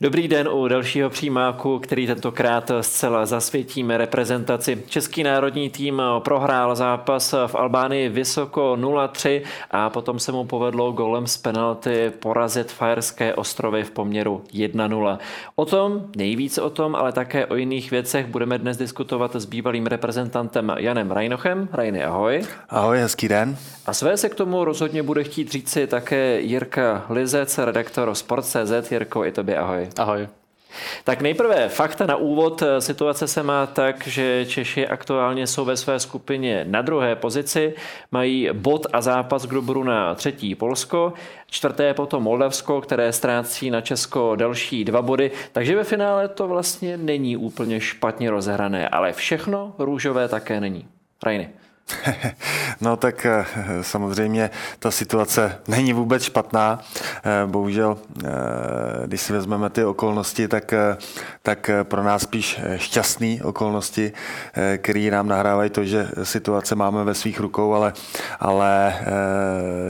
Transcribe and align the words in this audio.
Dobrý 0.00 0.28
den 0.28 0.48
u 0.48 0.68
dalšího 0.68 1.10
přímáku, 1.10 1.78
který 1.78 2.06
tentokrát 2.06 2.70
zcela 2.80 3.26
zasvětíme 3.26 3.96
reprezentaci. 3.96 4.82
Český 4.88 5.22
národní 5.22 5.70
tým 5.70 6.02
prohrál 6.18 6.76
zápas 6.76 7.34
v 7.46 7.54
Albánii 7.54 8.08
vysoko 8.08 8.76
0-3 8.80 9.42
a 9.70 9.90
potom 9.90 10.18
se 10.18 10.32
mu 10.32 10.44
povedlo 10.44 10.92
golem 10.92 11.26
z 11.26 11.36
penalty 11.36 12.12
porazit 12.20 12.72
Fajerské 12.72 13.34
ostrovy 13.34 13.84
v 13.84 13.90
poměru 13.90 14.42
1-0. 14.54 15.18
O 15.54 15.64
tom, 15.64 16.02
nejvíce 16.16 16.62
o 16.62 16.70
tom, 16.70 16.94
ale 16.94 17.12
také 17.12 17.46
o 17.46 17.54
jiných 17.54 17.90
věcech 17.90 18.26
budeme 18.26 18.58
dnes 18.58 18.76
diskutovat 18.76 19.36
s 19.36 19.44
bývalým 19.44 19.86
reprezentantem 19.86 20.72
Janem 20.78 21.10
Rajnochem. 21.10 21.68
Rajny, 21.72 22.04
ahoj. 22.04 22.42
Ahoj, 22.68 22.98
hezký 22.98 23.28
den. 23.28 23.56
A 23.86 23.92
své 23.92 24.16
se 24.16 24.28
k 24.28 24.34
tomu 24.34 24.64
rozhodně 24.64 25.02
bude 25.02 25.24
chtít 25.24 25.52
říci 25.52 25.86
také 25.86 26.40
Jirka 26.40 27.06
Lizec, 27.10 27.58
redaktor 27.58 28.14
Sport.cz. 28.14 28.92
Jirko, 28.92 29.24
i 29.24 29.32
tobě 29.32 29.58
ahoj. 29.58 29.86
Ahoj. 29.98 30.28
Tak 31.04 31.20
nejprve 31.20 31.68
fakta 31.68 32.06
na 32.06 32.16
úvod. 32.16 32.62
Situace 32.78 33.28
se 33.28 33.42
má 33.42 33.66
tak, 33.66 34.06
že 34.06 34.46
Češi 34.46 34.86
aktuálně 34.86 35.46
jsou 35.46 35.64
ve 35.64 35.76
své 35.76 36.00
skupině 36.00 36.64
na 36.68 36.82
druhé 36.82 37.16
pozici, 37.16 37.74
mají 38.12 38.48
bod 38.52 38.86
a 38.92 39.00
zápas 39.00 39.46
k 39.46 39.50
dobru 39.50 39.84
na 39.84 40.14
třetí 40.14 40.54
Polsko, 40.54 41.12
čtvrté 41.50 41.94
potom 41.94 42.22
Moldavsko, 42.22 42.80
které 42.80 43.12
ztrácí 43.12 43.70
na 43.70 43.80
Česko 43.80 44.36
další 44.36 44.84
dva 44.84 45.02
body, 45.02 45.30
takže 45.52 45.76
ve 45.76 45.84
finále 45.84 46.28
to 46.28 46.48
vlastně 46.48 46.96
není 46.96 47.36
úplně 47.36 47.80
špatně 47.80 48.30
rozehrané, 48.30 48.88
ale 48.88 49.12
všechno 49.12 49.74
růžové 49.78 50.28
také 50.28 50.60
není. 50.60 50.88
Rajny. 51.22 51.50
No 52.80 52.96
tak 52.96 53.26
eh, 53.26 53.44
samozřejmě 53.80 54.50
ta 54.78 54.90
situace 54.90 55.58
není 55.68 55.92
vůbec 55.92 56.22
špatná. 56.22 56.80
Eh, 57.24 57.46
bohužel, 57.46 57.98
eh, 58.24 58.28
když 59.06 59.20
si 59.20 59.32
vezmeme 59.32 59.70
ty 59.70 59.84
okolnosti, 59.84 60.48
tak, 60.48 60.74
tak 61.42 61.70
pro 61.82 62.02
nás 62.02 62.22
spíš 62.22 62.60
šťastné 62.76 63.36
okolnosti, 63.42 64.12
které 64.76 65.10
nám 65.10 65.28
nahrávají 65.28 65.70
to, 65.70 65.84
že 65.84 66.08
situace 66.22 66.74
máme 66.74 67.04
ve 67.04 67.14
svých 67.14 67.40
rukou, 67.40 67.74
ale, 67.74 67.92
ale 68.40 68.94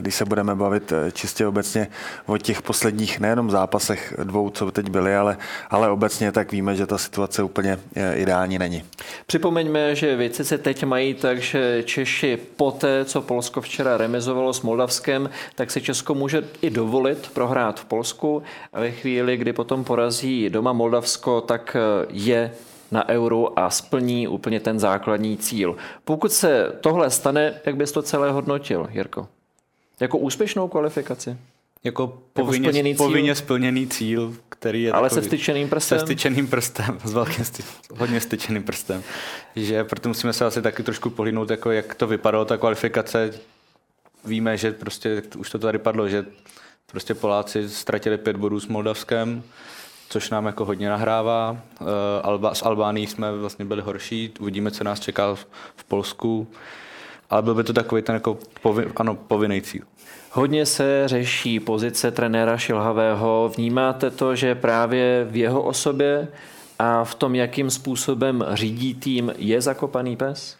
když 0.00 0.14
se 0.14 0.24
budeme 0.24 0.54
bavit 0.54 0.92
čistě 1.12 1.46
obecně 1.46 1.88
o 2.26 2.38
těch 2.38 2.62
posledních 2.62 3.20
nejenom 3.20 3.50
zápasech 3.50 4.14
dvou, 4.24 4.50
co 4.50 4.70
teď 4.70 4.90
byly, 4.90 5.16
ale, 5.16 5.36
ale 5.70 5.90
obecně, 5.90 6.32
tak 6.32 6.52
víme, 6.52 6.76
že 6.76 6.86
ta 6.86 6.98
situace 6.98 7.42
úplně 7.42 7.78
ideální 8.14 8.58
není. 8.58 8.84
Připomeňme, 9.26 9.94
že 9.94 10.16
věci 10.16 10.44
se 10.44 10.58
teď 10.58 10.84
mají 10.84 11.14
tak, 11.14 11.38
že 11.38 11.82
Češi 11.86 12.38
poté, 12.56 13.04
co 13.04 13.22
Polsko 13.22 13.60
včera 13.60 13.96
remizovalo 13.96 14.52
s 14.52 14.62
Moldavskem, 14.62 15.30
tak 15.54 15.70
si 15.70 15.82
Česko 15.82 16.14
může 16.14 16.44
i 16.62 16.70
dovolit 16.70 17.30
prohrát 17.34 17.80
v 17.80 17.84
Polsku 17.84 18.42
a 18.72 18.80
ve 18.80 18.90
chvíli, 18.90 19.36
kdy 19.36 19.52
potom 19.52 19.84
porazí 19.84 20.50
doma 20.50 20.72
Moldavsko, 20.72 21.40
tak 21.40 21.76
eh, 21.76 22.06
je 22.10 22.52
na 22.90 23.08
euro 23.08 23.58
a 23.58 23.70
splní 23.70 24.28
úplně 24.28 24.60
ten 24.60 24.78
základní 24.78 25.36
cíl. 25.36 25.76
Pokud 26.04 26.32
se 26.32 26.72
tohle 26.80 27.10
stane, 27.10 27.60
jak 27.66 27.76
bys 27.76 27.92
to 27.92 28.02
celé 28.02 28.30
hodnotil, 28.30 28.88
Jirko? 28.90 29.28
Jako 30.00 30.18
úspěšnou 30.18 30.68
kvalifikaci? 30.68 31.36
Jako 31.84 32.22
povinně, 32.32 32.68
jako 32.68 32.72
splněný 32.72 32.94
cíl? 32.94 33.06
povinně 33.06 33.34
splněný 33.34 33.86
cíl, 33.86 34.36
který 34.48 34.82
je 34.82 34.92
Ale 34.92 35.08
takový, 35.08 35.22
se 35.22 35.28
styčeným 35.28 35.68
prstem? 35.68 35.98
Se 35.98 36.04
styčeným 36.06 36.48
prstem, 36.48 36.98
s 37.04 37.12
velkým 37.12 37.44
sty, 37.44 37.62
hodně 37.98 38.20
styčeným 38.20 38.62
prstem. 38.62 39.02
Že 39.56 39.84
proto 39.84 40.08
musíme 40.08 40.32
se 40.32 40.44
asi 40.44 40.62
taky 40.62 40.82
trošku 40.82 41.10
pohlídnout, 41.10 41.50
jako 41.50 41.70
jak 41.70 41.94
to 41.94 42.06
vypadalo, 42.06 42.44
ta 42.44 42.56
kvalifikace. 42.56 43.30
Víme, 44.24 44.56
že 44.56 44.72
prostě, 44.72 45.22
už 45.38 45.50
to 45.50 45.58
tady 45.58 45.78
padlo, 45.78 46.08
že 46.08 46.24
prostě 46.86 47.14
Poláci 47.14 47.68
ztratili 47.68 48.18
pět 48.18 48.36
bodů 48.36 48.60
s 48.60 48.66
Moldavskem, 48.66 49.42
což 50.08 50.30
nám 50.30 50.46
jako 50.46 50.64
hodně 50.64 50.88
nahrává. 50.88 51.58
Eh, 51.80 51.84
Alba, 52.22 52.54
s 52.54 52.62
Albánií 52.62 53.06
jsme 53.06 53.32
vlastně 53.32 53.64
byli 53.64 53.82
horší, 53.82 54.32
uvidíme, 54.40 54.70
co 54.70 54.84
nás 54.84 55.00
čeká 55.00 55.34
v, 55.34 55.46
v 55.76 55.84
Polsku. 55.84 56.48
Ale 57.30 57.42
byl 57.42 57.54
by 57.54 57.64
to 57.64 57.72
takový 57.72 58.02
ten 58.02 58.14
jako 58.14 58.38
povin, 58.62 58.92
ano, 58.96 59.14
povinný 59.14 59.62
cíl. 59.62 59.82
Hodně 60.36 60.66
se 60.66 61.02
řeší 61.08 61.60
pozice 61.60 62.10
trenéra 62.10 62.58
Šilhavého. 62.58 63.52
Vnímáte 63.56 64.10
to, 64.10 64.36
že 64.36 64.54
právě 64.54 65.26
v 65.30 65.36
jeho 65.36 65.62
osobě 65.62 66.28
a 66.78 67.04
v 67.04 67.14
tom, 67.14 67.34
jakým 67.34 67.70
způsobem 67.70 68.44
řídí 68.52 68.94
tým, 68.94 69.32
je 69.38 69.60
zakopaný 69.60 70.16
pes? 70.16 70.56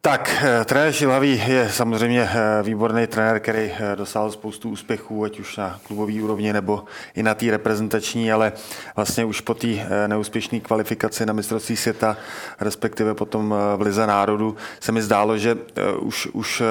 Tak, 0.00 0.42
eh, 0.42 0.64
trenér 0.64 0.92
Šilavý 0.92 1.42
je 1.48 1.70
samozřejmě 1.70 2.30
eh, 2.32 2.62
výborný 2.62 3.06
trenér, 3.06 3.40
který 3.40 3.72
eh, 3.72 3.96
dosáhl 3.96 4.30
spoustu 4.30 4.70
úspěchů, 4.70 5.24
ať 5.24 5.40
už 5.40 5.56
na 5.56 5.80
klubové 5.86 6.22
úrovni 6.22 6.52
nebo 6.52 6.84
i 7.14 7.22
na 7.22 7.34
té 7.34 7.50
reprezentační, 7.50 8.32
ale 8.32 8.52
vlastně 8.96 9.24
už 9.24 9.40
po 9.40 9.54
té 9.54 9.66
neúspěšné 10.06 10.60
kvalifikaci 10.60 11.26
na 11.26 11.32
mistrovství 11.32 11.76
světa, 11.76 12.16
respektive 12.60 13.14
potom 13.14 13.54
v 13.76 13.80
Lize 13.80 14.06
národu, 14.06 14.56
se 14.80 14.92
mi 14.92 15.02
zdálo, 15.02 15.38
že 15.38 15.56
už, 16.00 16.26
už 16.26 16.62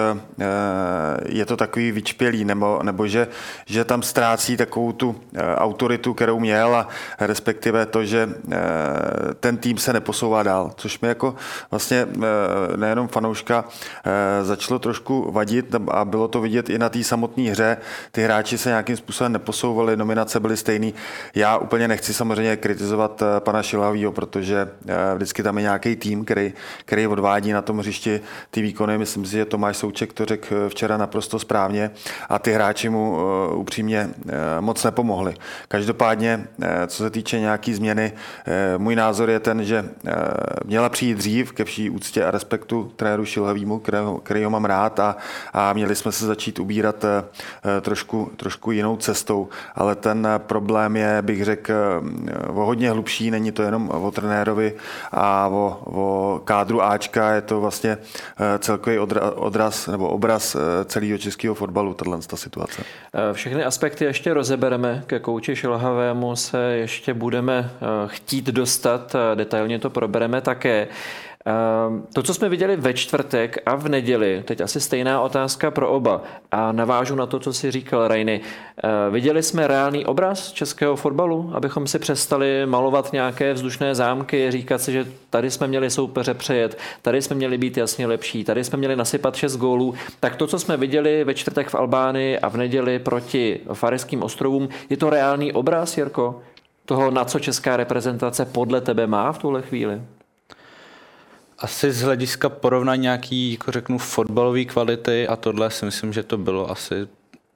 je 1.25 1.45
to 1.45 1.57
takový 1.57 1.91
vyčpělý, 1.91 2.45
nebo, 2.45 2.79
nebo 2.83 3.07
že, 3.07 3.27
že 3.65 3.85
tam 3.85 4.01
ztrácí 4.01 4.57
takovou 4.57 4.91
tu 4.91 5.15
autoritu, 5.55 6.13
kterou 6.13 6.39
měl 6.39 6.75
a 6.75 6.87
respektive 7.19 7.85
to, 7.85 8.05
že 8.05 8.29
ten 9.39 9.57
tým 9.57 9.77
se 9.77 9.93
neposouvá 9.93 10.43
dál, 10.43 10.71
což 10.75 10.99
mi 10.99 11.07
jako 11.07 11.35
vlastně 11.71 12.07
nejenom 12.75 13.07
fanouška 13.17 13.65
eh, 13.65 14.43
začalo 14.43 14.79
trošku 14.79 15.31
vadit 15.31 15.75
a 15.87 16.05
bylo 16.05 16.27
to 16.27 16.41
vidět 16.41 16.69
i 16.69 16.77
na 16.77 16.89
té 16.89 17.03
samotné 17.03 17.43
hře. 17.49 17.77
Ty 18.11 18.23
hráči 18.23 18.57
se 18.57 18.69
nějakým 18.69 18.97
způsobem 18.97 19.33
neposouvali, 19.33 19.97
nominace 19.97 20.39
byly 20.39 20.57
stejné. 20.57 20.91
Já 21.35 21.57
úplně 21.57 21.87
nechci 21.87 22.13
samozřejmě 22.13 22.57
kritizovat 22.57 23.21
eh, 23.21 23.39
pana 23.39 23.63
Šilavýho, 23.63 24.11
protože 24.11 24.69
eh, 24.87 25.15
vždycky 25.15 25.43
tam 25.43 25.57
je 25.57 25.61
nějaký 25.61 25.95
tým, 25.95 26.25
který, 26.25 26.53
který 26.85 27.07
odvádí 27.07 27.51
na 27.51 27.61
tom 27.61 27.77
hřišti 27.77 28.21
ty 28.51 28.61
výkony. 28.61 28.97
Myslím 28.97 29.25
si, 29.25 29.31
že 29.31 29.45
Tomáš 29.45 29.77
Souček 29.77 30.13
to 30.13 30.25
řekl 30.25 30.69
včera 30.69 30.97
naprosto 30.97 31.39
správně 31.39 31.91
a 32.29 32.39
ty 32.39 32.53
hráči 32.53 32.89
mu 32.89 33.17
upřímně 33.53 34.09
moc 34.59 34.83
nepomohli. 34.83 35.33
Každopádně, 35.67 36.47
co 36.87 36.97
se 37.03 37.09
týče 37.09 37.39
nějaký 37.39 37.73
změny, 37.73 38.13
můj 38.77 38.95
názor 38.95 39.29
je 39.29 39.39
ten, 39.39 39.63
že 39.63 39.89
měla 40.65 40.89
přijít 40.89 41.17
dřív 41.17 41.51
ke 41.51 41.63
vší 41.63 41.89
úctě 41.89 42.25
a 42.25 42.31
respektu 42.31 42.91
trenéru 43.07 43.25
Šilhavýmu, 43.25 43.79
kterého, 44.23 44.49
mám 44.49 44.65
rád 44.65 44.99
a, 44.99 45.15
a 45.53 45.73
měli 45.73 45.95
jsme 45.95 46.11
se 46.11 46.25
začít 46.25 46.59
ubírat 46.59 47.05
eh, 47.05 47.23
trošku, 47.81 48.31
trošku 48.37 48.71
jinou 48.71 48.97
cestou, 48.97 49.49
ale 49.75 49.95
ten 49.95 50.27
problém 50.37 50.95
je, 50.95 51.21
bych 51.21 51.45
řekl, 51.45 51.73
eh, 51.73 52.47
o 52.47 52.65
hodně 52.65 52.91
hlubší, 52.91 53.31
není 53.31 53.51
to 53.51 53.63
jenom 53.63 53.89
o 53.89 54.11
trenérovi 54.11 54.73
a 55.11 55.47
o, 55.47 55.79
o 55.85 56.41
kádru 56.43 56.83
Ačka, 56.83 57.31
je 57.31 57.41
to 57.41 57.61
vlastně 57.61 57.97
eh, 57.97 58.59
celkový 58.59 58.99
odraz 59.35 59.87
nebo 59.87 60.09
obraz 60.09 60.55
celého 60.85 61.17
českého 61.17 61.55
fotbalu, 61.55 61.93
tato 61.93 62.37
situace. 62.37 62.83
Všechny 63.33 63.63
aspekty 63.63 64.05
ještě 64.05 64.33
rozebereme, 64.33 65.03
ke 65.07 65.19
kouči 65.19 65.55
Šilhavému 65.55 66.35
se 66.35 66.59
ještě 66.59 67.13
budeme 67.13 67.71
chtít 68.07 68.45
dostat, 68.45 69.15
detailně 69.35 69.79
to 69.79 69.89
probereme 69.89 70.41
také. 70.41 70.87
Ehm, 71.47 72.03
to, 72.13 72.23
co 72.23 72.33
jsme 72.33 72.49
viděli 72.49 72.75
ve 72.75 72.93
čtvrtek 72.93 73.57
a 73.65 73.75
v 73.75 73.89
neděli, 73.89 74.43
teď 74.45 74.61
asi 74.61 74.81
stejná 74.81 75.21
otázka 75.21 75.71
pro 75.71 75.89
oba 75.89 76.21
a 76.51 76.71
navážu 76.71 77.15
na 77.15 77.25
to, 77.25 77.39
co 77.39 77.53
si 77.53 77.71
říkal 77.71 78.07
Rajny. 78.07 78.41
Ehm, 78.83 79.13
viděli 79.13 79.43
jsme 79.43 79.67
reálný 79.67 80.05
obraz 80.05 80.51
českého 80.51 80.95
fotbalu, 80.95 81.51
abychom 81.53 81.87
si 81.87 81.99
přestali 81.99 82.65
malovat 82.65 83.13
nějaké 83.13 83.53
vzdušné 83.53 83.95
zámky, 83.95 84.51
říkat 84.51 84.81
si, 84.81 84.91
že 84.91 85.05
tady 85.29 85.51
jsme 85.51 85.67
měli 85.67 85.89
soupeře 85.89 86.33
přejet, 86.33 86.77
tady 87.01 87.21
jsme 87.21 87.35
měli 87.35 87.57
být 87.57 87.77
jasně 87.77 88.07
lepší, 88.07 88.43
tady 88.43 88.63
jsme 88.63 88.77
měli 88.77 88.95
nasypat 88.95 89.35
šest 89.35 89.57
gólů. 89.57 89.93
Tak 90.19 90.35
to, 90.35 90.47
co 90.47 90.59
jsme 90.59 90.77
viděli 90.77 91.23
ve 91.23 91.33
čtvrtek 91.33 91.69
v 91.69 91.75
Albánii 91.75 92.39
a 92.39 92.49
v 92.49 92.57
neděli 92.57 92.99
proti 92.99 93.59
Fareským 93.73 94.23
ostrovům, 94.23 94.69
je 94.89 94.97
to 94.97 95.09
reálný 95.09 95.53
obraz, 95.53 95.97
Jirko? 95.97 96.41
Toho, 96.85 97.11
na 97.11 97.25
co 97.25 97.39
česká 97.39 97.77
reprezentace 97.77 98.45
podle 98.45 98.81
tebe 98.81 99.07
má 99.07 99.31
v 99.31 99.37
tuhle 99.37 99.61
chvíli? 99.61 100.01
Asi 101.59 101.91
z 101.91 102.01
hlediska 102.01 102.49
porovnání 102.49 103.01
nějaký, 103.01 103.51
jako 103.51 103.71
řeknu, 103.71 103.97
fotbalové 103.97 104.65
kvality 104.65 105.27
a 105.27 105.35
tohle 105.35 105.71
si 105.71 105.85
myslím, 105.85 106.13
že 106.13 106.23
to 106.23 106.37
bylo 106.37 106.71
asi 106.71 107.07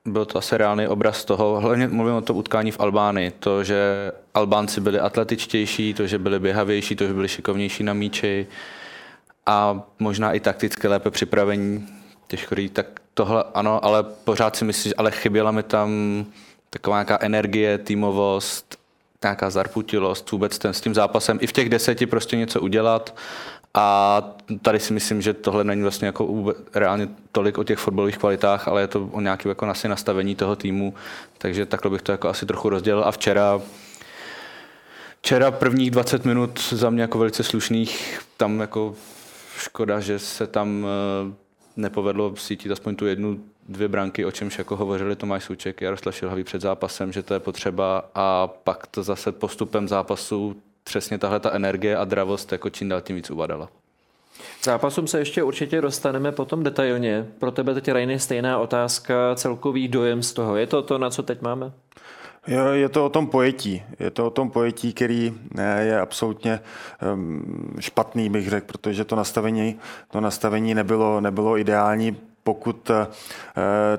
byl 0.06 0.26
to 0.26 0.38
asi 0.38 0.58
reálný 0.58 0.88
obraz 0.88 1.26
toho, 1.26 1.60
hlavně 1.60 1.88
mluvím 1.88 2.16
o 2.16 2.22
tom 2.22 2.38
utkání 2.38 2.72
v 2.72 2.80
Albánii, 2.80 3.32
to, 3.32 3.64
že 3.64 4.12
Albánci 4.34 4.82
byli 4.82 5.00
atletičtější, 5.00 5.94
to, 5.94 6.08
že 6.08 6.18
byli 6.18 6.40
běhavější, 6.40 6.96
to, 6.96 7.08
že 7.08 7.14
byli 7.14 7.28
šikovnější 7.28 7.84
na 7.84 7.94
míči 7.94 8.48
a 9.46 9.82
možná 10.00 10.34
i 10.34 10.40
takticky 10.40 10.88
lépe 10.88 11.12
připravení, 11.12 11.88
těžko 12.28 12.56
říct, 12.56 12.72
tak 12.72 12.86
tohle 13.14 13.44
ano, 13.54 13.86
ale 13.86 14.04
pořád 14.04 14.56
si 14.56 14.66
myslím, 14.66 14.94
ale 14.98 15.12
chyběla 15.12 15.52
mi 15.52 15.64
tam 15.64 15.90
taková 16.70 16.98
nějaká 16.98 17.18
energie, 17.22 17.78
týmovost, 17.78 18.78
nějaká 19.24 19.50
zarputilost 19.50 20.32
vůbec 20.32 20.58
ten, 20.60 20.74
s 20.74 20.82
tím 20.82 20.94
zápasem 20.94 21.38
i 21.42 21.48
v 21.48 21.52
těch 21.52 21.70
deseti 21.70 22.06
prostě 22.06 22.38
něco 22.38 22.62
udělat 22.62 23.16
a 23.74 24.22
tady 24.62 24.80
si 24.80 24.94
myslím, 24.94 25.22
že 25.22 25.34
tohle 25.34 25.64
není 25.64 25.82
vlastně 25.82 26.06
jako 26.06 26.54
reálně 26.74 27.10
tolik 27.32 27.58
o 27.58 27.64
těch 27.64 27.80
fotbalových 27.80 28.18
kvalitách, 28.18 28.68
ale 28.68 28.82
je 28.82 28.88
to 28.88 29.10
o 29.12 29.22
nějakém 29.22 29.50
jako 29.50 29.66
asi 29.66 29.88
nastavení 29.88 30.36
toho 30.36 30.56
týmu, 30.56 30.94
takže 31.38 31.66
takhle 31.66 31.92
bych 31.92 32.02
to 32.02 32.12
jako 32.12 32.30
asi 32.30 32.46
trochu 32.46 32.70
rozdělil. 32.70 33.04
A 33.04 33.12
včera 33.12 33.62
Včera 35.24 35.52
prvních 35.52 35.92
20 35.92 36.26
minut 36.26 36.60
za 36.60 36.90
mě 36.90 37.02
jako 37.02 37.18
velice 37.18 37.44
slušných, 37.44 38.20
tam 38.38 38.60
jako 38.60 38.96
škoda, 39.58 40.00
že 40.00 40.20
se 40.20 40.48
tam 40.48 40.86
eh, 40.86 41.34
nepovedlo 41.76 42.36
sítit 42.36 42.72
aspoň 42.72 42.96
tu 42.96 43.06
jednu, 43.06 43.40
dvě 43.70 43.88
branky, 43.88 44.26
o 44.26 44.32
čemž 44.32 44.58
jako 44.58 44.76
hovořili 44.76 45.16
Tomáš 45.16 45.44
Souček, 45.44 45.82
Jaroslav 45.82 46.16
Šilhavý 46.16 46.44
před 46.44 46.62
zápasem, 46.62 47.12
že 47.12 47.24
to 47.24 47.34
je 47.34 47.40
potřeba 47.40 48.10
a 48.16 48.48
pak 48.48 48.88
to 48.88 49.04
zase 49.04 49.32
postupem 49.32 49.88
zápasu 49.88 50.62
přesně 50.84 51.18
tahle 51.18 51.40
ta 51.40 51.52
energie 51.52 51.98
a 51.98 52.06
dravost 52.06 52.52
jako 52.52 52.70
čím 52.70 52.90
dál 52.90 53.02
tím 53.02 53.16
víc 53.16 53.30
uvadala. 53.30 53.70
Zápasům 54.64 55.08
se 55.08 55.20
ještě 55.20 55.44
určitě 55.44 55.82
dostaneme 55.82 56.32
potom 56.32 56.64
detailně. 56.64 57.28
Pro 57.40 57.52
tebe 57.52 57.74
teď, 57.74 57.92
Rajny, 57.92 58.20
stejná 58.20 58.58
otázka, 58.58 59.36
celkový 59.36 59.88
dojem 59.88 60.24
z 60.24 60.34
toho. 60.34 60.56
Je 60.56 60.68
to 60.68 60.82
to, 60.82 60.98
na 60.98 61.10
co 61.10 61.24
teď 61.24 61.42
máme? 61.42 61.72
Jo, 62.48 62.66
je 62.66 62.90
to 62.90 63.06
o 63.06 63.10
tom 63.10 63.28
pojetí. 63.28 63.84
Je 64.00 64.12
to 64.12 64.28
o 64.28 64.30
tom 64.30 64.50
pojetí, 64.50 64.94
který 64.94 65.34
eh, 65.58 65.84
je 65.84 66.02
absolutně 66.02 66.60
ehm, 67.00 67.76
špatný, 67.80 68.30
bych 68.30 68.50
řekl, 68.50 68.68
protože 68.68 69.06
to 69.06 69.16
nastavení, 69.16 69.80
to 70.12 70.22
nastavení 70.22 70.74
nebylo, 70.74 71.22
nebylo 71.22 71.58
ideální 71.58 72.18
pokud 72.44 72.90
eh, 72.90 73.08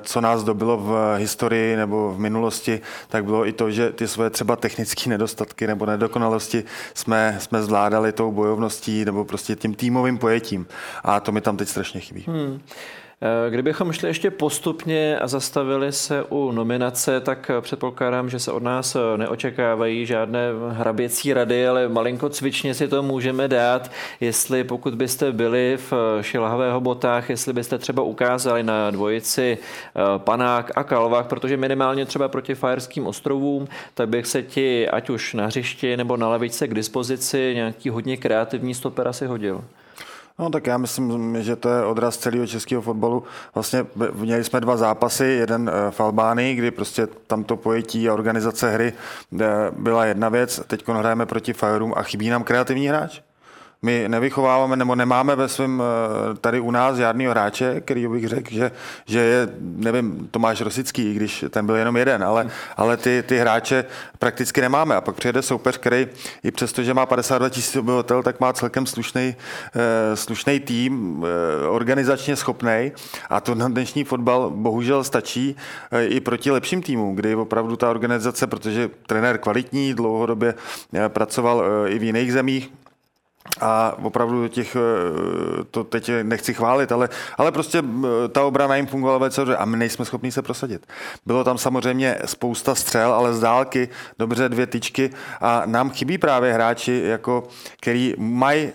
co 0.02 0.20
nás 0.20 0.44
dobilo 0.44 0.76
v 0.76 1.16
historii 1.18 1.76
nebo 1.76 2.12
v 2.12 2.18
minulosti, 2.18 2.80
tak 3.08 3.24
bylo 3.24 3.46
i 3.46 3.52
to, 3.52 3.70
že 3.70 3.90
ty 3.90 4.08
své 4.08 4.30
třeba 4.30 4.56
technické 4.56 5.10
nedostatky 5.10 5.66
nebo 5.66 5.86
nedokonalosti 5.86 6.64
jsme, 6.94 7.36
jsme 7.40 7.62
zvládali 7.62 8.12
tou 8.12 8.32
bojovností 8.32 9.04
nebo 9.04 9.24
prostě 9.24 9.56
tím 9.56 9.74
týmovým 9.74 10.18
pojetím. 10.18 10.66
A 11.04 11.20
to 11.20 11.32
mi 11.32 11.40
tam 11.40 11.56
teď 11.56 11.68
strašně 11.68 12.00
chybí. 12.00 12.24
Hmm. 12.26 12.60
Eh, 13.24 13.50
kdybychom 13.50 13.92
šli 13.92 14.08
ještě 14.08 14.30
postupně 14.30 15.18
a 15.18 15.28
zastavili 15.28 15.92
se 15.92 16.22
u 16.22 16.52
nominace, 16.52 17.20
tak 17.20 17.50
předpokládám, 17.60 18.30
že 18.30 18.38
se 18.38 18.52
od 18.52 18.62
nás 18.62 18.96
eh, 18.96 19.18
neočekávají 19.18 20.06
žádné 20.06 20.48
hraběcí 20.70 21.32
rady, 21.32 21.68
ale 21.68 21.88
malinko 21.88 22.28
cvičně 22.28 22.74
si 22.74 22.88
to 22.88 23.02
můžeme 23.02 23.48
dát, 23.48 23.90
jestli 24.20 24.64
pokud 24.64 24.94
byste 24.94 25.32
byli 25.32 25.78
v 25.90 25.92
eh, 25.92 26.22
šilhavého 26.22 26.80
botách, 26.80 27.30
jestli 27.30 27.52
byste 27.52 27.78
třeba 27.78 28.02
ukázali 28.02 28.62
na 28.62 28.90
dvojici 28.90 29.58
Panák 30.18 30.70
a 30.74 30.84
Kalvách, 30.84 31.26
protože 31.26 31.56
minimálně 31.56 32.06
třeba 32.06 32.28
proti 32.28 32.54
Fajerským 32.54 33.06
ostrovům, 33.06 33.68
tak 33.94 34.08
bych 34.08 34.26
se 34.26 34.42
ti 34.42 34.88
ať 34.88 35.10
už 35.10 35.34
na 35.34 35.46
hřišti 35.46 35.96
nebo 35.96 36.16
na 36.16 36.28
lavičce 36.28 36.68
k 36.68 36.74
dispozici 36.74 37.52
nějaký 37.54 37.88
hodně 37.88 38.16
kreativní 38.16 38.74
stoper 38.74 39.08
asi 39.08 39.26
hodil. 39.26 39.64
No 40.38 40.50
tak 40.50 40.66
já 40.66 40.78
myslím, 40.78 41.42
že 41.42 41.56
to 41.56 41.68
je 41.68 41.84
odraz 41.84 42.16
celého 42.16 42.46
českého 42.46 42.82
fotbalu. 42.82 43.24
Vlastně 43.54 43.86
měli 44.14 44.44
jsme 44.44 44.60
dva 44.60 44.76
zápasy, 44.76 45.24
jeden 45.24 45.70
eh, 45.70 45.90
v 45.90 46.00
Albánii, 46.00 46.54
kdy 46.54 46.70
prostě 46.70 47.06
tam 47.26 47.44
to 47.44 47.56
pojetí 47.56 48.08
a 48.08 48.14
organizace 48.14 48.70
hry 48.70 48.92
eh, 49.40 49.46
byla 49.70 50.04
jedna 50.04 50.28
věc. 50.28 50.60
Teď 50.66 50.88
hrajeme 50.88 51.26
proti 51.26 51.52
Fireroom 51.52 51.94
a 51.96 52.02
chybí 52.02 52.28
nám 52.28 52.44
kreativní 52.44 52.88
hráč. 52.88 53.20
My 53.84 54.04
nevychováváme 54.08 54.76
nebo 54.76 54.94
nemáme 54.94 55.36
ve 55.36 55.48
svém 55.48 55.82
eh, 55.82 56.34
tady 56.34 56.60
u 56.60 56.70
nás 56.70 56.96
žádného 56.96 57.30
hráče, 57.30 57.80
který 57.80 58.08
bych 58.08 58.28
řekl, 58.28 58.54
že, 58.54 58.70
že 59.06 59.18
je, 59.18 59.48
nevím, 59.60 60.28
Tomáš 60.30 60.60
Rosický, 60.60 61.14
když 61.14 61.44
ten 61.50 61.66
byl 61.66 61.76
jenom 61.76 61.96
jeden, 61.96 62.24
ale, 62.24 62.50
ale 62.76 62.96
ty, 62.96 63.24
ty 63.26 63.38
hráče 63.38 63.84
prakticky 64.18 64.60
nemáme. 64.60 64.96
A 64.96 65.00
pak 65.00 65.16
přijede 65.16 65.42
soupeř, 65.42 65.78
který 65.78 66.06
i 66.44 66.50
přesto, 66.50 66.82
že 66.82 66.94
má 66.94 67.06
52 67.06 67.48
tisíc 67.48 67.76
obyvatel, 67.76 68.22
tak 68.22 68.40
má 68.40 68.52
celkem 68.52 68.86
slušný, 68.86 69.36
eh, 69.74 70.16
slušný 70.16 70.60
tým, 70.60 71.24
eh, 71.24 71.66
organizačně 71.68 72.36
schopný. 72.36 72.92
A 73.30 73.40
to 73.40 73.54
na 73.54 73.68
dnešní 73.68 74.04
fotbal 74.04 74.50
bohužel 74.50 75.04
stačí 75.04 75.56
i 76.00 76.20
proti 76.20 76.50
lepším 76.50 76.82
týmům, 76.82 77.16
kdy 77.16 77.34
opravdu 77.34 77.76
ta 77.76 77.90
organizace, 77.90 78.46
protože 78.46 78.90
trenér 79.06 79.38
kvalitní, 79.38 79.94
dlouhodobě 79.94 80.54
pracoval 81.08 81.64
i 81.88 81.98
v 81.98 82.02
jiných 82.02 82.32
zemích, 82.32 82.72
a 83.60 83.96
opravdu 84.02 84.48
těch, 84.48 84.76
eh, 84.76 85.64
to 85.70 85.84
teď 85.84 86.10
nechci 86.22 86.54
chválit, 86.54 86.92
ale, 86.92 87.08
ale 87.38 87.52
prostě 87.52 87.78
eh, 87.78 88.28
ta 88.28 88.44
obrana 88.44 88.76
jim 88.76 88.86
fungovala 88.86 89.18
velice 89.18 89.40
dobře 89.40 89.56
a 89.56 89.64
my 89.64 89.76
nejsme 89.76 90.04
schopni 90.04 90.32
se 90.32 90.42
prosadit. 90.42 90.86
Bylo 91.26 91.44
tam 91.44 91.58
samozřejmě 91.58 92.18
spousta 92.24 92.74
střel, 92.74 93.14
ale 93.14 93.34
z 93.34 93.40
dálky 93.40 93.88
dobře 94.18 94.48
dvě 94.48 94.66
tyčky 94.66 95.10
a 95.40 95.62
nám 95.66 95.90
chybí 95.90 96.18
právě 96.18 96.52
hráči, 96.52 97.02
jako, 97.04 97.48
který 97.80 98.14
mají 98.18 98.72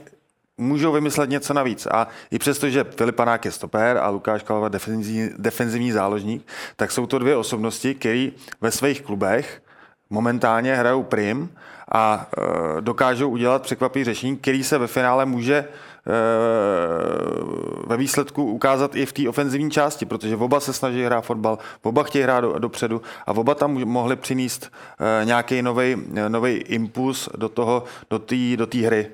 můžou 0.57 0.91
vymyslet 0.91 1.29
něco 1.29 1.53
navíc. 1.53 1.87
A 1.91 2.07
i 2.31 2.39
přesto, 2.39 2.69
že 2.69 2.83
Filipanák 2.83 3.45
je 3.45 3.51
stoper 3.51 3.97
a 3.97 4.09
Lukáš 4.09 4.43
Kalva 4.43 4.69
defenzivní, 4.69 5.29
defenzivní 5.37 5.91
záložník, 5.91 6.47
tak 6.75 6.91
jsou 6.91 7.05
to 7.05 7.19
dvě 7.19 7.35
osobnosti, 7.35 7.95
které 7.95 8.29
ve 8.61 8.71
svých 8.71 9.01
klubech 9.01 9.61
momentálně 10.09 10.75
hrajou 10.75 11.03
prim 11.03 11.49
a 11.91 12.27
e, 12.77 12.81
dokážou 12.81 13.29
udělat 13.29 13.61
překvapivý 13.61 14.05
řešení, 14.05 14.37
který 14.37 14.63
se 14.63 14.77
ve 14.77 14.87
finále 14.87 15.25
může 15.25 15.67
ve 17.87 17.97
výsledku 17.97 18.43
ukázat 18.43 18.95
i 18.95 19.05
v 19.05 19.13
té 19.13 19.29
ofenzivní 19.29 19.71
části, 19.71 20.05
protože 20.05 20.35
oba 20.35 20.59
se 20.59 20.73
snaží 20.73 21.03
hrát 21.03 21.21
fotbal, 21.21 21.57
oba 21.81 22.03
chtějí 22.03 22.23
hrát 22.23 22.41
do, 22.41 22.59
dopředu 22.59 23.01
a 23.25 23.31
oba 23.31 23.55
tam 23.55 23.73
mohli 23.73 24.15
přinést 24.15 24.71
eh, 24.99 25.25
nějaký 25.25 25.61
nový 26.27 26.51
impuls 26.51 27.29
do 27.37 27.49
toho, 27.49 27.83
do 28.09 28.19
té 28.19 28.35
do 28.55 28.67
hry. 28.85 29.07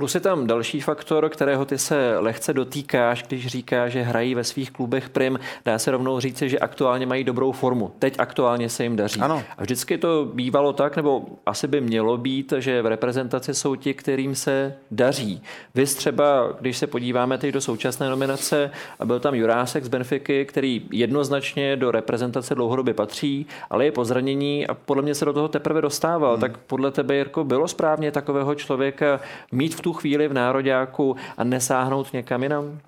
Plus 0.00 0.14
je 0.14 0.20
tam 0.20 0.46
další 0.46 0.80
faktor, 0.80 1.28
kterého 1.28 1.64
ty 1.64 1.78
se 1.78 2.18
lehce 2.18 2.52
dotýkáš, 2.52 3.22
když 3.22 3.46
říká, 3.46 3.88
že 3.88 4.02
hrají 4.02 4.34
ve 4.34 4.44
svých 4.44 4.70
klubech 4.70 5.08
prim. 5.08 5.38
Dá 5.64 5.78
se 5.78 5.90
rovnou 5.90 6.20
říct, 6.20 6.38
že 6.38 6.58
aktuálně 6.58 7.06
mají 7.06 7.24
dobrou 7.24 7.52
formu. 7.52 7.92
Teď 7.98 8.14
aktuálně 8.18 8.68
se 8.68 8.82
jim 8.82 8.96
daří. 8.96 9.20
Ano. 9.20 9.42
A 9.58 9.62
vždycky 9.62 9.98
to 9.98 10.28
bývalo 10.34 10.72
tak, 10.72 10.96
nebo 10.96 11.24
asi 11.46 11.68
by 11.68 11.80
mělo 11.80 12.16
být, 12.16 12.52
že 12.58 12.82
v 12.82 12.86
reprezentaci 12.86 13.54
jsou 13.54 13.74
ti, 13.74 13.94
kterým 13.94 14.34
se 14.34 14.74
daří. 14.90 15.42
Vy 15.74 15.86
třeba 15.86 16.52
když 16.60 16.76
se 16.76 16.86
podíváme 16.86 17.38
teď 17.38 17.54
do 17.54 17.60
současné 17.60 18.08
nominace, 18.10 18.70
a 18.98 19.04
byl 19.04 19.20
tam 19.20 19.34
Jurásek 19.34 19.84
z 19.84 19.88
Benfiky, 19.88 20.44
který 20.44 20.82
jednoznačně 20.92 21.76
do 21.76 21.90
reprezentace 21.90 22.54
dlouhodobě 22.54 22.94
patří, 22.94 23.46
ale 23.70 23.84
je 23.84 23.92
po 23.92 24.04
zranění 24.04 24.66
a 24.66 24.74
podle 24.74 25.02
mě 25.02 25.14
se 25.14 25.24
do 25.24 25.32
toho 25.32 25.48
teprve 25.48 25.80
dostával. 25.80 26.32
Hmm. 26.32 26.40
Tak 26.40 26.58
podle 26.58 26.90
tebe, 26.90 27.14
Jirko, 27.14 27.44
bylo 27.44 27.68
správně 27.68 28.12
takového 28.12 28.54
člověka 28.54 29.20
mít 29.52 29.74
v 29.74 29.80
tu 29.80 29.89
chvíli 29.92 30.28
v 30.28 30.32
nároďáku 30.32 31.16
a 31.36 31.44
nesáhnout 31.44 32.12
někam 32.12 32.42
jinam? 32.42 32.80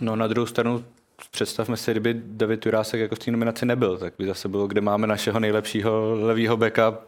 No 0.00 0.16
na 0.16 0.26
druhou 0.26 0.46
stranu 0.46 0.84
představme 1.30 1.76
si, 1.76 1.90
kdyby 1.90 2.20
David 2.24 2.66
Jurásek 2.66 3.00
jako 3.00 3.14
v 3.14 3.18
té 3.18 3.30
nominaci 3.30 3.66
nebyl, 3.66 3.98
tak 3.98 4.14
by 4.18 4.26
zase 4.26 4.48
bylo, 4.48 4.66
kde 4.66 4.80
máme 4.80 5.06
našeho 5.06 5.40
nejlepšího 5.40 6.16
levýho 6.20 6.56
beka. 6.56 6.98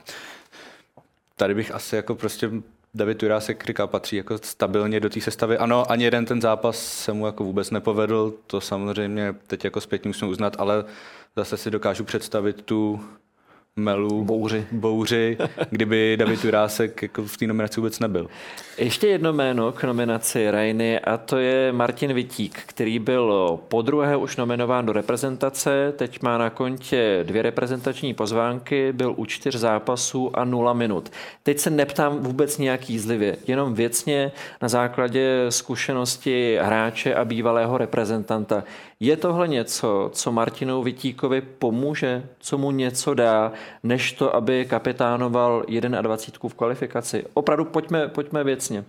Tady 1.37 1.55
bych 1.55 1.75
asi 1.75 1.97
jako 1.97 2.15
prostě 2.15 2.51
David 2.95 3.23
Jurásek 3.23 3.65
říká, 3.67 3.87
patří 3.87 4.17
jako 4.17 4.39
stabilně 4.39 5.01
do 5.01 5.11
té 5.11 5.21
sestavy. 5.21 5.59
Ano, 5.59 5.91
ani 5.91 6.05
jeden 6.05 6.25
ten 6.25 6.41
zápas 6.41 6.79
se 6.79 7.13
mu 7.13 7.27
jako 7.27 7.45
vůbec 7.45 7.71
nepovedl, 7.71 8.35
to 8.47 8.61
samozřejmě 8.61 9.35
teď 9.47 9.65
jako 9.65 9.81
zpětně 9.81 10.09
musím 10.09 10.29
uznat, 10.29 10.57
ale 10.59 10.85
zase 11.37 11.57
si 11.57 11.71
dokážu 11.71 12.05
představit 12.05 12.63
tu 12.63 13.01
melu, 13.79 14.25
bouři, 14.25 14.67
bouři 14.73 15.39
kdyby 15.71 16.17
David 16.17 16.45
Jurásek 16.45 17.03
jako 17.03 17.25
v 17.25 17.37
té 17.37 17.47
nominaci 17.47 17.81
vůbec 17.81 17.99
nebyl. 17.99 18.29
Ještě 18.79 19.07
jedno 19.07 19.33
jméno 19.33 19.73
k 19.73 19.85
nominaci 19.85 20.51
Rajny 20.51 21.01
a 21.01 21.17
to 21.17 21.37
je 21.37 21.73
Martin 21.73 22.13
Vitík, 22.13 22.63
který 22.67 22.99
byl 22.99 23.59
po 23.69 23.83
druhé 23.83 24.17
už 24.17 24.37
nominován 24.37 24.87
do 24.87 24.93
reprezentace, 24.93 25.93
teď 25.97 26.23
má 26.23 26.39
na 26.39 26.51
kontě 26.51 27.21
dvě 27.23 27.43
reprezentační 27.43 28.15
pozvánky, 28.15 28.93
byl 28.93 29.15
u 29.17 29.25
čtyř 29.25 29.57
zápasů 29.57 30.39
a 30.39 30.45
nula 30.45 30.73
minut. 30.73 31.13
Teď 31.43 31.59
se 31.59 31.71
neptám 31.71 32.19
vůbec 32.19 32.59
nějak 32.59 32.91
jízlivě, 32.91 33.37
jenom 33.47 33.75
věcně 33.75 34.33
na 34.63 34.69
základě 34.69 35.47
zkušenosti 35.49 36.59
hráče 36.63 37.15
a 37.15 37.25
bývalého 37.25 37.79
reprezentanta. 37.79 38.65
Je 39.01 39.17
tohle 39.17 39.49
něco, 39.49 40.11
co 40.13 40.33
Martinu 40.33 40.83
Vitíkovi 40.83 41.41
pomůže, 41.41 42.29
co 42.39 42.59
mu 42.59 42.71
něco 42.71 43.15
dá, 43.15 43.53
než 43.83 44.13
to, 44.13 44.37
aby 44.37 44.65
kapitánoval 44.65 45.65
21 46.03 46.49
v 46.49 46.55
kvalifikaci? 46.55 47.25
Opravdu 47.35 47.65
pojďme, 47.65 48.09
pojďme 48.09 48.45
věcně. 48.45 48.85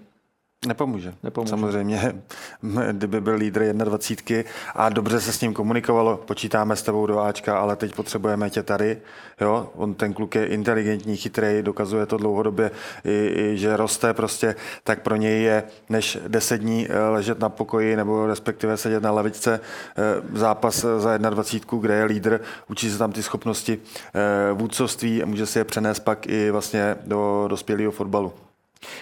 Nepomůže. 0.68 1.14
Nepomůže. 1.24 1.50
Samozřejmě, 1.50 2.16
kdyby 2.92 3.22
byl 3.22 3.36
lídr 3.36 3.74
21 3.74 4.52
a 4.76 4.90
dobře 4.90 5.22
se 5.22 5.34
s 5.34 5.42
ním 5.42 5.54
komunikovalo, 5.54 6.18
počítáme 6.18 6.76
s 6.76 6.82
tebou 6.82 7.06
do 7.06 7.20
Ačka, 7.20 7.60
ale 7.60 7.76
teď 7.76 7.96
potřebujeme 7.96 8.50
tě 8.50 8.64
tady. 8.64 8.98
Jo? 9.42 9.70
On 9.76 9.94
ten 9.94 10.14
kluk 10.14 10.36
je 10.36 10.46
inteligentní, 10.46 11.18
chytrý, 11.18 11.62
dokazuje 11.62 12.06
to 12.06 12.18
dlouhodobě, 12.18 12.72
i, 13.06 13.34
i, 13.36 13.58
že 13.58 13.78
roste 13.78 14.14
prostě, 14.14 14.56
tak 14.84 15.02
pro 15.02 15.16
něj 15.16 15.44
je, 15.44 15.64
než 15.90 16.18
10 16.28 16.58
dní 16.58 16.88
eh, 16.90 17.10
ležet 17.10 17.40
na 17.40 17.50
pokoji 17.50 17.96
nebo 17.96 18.28
respektive 18.28 18.78
sedět 18.78 19.04
na 19.04 19.12
lavičce, 19.12 19.60
eh, 19.98 20.38
zápas 20.38 20.86
za 20.98 21.18
21, 21.18 21.82
kde 21.82 21.96
je 21.96 22.04
lídr, 22.06 22.42
učí 22.68 22.92
se 22.92 22.98
tam 22.98 23.12
ty 23.12 23.24
schopnosti 23.24 23.80
eh, 23.80 24.54
vůdcovství 24.54 25.24
a 25.24 25.26
může 25.26 25.46
si 25.46 25.60
je 25.60 25.64
přenést 25.64 26.00
pak 26.00 26.28
i 26.28 26.52
vlastně 26.52 26.96
do 27.06 27.46
dospělého 27.50 27.92
fotbalu. 27.92 28.34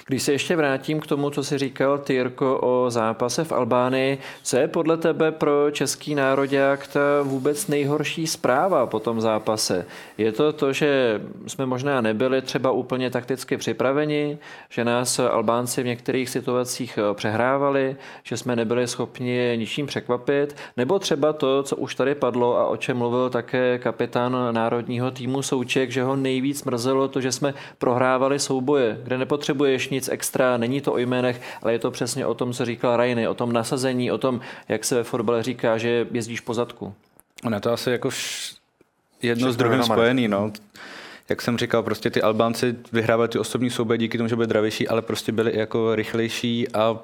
Když 0.07 0.23
se 0.23 0.31
ještě 0.31 0.55
vrátím 0.55 0.99
k 0.99 1.07
tomu, 1.07 1.29
co 1.29 1.43
jsi 1.43 1.57
říkal, 1.57 1.97
Tyrko, 1.97 2.59
o 2.61 2.89
zápase 2.89 3.43
v 3.43 3.51
Albánii, 3.51 4.17
co 4.43 4.57
je 4.57 4.67
podle 4.67 4.97
tebe 4.97 5.31
pro 5.31 5.71
český 5.71 6.15
národák 6.15 6.87
ta 6.87 6.99
vůbec 7.23 7.67
nejhorší 7.67 8.27
zpráva 8.27 8.85
po 8.85 8.99
tom 8.99 9.21
zápase? 9.21 9.85
Je 10.17 10.31
to 10.31 10.53
to, 10.53 10.73
že 10.73 11.21
jsme 11.47 11.65
možná 11.65 12.01
nebyli 12.01 12.41
třeba 12.41 12.71
úplně 12.71 13.09
takticky 13.09 13.57
připraveni, 13.57 14.37
že 14.69 14.85
nás 14.85 15.19
Albánci 15.19 15.83
v 15.83 15.85
některých 15.85 16.29
situacích 16.29 16.99
přehrávali, 17.13 17.95
že 18.23 18.37
jsme 18.37 18.55
nebyli 18.55 18.87
schopni 18.87 19.53
ničím 19.55 19.85
překvapit, 19.85 20.55
nebo 20.77 20.99
třeba 20.99 21.33
to, 21.33 21.63
co 21.63 21.75
už 21.75 21.95
tady 21.95 22.15
padlo 22.15 22.57
a 22.57 22.67
o 22.67 22.77
čem 22.77 22.97
mluvil 22.97 23.29
také 23.29 23.79
kapitán 23.79 24.37
národního 24.51 25.11
týmu 25.11 25.41
Souček, 25.41 25.91
že 25.91 26.03
ho 26.03 26.15
nejvíc 26.15 26.63
mrzelo 26.63 27.07
to, 27.07 27.21
že 27.21 27.31
jsme 27.31 27.53
prohrávali 27.77 28.39
souboje, 28.39 28.99
kde 29.03 29.17
nepotřebuje 29.17 29.66
nepotřebuješ 29.67 29.89
nic 29.89 30.09
extra, 30.09 30.57
není 30.57 30.81
to 30.81 30.93
o 30.93 30.97
jménech, 30.97 31.41
ale 31.61 31.73
je 31.73 31.79
to 31.79 31.91
přesně 31.91 32.25
o 32.25 32.33
tom, 32.33 32.53
co 32.53 32.65
říkal 32.65 32.97
Rajny, 32.97 33.27
o 33.27 33.33
tom 33.33 33.53
nasazení, 33.53 34.11
o 34.11 34.17
tom, 34.17 34.41
jak 34.69 34.85
se 34.85 34.95
ve 34.95 35.03
fotbale 35.03 35.43
říká, 35.43 35.77
že 35.77 36.07
jezdíš 36.11 36.39
po 36.39 36.53
zadku. 36.53 36.93
Ono 37.43 37.59
to 37.59 37.71
asi 37.71 37.91
jako 37.91 38.09
jedno 39.21 39.51
s 39.51 39.57
druhým 39.57 39.83
spojený, 39.83 40.27
no. 40.27 40.51
Jak 41.29 41.41
jsem 41.41 41.57
říkal, 41.57 41.83
prostě 41.83 42.09
ty 42.09 42.21
Albánci 42.21 42.75
vyhrávali 42.91 43.29
ty 43.29 43.39
osobní 43.39 43.69
souboje 43.69 43.97
díky 43.97 44.17
tomu, 44.17 44.29
že 44.29 44.35
byli 44.35 44.47
dravější, 44.47 44.87
ale 44.87 45.01
prostě 45.01 45.31
byli 45.31 45.51
i 45.51 45.59
jako 45.59 45.95
rychlejší 45.95 46.67
a 46.73 46.99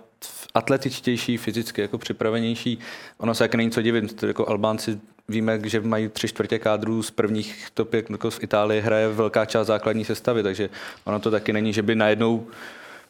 atletičtější, 0.54 1.38
fyzicky 1.38 1.82
jako 1.82 1.98
připravenější. 1.98 2.80
Ono 3.18 3.34
se 3.34 3.44
jak 3.44 3.56
není 3.56 3.72
co 3.72 3.82
divit, 3.82 4.24
jako 4.24 4.50
Albánci 4.50 5.00
víme, 5.28 5.60
že 5.64 5.82
mají 5.82 6.10
tři 6.10 6.28
čtvrtě 6.28 6.60
kádrů 6.60 7.04
z 7.04 7.12
prvních 7.12 7.68
topek, 7.74 8.10
jako 8.10 8.30
v 8.30 8.44
Itálii 8.44 8.82
hraje 8.82 9.08
velká 9.08 9.46
část 9.46 9.68
základní 9.68 10.06
sestavy, 10.06 10.44
takže 10.44 10.70
ono 11.06 11.20
to 11.20 11.32
taky 11.32 11.54
není, 11.54 11.74
že 11.74 11.82
by 11.82 11.96
najednou 11.96 12.48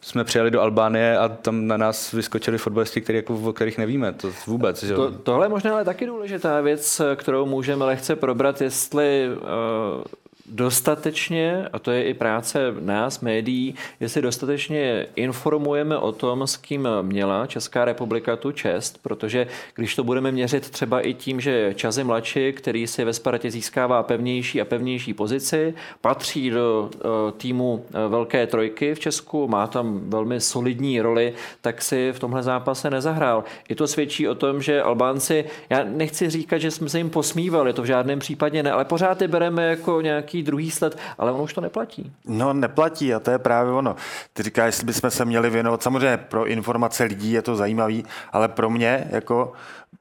jsme 0.02 0.24
přijeli 0.24 0.52
do 0.52 0.62
Albánie 0.62 1.18
a 1.18 1.30
tam 1.30 1.68
na 1.68 1.78
nás 1.78 2.12
vyskočili 2.12 2.58
fotbalisti, 2.58 3.02
který, 3.02 3.16
jako, 3.16 3.34
o 3.34 3.54
kterých 3.54 3.78
nevíme, 3.78 4.14
to 4.14 4.32
vůbec. 4.48 4.84
Že? 4.84 4.94
To, 4.94 5.12
tohle 5.12 5.46
je 5.46 5.50
možná 5.50 5.74
ale 5.74 5.86
taky 5.86 6.06
důležitá 6.06 6.62
věc, 6.62 7.02
kterou 7.16 7.46
můžeme 7.46 7.86
lehce 7.86 8.16
probrat, 8.16 8.62
jestli 8.62 9.30
uh, 9.36 10.04
dostatečně, 10.46 11.68
a 11.74 11.80
to 11.80 11.92
je 11.92 12.04
i 12.04 12.14
práce 12.14 12.60
nás, 12.80 13.20
médií, 13.20 13.76
jestli 14.00 14.22
dostatečně 14.22 15.06
informujeme 15.16 15.98
o 15.98 16.12
tom, 16.12 16.48
s 16.48 16.58
kým 16.58 16.88
měla 17.02 17.48
Česká 17.48 17.86
republika 17.86 18.36
tu 18.36 18.52
čest, 18.52 19.00
protože 19.02 19.48
když 19.76 19.96
to 19.96 20.04
budeme 20.04 20.32
měřit 20.32 20.70
třeba 20.70 21.02
i 21.02 21.14
tím, 21.14 21.42
že 21.42 21.74
Čazy 21.76 22.04
mladší, 22.04 22.54
který 22.54 22.88
si 22.88 23.04
ve 23.04 23.14
Spartě 23.14 23.52
získává 23.52 24.04
pevnější 24.04 24.62
a 24.62 24.66
pevnější 24.66 25.14
pozici, 25.14 25.74
patří 26.02 26.50
do 26.50 26.90
eh, 26.96 27.08
týmu 27.38 27.86
eh, 27.90 28.08
Velké 28.08 28.48
trojky 28.48 28.96
v 28.96 29.00
Česku, 29.00 29.48
má 29.48 29.68
tam 29.68 30.10
velmi 30.10 30.42
solidní 30.42 31.02
roli, 31.02 31.34
tak 31.62 31.82
si 31.82 32.12
v 32.12 32.20
tomhle 32.20 32.44
zápase 32.44 32.90
nezahrál. 32.90 33.44
I 33.70 33.76
to 33.76 33.88
svědčí 33.88 34.28
o 34.28 34.36
tom, 34.36 34.62
že 34.62 34.82
Albánci, 34.82 35.46
já 35.70 35.84
nechci 35.84 36.30
říkat, 36.30 36.58
že 36.58 36.72
jsme 36.72 36.90
se 36.90 36.98
jim 36.98 37.10
posmívali, 37.10 37.74
to 37.74 37.82
v 37.82 37.86
žádném 37.86 38.20
případě 38.20 38.64
ne, 38.64 38.72
ale 38.72 38.86
pořád 38.86 39.22
je 39.22 39.28
bereme 39.28 39.68
jako 39.68 40.02
nějaký 40.02 40.33
druhý 40.42 40.72
sled, 40.72 40.98
ale 41.18 41.32
ono 41.32 41.44
už 41.44 41.54
to 41.54 41.62
neplatí. 41.62 42.12
No 42.26 42.54
neplatí 42.54 43.14
a 43.14 43.20
to 43.20 43.32
je 43.32 43.38
právě 43.38 43.74
ono. 43.74 43.96
Ty 44.34 44.44
říkáš, 44.44 44.66
jestli 44.66 44.86
bychom 44.86 45.12
se 45.12 45.26
měli 45.26 45.50
věnovat, 45.50 45.84
samozřejmě 45.84 46.18
pro 46.18 46.46
informace 46.46 47.04
lidí 47.04 47.32
je 47.32 47.42
to 47.42 47.56
zajímavý, 47.56 48.06
ale 48.32 48.48
pro 48.48 48.70
mě 48.70 49.08
jako 49.10 49.54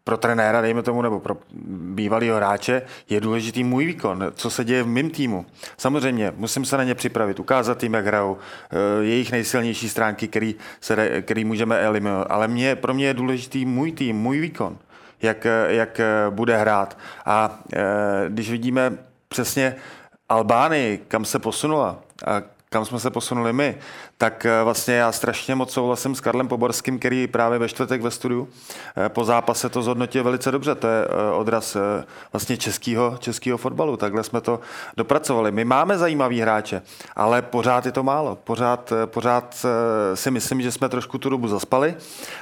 pro 0.05 0.17
trenéra, 0.17 0.61
dejme 0.61 0.83
tomu, 0.83 1.03
nebo 1.03 1.21
pro 1.21 1.37
bývalého 1.95 2.37
hráče, 2.37 2.83
je 3.09 3.21
důležitý 3.21 3.65
můj 3.65 3.87
výkon, 3.87 4.25
co 4.35 4.51
se 4.51 4.65
děje 4.65 4.83
v 4.83 4.87
mém 4.87 5.11
týmu. 5.11 5.47
Samozřejmě, 5.77 6.33
musím 6.37 6.65
se 6.65 6.77
na 6.77 6.85
ně 6.85 6.95
připravit, 6.95 7.41
ukázat 7.41 7.83
jim, 7.83 7.95
jak 7.95 8.07
hrajou, 8.07 8.39
eh, 8.39 9.05
jejich 9.05 9.33
nejsilnější 9.33 9.89
stránky, 9.89 10.29
který, 10.29 10.55
se, 10.81 11.23
který 11.23 11.45
můžeme 11.45 11.79
eliminovat. 11.79 12.27
Ale 12.31 12.49
mě, 12.49 12.77
pro 12.77 12.95
mě 12.95 13.07
je 13.07 13.15
důležitý 13.15 13.65
můj 13.65 13.93
tým, 13.93 14.17
můj 14.17 14.41
výkon, 14.41 14.79
jak, 15.23 15.47
jak 15.69 16.01
bude 16.31 16.57
hrát. 16.57 16.99
A 17.27 17.59
eh, 17.73 17.81
když 18.29 18.51
vidíme 18.51 18.99
přesně 19.29 19.77
Albánii, 20.33 21.05
kam 21.09 21.25
se 21.25 21.39
posunula 21.39 21.97
a 22.27 22.41
kam 22.73 22.85
jsme 22.85 23.01
se 23.01 23.11
posunuli 23.11 23.53
my, 23.53 23.77
tak 24.19 24.47
eh, 24.47 24.63
vlastně 24.65 24.95
já 24.95 25.13
strašně 25.13 25.55
moc 25.55 25.73
souhlasím 25.73 26.15
s 26.15 26.21
Karlem 26.21 26.49
Poborským, 26.49 26.99
který 26.99 27.27
právě 27.27 27.59
ve 27.59 27.69
čtvrtek 27.69 28.03
ve 28.03 28.11
studiu 28.11 28.49
eh, 28.97 29.09
po 29.09 29.25
zápase 29.25 29.69
to 29.69 29.83
zhodnotil 29.83 30.25
velice 30.25 30.51
dobře. 30.51 30.75
To 30.75 30.87
je 30.87 31.05
eh, 31.05 31.33
odraz 31.33 31.77
vlastně 32.33 32.57
českého, 32.57 33.17
českého 33.19 33.59
fotbalu. 33.59 33.97
Takhle 33.97 34.25
jsme 34.25 34.41
to 34.41 34.61
dopracovali. 34.97 35.53
My 35.53 35.65
máme 35.65 35.99
zajímavý 35.99 36.41
hráče, 36.41 36.83
ale 37.17 37.43
pořád 37.43 37.87
je 37.87 37.93
to 37.93 38.03
málo. 38.03 38.39
Pořád, 38.45 38.93
pořád 39.07 39.67
si 40.15 40.31
myslím, 40.31 40.63
že 40.63 40.73
jsme 40.73 40.89
trošku 40.89 41.19
tu 41.19 41.29
dobu 41.29 41.49
zaspali 41.49 41.95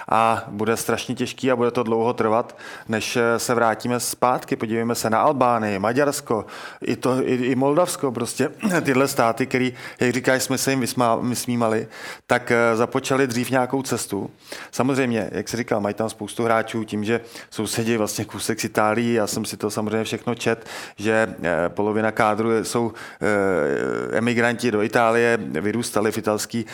a 0.09 0.45
bude 0.49 0.77
strašně 0.77 1.15
těžký 1.15 1.51
a 1.51 1.57
bude 1.57 1.71
to 1.71 1.83
dlouho 1.83 2.13
trvat, 2.13 2.57
než 2.89 3.19
se 3.37 3.55
vrátíme 3.55 4.01
zpátky. 4.01 4.57
Podívejme 4.57 4.95
se 4.95 5.11
na 5.11 5.21
Albánii, 5.21 5.79
Maďarsko, 5.79 6.47
i, 6.83 6.97
to, 6.97 7.23
i, 7.23 7.35
i 7.35 7.55
Moldavsko, 7.55 8.13
prostě 8.13 8.51
tyhle 8.83 9.09
státy, 9.09 9.47
které, 9.47 9.71
jak 10.01 10.20
říkáš, 10.21 10.43
jsme 10.43 10.59
se 10.59 10.71
jim 10.71 10.85
vysmívali 11.23 11.89
tak 12.27 12.51
eh, 12.51 12.77
započali 12.77 13.27
dřív 13.27 13.51
nějakou 13.51 13.83
cestu. 13.83 14.31
Samozřejmě, 14.71 15.31
jak 15.33 15.49
se 15.49 15.57
říkal, 15.57 15.81
mají 15.81 15.95
tam 15.95 16.11
spoustu 16.11 16.45
hráčů 16.45 16.85
tím, 16.85 17.05
že 17.05 17.21
sousedí 17.51 17.97
vlastně 17.97 18.25
kousek 18.25 18.61
z 18.61 18.65
Itálii, 18.65 19.15
já 19.15 19.27
jsem 19.27 19.45
si 19.45 19.57
to 19.57 19.71
samozřejmě 19.71 20.05
všechno 20.05 20.35
čet, 20.35 20.67
že 20.97 21.35
eh, 21.43 21.69
polovina 21.69 22.11
kádru 22.13 22.65
jsou 22.65 22.93
eh, 22.93 24.19
emigranti 24.19 24.71
do 24.71 24.83
Itálie, 24.83 25.39
vyrůstali 25.41 26.13
v 26.13 26.19
italský, 26.19 26.67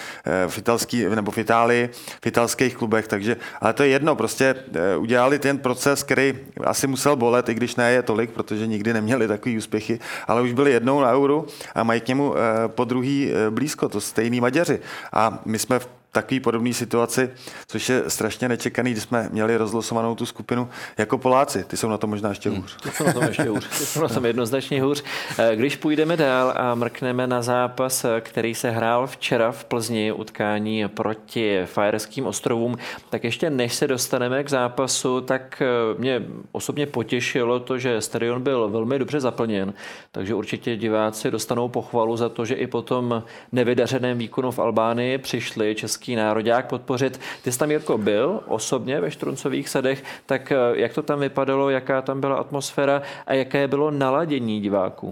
v 0.48 0.58
italský 0.58 1.04
nebo 1.04 1.30
v 1.30 1.38
Itálii, 1.38 1.90
v 2.22 2.26
italských 2.26 2.76
klubech, 2.76 3.08
takže, 3.08 3.36
ale 3.60 3.72
to 3.72 3.82
je 3.82 3.88
jedno, 3.88 4.16
prostě 4.16 4.54
udělali 4.98 5.38
ten 5.38 5.58
proces, 5.58 6.02
který 6.02 6.34
asi 6.64 6.86
musel 6.86 7.16
bolet, 7.16 7.48
i 7.48 7.54
když 7.54 7.76
ne 7.76 7.92
je 7.92 8.02
tolik, 8.02 8.30
protože 8.30 8.66
nikdy 8.66 8.92
neměli 8.92 9.28
takový 9.28 9.58
úspěchy, 9.58 9.98
ale 10.26 10.42
už 10.42 10.52
byli 10.52 10.72
jednou 10.72 11.00
na 11.00 11.12
euru 11.12 11.46
a 11.74 11.82
mají 11.82 12.00
k 12.00 12.08
němu 12.08 12.34
po 12.66 12.84
druhý 12.84 13.30
blízko, 13.50 13.88
to 13.88 14.00
stejný 14.00 14.40
Maďaři. 14.40 14.80
A 15.12 15.38
my 15.44 15.58
jsme 15.58 15.78
v 15.78 15.88
takový 16.16 16.40
podobné 16.40 16.72
situaci, 16.72 17.30
což 17.66 17.88
je 17.88 18.02
strašně 18.08 18.48
nečekaný, 18.48 18.92
když 18.92 19.02
jsme 19.02 19.28
měli 19.32 19.56
rozlosovanou 19.56 20.14
tu 20.14 20.26
skupinu 20.26 20.68
jako 20.98 21.18
Poláci. 21.18 21.64
Ty 21.64 21.76
jsou 21.76 21.88
na 21.88 21.98
tom 21.98 22.10
možná 22.10 22.28
ještě 22.28 22.50
hmm. 22.50 22.60
hůř. 22.60 22.76
Ty 22.82 22.90
jsou 22.90 23.04
na 23.04 23.12
tom 23.12 23.24
ještě 23.24 23.42
hůř. 23.42 23.68
Ty 23.78 23.86
jsou 23.86 24.02
na 24.02 24.08
tom 24.08 24.24
jednoznačně 24.26 24.82
hůř. 24.82 25.04
Eh, 25.38 25.56
když 25.56 25.76
půjdeme 25.76 26.16
dál 26.16 26.52
a 26.56 26.74
mrkneme 26.74 27.26
na 27.26 27.42
zápas, 27.42 28.04
eh, 28.04 28.20
který 28.20 28.54
se 28.54 28.70
hrál 28.70 29.06
včera 29.06 29.52
v 29.52 29.64
Plzni, 29.64 30.12
utkání 30.12 30.88
proti 30.88 31.62
Fajerským 31.64 32.26
ostrovům, 32.26 32.76
tak 33.10 33.24
ještě 33.24 33.50
než 33.50 33.74
se 33.74 33.86
dostaneme 33.86 34.44
k 34.44 34.50
zápasu, 34.50 35.20
tak 35.20 35.62
eh, 35.62 35.98
mě 35.98 36.22
osobně 36.52 36.86
potěšilo 36.86 37.60
to, 37.60 37.78
že 37.78 38.00
stadion 38.00 38.42
byl 38.42 38.68
velmi 38.68 38.98
dobře 38.98 39.20
zaplněn, 39.20 39.74
takže 40.12 40.34
určitě 40.34 40.76
diváci 40.76 41.30
dostanou 41.30 41.68
pochvalu 41.68 42.16
za 42.16 42.28
to, 42.28 42.44
že 42.44 42.54
i 42.54 42.66
po 42.66 42.82
tom 42.82 43.22
nevydařeném 43.52 44.18
výkonu 44.18 44.50
v 44.50 44.58
Albánii 44.58 45.18
přišli 45.18 45.74
český 45.74 46.05
český 46.06 46.16
národák 46.16 46.66
podpořit. 46.66 47.20
Ty 47.42 47.52
jsi 47.52 47.58
tam, 47.58 47.70
Jirko, 47.70 47.98
byl 47.98 48.40
osobně 48.46 49.00
ve 49.00 49.10
Štruncových 49.10 49.68
sadech, 49.68 50.04
tak 50.26 50.52
eh, 50.52 50.56
jak 50.74 50.94
to 50.94 51.02
tam 51.02 51.20
vypadalo, 51.20 51.70
jaká 51.70 52.02
tam 52.02 52.20
byla 52.20 52.36
atmosféra 52.36 53.02
a 53.26 53.34
jaké 53.34 53.68
bylo 53.68 53.90
naladění 53.90 54.60
diváků? 54.60 55.10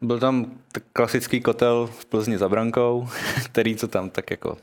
Byl 0.00 0.18
tam 0.18 0.46
klasický 0.92 1.40
kotel 1.40 1.90
v 1.98 2.04
Plzni 2.04 2.38
za 2.38 2.48
brankou, 2.48 3.08
který 3.44 3.74
to 3.74 3.88
tam 3.88 4.10
tak 4.10 4.30
jako 4.30 4.56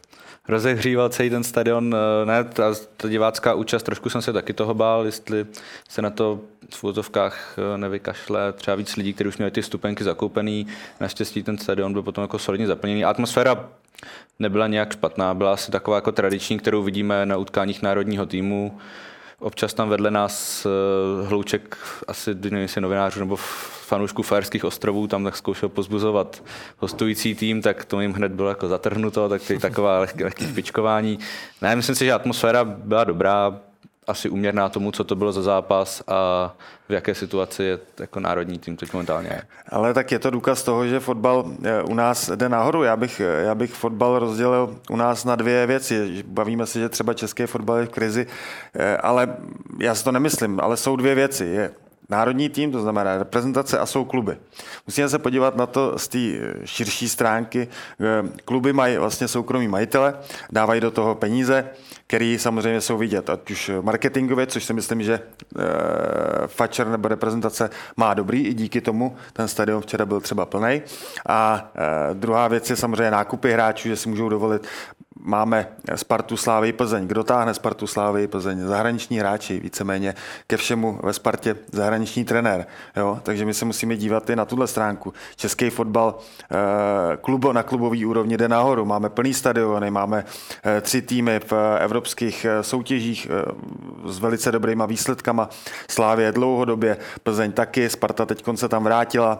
rozehříval 0.47 1.09
celý 1.09 1.29
ten 1.29 1.43
stadion. 1.43 1.95
Eh, 1.95 2.25
ne, 2.25 2.43
ta, 2.43 2.73
ta 2.97 3.07
divácká 3.07 3.53
účast, 3.53 3.83
trošku 3.83 4.09
jsem 4.09 4.21
se 4.21 4.33
taky 4.33 4.53
toho 4.53 4.73
bál, 4.73 5.05
jestli 5.05 5.45
se 5.89 6.01
na 6.01 6.09
to 6.09 6.39
v 6.75 6.83
úzovkách 6.83 7.55
eh, 7.57 7.77
nevykašle 7.77 8.53
třeba 8.53 8.75
víc 8.75 8.95
lidí, 8.95 9.13
kteří 9.13 9.27
už 9.27 9.37
měli 9.37 9.51
ty 9.51 9.63
stupenky 9.63 10.03
zakoupený. 10.03 10.67
Naštěstí 10.99 11.43
ten 11.43 11.57
stadion 11.57 11.93
byl 11.93 12.03
potom 12.03 12.21
jako 12.21 12.39
solidně 12.39 12.67
zaplněný. 12.67 13.05
Atmosféra 13.05 13.69
nebyla 14.39 14.67
nějak 14.67 14.93
špatná, 14.93 15.33
byla 15.33 15.53
asi 15.53 15.71
taková 15.71 15.97
jako 15.97 16.11
tradiční, 16.11 16.59
kterou 16.59 16.83
vidíme 16.83 17.25
na 17.25 17.37
utkáních 17.37 17.81
národního 17.81 18.25
týmu. 18.25 18.77
občas 19.39 19.73
tam 19.73 19.89
vedle 19.89 20.11
nás 20.11 20.65
uh, 20.65 21.27
hlouček, 21.27 21.77
asi 22.07 22.35
nevím, 22.35 22.67
novinářů 22.79 23.19
nebo 23.19 23.37
fanoušků 23.83 24.23
Fajerských 24.23 24.65
ostrovů, 24.65 25.07
tam 25.07 25.23
tak 25.23 25.37
zkoušel 25.37 25.69
pozbuzovat 25.69 26.43
hostující 26.77 27.35
tým, 27.35 27.61
tak 27.61 27.85
to 27.85 28.01
jim 28.01 28.13
hned 28.13 28.31
bylo 28.31 28.49
jako 28.49 28.67
zatrhnuto, 28.67 29.29
tak 29.29 29.41
taková 29.61 29.99
lehké, 29.99 30.23
lehké 30.23 30.47
špičkování. 30.47 31.19
Ne, 31.61 31.75
myslím 31.75 31.95
si, 31.95 32.05
že 32.05 32.13
atmosféra 32.13 32.63
byla 32.63 33.03
dobrá, 33.03 33.59
asi 34.07 34.29
uměrná 34.29 34.69
tomu, 34.69 34.91
co 34.91 35.03
to 35.03 35.15
bylo 35.15 35.31
za 35.31 35.41
zápas 35.41 36.03
a 36.07 36.55
v 36.89 36.93
jaké 36.93 37.15
situaci 37.15 37.63
je 37.63 37.79
jako 37.99 38.19
národní 38.19 38.59
tým 38.59 38.77
teď 38.77 38.93
momentálně. 38.93 39.41
Ale 39.69 39.93
tak 39.93 40.11
je 40.11 40.19
to 40.19 40.29
důkaz 40.29 40.63
toho, 40.63 40.87
že 40.87 40.99
fotbal 40.99 41.45
eh, 41.63 41.83
u 41.83 41.93
nás 41.93 42.29
jde 42.35 42.49
nahoru. 42.49 42.83
Já 42.83 42.95
bych, 42.95 43.19
já 43.19 43.55
bych 43.55 43.73
fotbal 43.73 44.19
rozdělil 44.19 44.77
u 44.89 44.95
nás 44.95 45.25
na 45.25 45.35
dvě 45.35 45.67
věci. 45.67 46.23
Bavíme 46.27 46.65
se, 46.65 46.79
že 46.79 46.89
třeba 46.89 47.13
český 47.13 47.45
fotbal 47.45 47.77
je 47.77 47.85
v 47.85 47.89
krizi, 47.89 48.27
eh, 48.73 48.97
ale 48.97 49.35
já 49.79 49.95
si 49.95 50.03
to 50.03 50.11
nemyslím, 50.11 50.59
ale 50.59 50.77
jsou 50.77 50.95
dvě 50.95 51.15
věci. 51.15 51.45
Je 51.45 51.71
národní 52.09 52.49
tým, 52.49 52.71
to 52.71 52.81
znamená 52.81 53.17
reprezentace 53.17 53.79
a 53.79 53.85
jsou 53.85 54.05
kluby. 54.05 54.37
Musíme 54.87 55.09
se 55.09 55.19
podívat 55.19 55.55
na 55.55 55.65
to 55.65 55.99
z 55.99 56.07
té 56.07 56.19
eh, 56.19 56.53
širší 56.65 57.09
stránky. 57.09 57.67
Kluby 58.45 58.73
mají 58.73 58.97
vlastně 58.97 59.27
soukromí 59.27 59.67
majitele, 59.67 60.19
dávají 60.51 60.81
do 60.81 60.91
toho 60.91 61.15
peníze, 61.15 61.69
který 62.13 62.39
samozřejmě 62.39 62.81
jsou 62.81 62.97
vidět, 62.97 63.29
ať 63.29 63.51
už 63.51 63.71
marketingově, 63.81 64.47
což 64.47 64.63
si 64.63 64.73
myslím, 64.73 65.03
že 65.03 65.13
e, 65.13 65.21
Fatscher 66.47 66.87
nebo 66.87 67.07
reprezentace 67.07 67.69
má 67.97 68.13
dobrý, 68.13 68.47
i 68.47 68.53
díky 68.53 68.81
tomu 68.81 69.15
ten 69.33 69.47
stadion 69.47 69.81
včera 69.81 70.05
byl 70.05 70.21
třeba 70.21 70.45
plný. 70.45 70.81
A 71.27 71.71
e, 72.11 72.13
druhá 72.13 72.47
věc 72.47 72.69
je 72.69 72.75
samozřejmě 72.75 73.11
nákupy 73.11 73.51
hráčů, 73.51 73.87
že 73.87 73.95
si 73.95 74.09
můžou 74.09 74.29
dovolit 74.29 74.67
máme 75.23 75.67
Spartu 75.95 76.37
Slávy 76.37 76.73
Plzeň. 76.73 77.07
Kdo 77.07 77.23
táhne 77.23 77.53
Spartu 77.53 77.87
Slávy 77.87 78.27
Plzeň? 78.27 78.59
Zahraniční 78.61 79.19
hráči, 79.19 79.59
víceméně 79.59 80.15
ke 80.47 80.57
všemu 80.57 80.99
ve 81.03 81.13
Spartě 81.13 81.55
zahraniční 81.71 82.25
trenér. 82.25 82.65
Jo? 82.95 83.19
Takže 83.23 83.45
my 83.45 83.53
se 83.53 83.65
musíme 83.65 83.97
dívat 83.97 84.29
i 84.29 84.35
na 84.35 84.45
tuhle 84.45 84.67
stránku. 84.67 85.13
Český 85.35 85.69
fotbal 85.69 86.15
eh, 86.51 87.17
klubo 87.17 87.53
na 87.53 87.63
klubový 87.63 88.05
úrovni 88.05 88.37
jde 88.37 88.47
nahoru. 88.47 88.85
Máme 88.85 89.09
plný 89.09 89.33
stadiony, 89.33 89.91
máme 89.91 90.25
eh, 90.63 90.81
tři 90.81 91.01
týmy 91.01 91.39
v 91.39 91.53
evropských 92.03 92.45
eh, 92.45 92.63
soutěžích 92.63 93.27
s 94.05 94.19
velice 94.19 94.51
dobrýma 94.51 94.85
výsledkama. 94.85 95.49
Slávě 95.89 96.31
dlouhodobě, 96.31 96.97
Plzeň 97.23 97.51
taky, 97.51 97.89
Sparta 97.89 98.25
teď 98.25 98.43
se 98.55 98.69
tam 98.69 98.83
vrátila, 98.83 99.39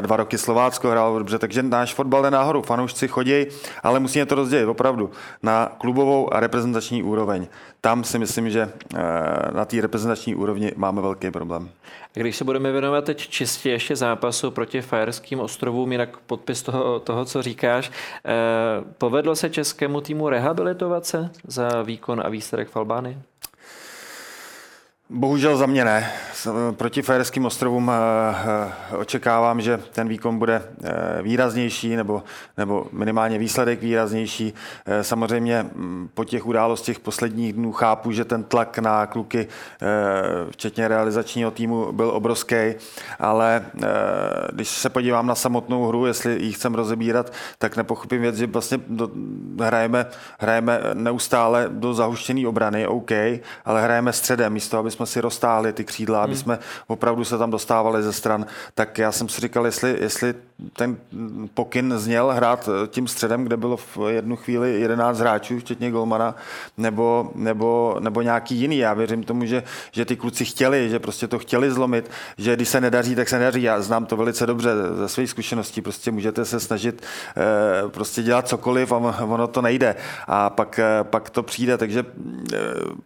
dva 0.00 0.16
roky 0.16 0.38
Slovácko 0.38 0.90
hrálo 0.90 1.18
dobře, 1.18 1.38
takže 1.38 1.62
náš 1.62 1.94
fotbal 1.94 2.22
jde 2.22 2.30
nahoru. 2.30 2.62
Fanoušci 2.62 3.08
chodí, 3.08 3.46
ale 3.82 4.00
musíme 4.00 4.26
to 4.26 4.34
rozdělit 4.34 4.66
opravdu 4.66 5.10
na 5.42 5.72
klubovou 5.78 6.34
a 6.34 6.40
reprezentační 6.40 7.02
úroveň. 7.02 7.46
Tam 7.80 8.04
si 8.04 8.18
myslím, 8.18 8.50
že 8.50 8.72
eh, 8.94 8.98
na 9.52 9.64
té 9.64 9.80
reprezentační 9.80 10.34
úrovni 10.34 10.72
máme 10.76 11.02
velký 11.02 11.30
problém. 11.30 11.70
Když 12.14 12.36
se 12.36 12.44
budeme 12.44 12.72
věnovat 12.72 13.04
teď 13.04 13.28
čistě 13.28 13.70
ještě 13.70 13.96
zápasu 13.96 14.50
proti 14.50 14.80
Fajerským 14.80 15.40
ostrovům, 15.40 15.92
jinak 15.92 16.16
podpis 16.18 16.62
toho, 16.62 17.00
toho 17.00 17.24
co 17.24 17.42
říkáš, 17.42 17.90
eh, 18.24 18.30
povedlo 18.98 19.36
se 19.36 19.50
českému 19.50 20.00
týmu 20.00 20.28
rehabilitovat 20.28 21.06
se 21.06 21.30
za 21.46 21.82
výkon 21.82 22.22
a 22.24 22.28
výsledek 22.28 22.68
v 22.68 22.76
Albánii? 22.76 23.18
Bohužel 25.10 25.56
za 25.56 25.66
mě 25.66 25.84
ne. 25.84 26.10
Proti 26.76 27.02
Fajerským 27.02 27.44
ostrovům 27.44 27.90
eh, 27.90 27.94
eh, 28.92 28.96
očekávám, 28.96 29.60
že 29.60 29.80
ten 29.92 30.08
výkon 30.08 30.38
bude 30.38 30.62
eh, 30.84 31.22
výraznější 31.22 31.96
nebo, 31.96 32.22
nebo 32.56 32.86
minimálně 32.92 33.38
výsledek 33.38 33.82
výraznější. 33.82 34.54
Samozřejmě 35.02 35.62
mm, 35.62 36.08
po 36.14 36.24
těch 36.24 36.46
událostech 36.46 37.00
posledních 37.00 37.52
dnů 37.52 37.72
chápu, 37.72 38.12
že 38.12 38.24
ten 38.24 38.44
tlak 38.44 38.78
na 38.78 39.06
kluky, 39.06 39.48
včetně 40.50 40.88
realizačního 40.88 41.50
týmu, 41.50 41.92
byl 41.92 42.10
obrovský, 42.10 42.74
ale 43.18 43.66
když 44.52 44.68
se 44.68 44.90
podívám 44.90 45.26
na 45.26 45.34
samotnou 45.34 45.88
hru, 45.88 46.06
jestli 46.06 46.42
ji 46.42 46.52
chcem 46.52 46.74
rozebírat, 46.74 47.32
tak 47.58 47.76
nepochopím 47.76 48.20
věc, 48.20 48.36
že 48.36 48.46
vlastně 48.46 48.80
do, 48.88 49.10
hrajeme, 49.60 50.06
hrajeme 50.38 50.80
neustále 50.94 51.68
do 51.68 51.94
zahuštěné 51.94 52.48
obrany, 52.48 52.86
OK, 52.86 53.10
ale 53.64 53.82
hrajeme 53.82 54.12
středem, 54.12 54.52
místo 54.52 54.78
aby 54.78 54.90
jsme 54.98 55.06
si 55.06 55.20
roztáhli 55.20 55.72
ty 55.72 55.84
křídla, 55.84 56.22
aby 56.22 56.32
hmm. 56.32 56.42
jsme 56.42 56.58
opravdu 56.86 57.24
se 57.24 57.38
tam 57.38 57.50
dostávali 57.50 58.02
ze 58.02 58.12
stran, 58.12 58.46
tak 58.74 58.98
já 58.98 59.12
jsem 59.12 59.28
si 59.28 59.40
říkal, 59.40 59.66
jestli, 59.66 59.96
jestli 60.00 60.34
ten 60.72 60.96
pokyn 61.54 61.94
zněl 61.96 62.32
hrát 62.32 62.68
tím 62.86 63.08
středem, 63.08 63.44
kde 63.44 63.56
bylo 63.56 63.76
v 63.76 63.98
jednu 64.08 64.36
chvíli 64.36 64.80
11 64.80 65.18
hráčů, 65.18 65.58
včetně 65.58 65.90
Golmana, 65.90 66.34
nebo, 66.76 67.30
nebo, 67.34 67.96
nebo 68.00 68.22
nějaký 68.22 68.54
jiný. 68.54 68.78
Já 68.78 68.94
věřím 68.94 69.22
tomu, 69.22 69.44
že, 69.44 69.62
že 69.92 70.04
ty 70.04 70.16
kluci 70.16 70.44
chtěli, 70.44 70.90
že 70.90 70.98
prostě 70.98 71.28
to 71.28 71.38
chtěli 71.38 71.70
zlomit, 71.70 72.10
že 72.38 72.56
když 72.56 72.68
se 72.68 72.80
nedaří, 72.80 73.14
tak 73.14 73.28
se 73.28 73.38
nedaří. 73.38 73.62
Já 73.62 73.80
znám 73.80 74.06
to 74.06 74.16
velice 74.16 74.46
dobře 74.46 74.70
ze 74.94 75.08
své 75.08 75.26
zkušeností. 75.26 75.82
Prostě 75.82 76.10
můžete 76.10 76.44
se 76.44 76.60
snažit 76.60 77.02
eh, 77.36 77.88
prostě 77.88 78.22
dělat 78.22 78.48
cokoliv 78.48 78.92
a 78.92 78.96
ono 79.24 79.46
to 79.46 79.62
nejde. 79.62 79.96
A 80.26 80.50
pak, 80.50 80.78
eh, 80.78 81.04
pak 81.04 81.30
to 81.30 81.42
přijde, 81.42 81.78
takže 81.78 82.04
eh, 82.54 82.58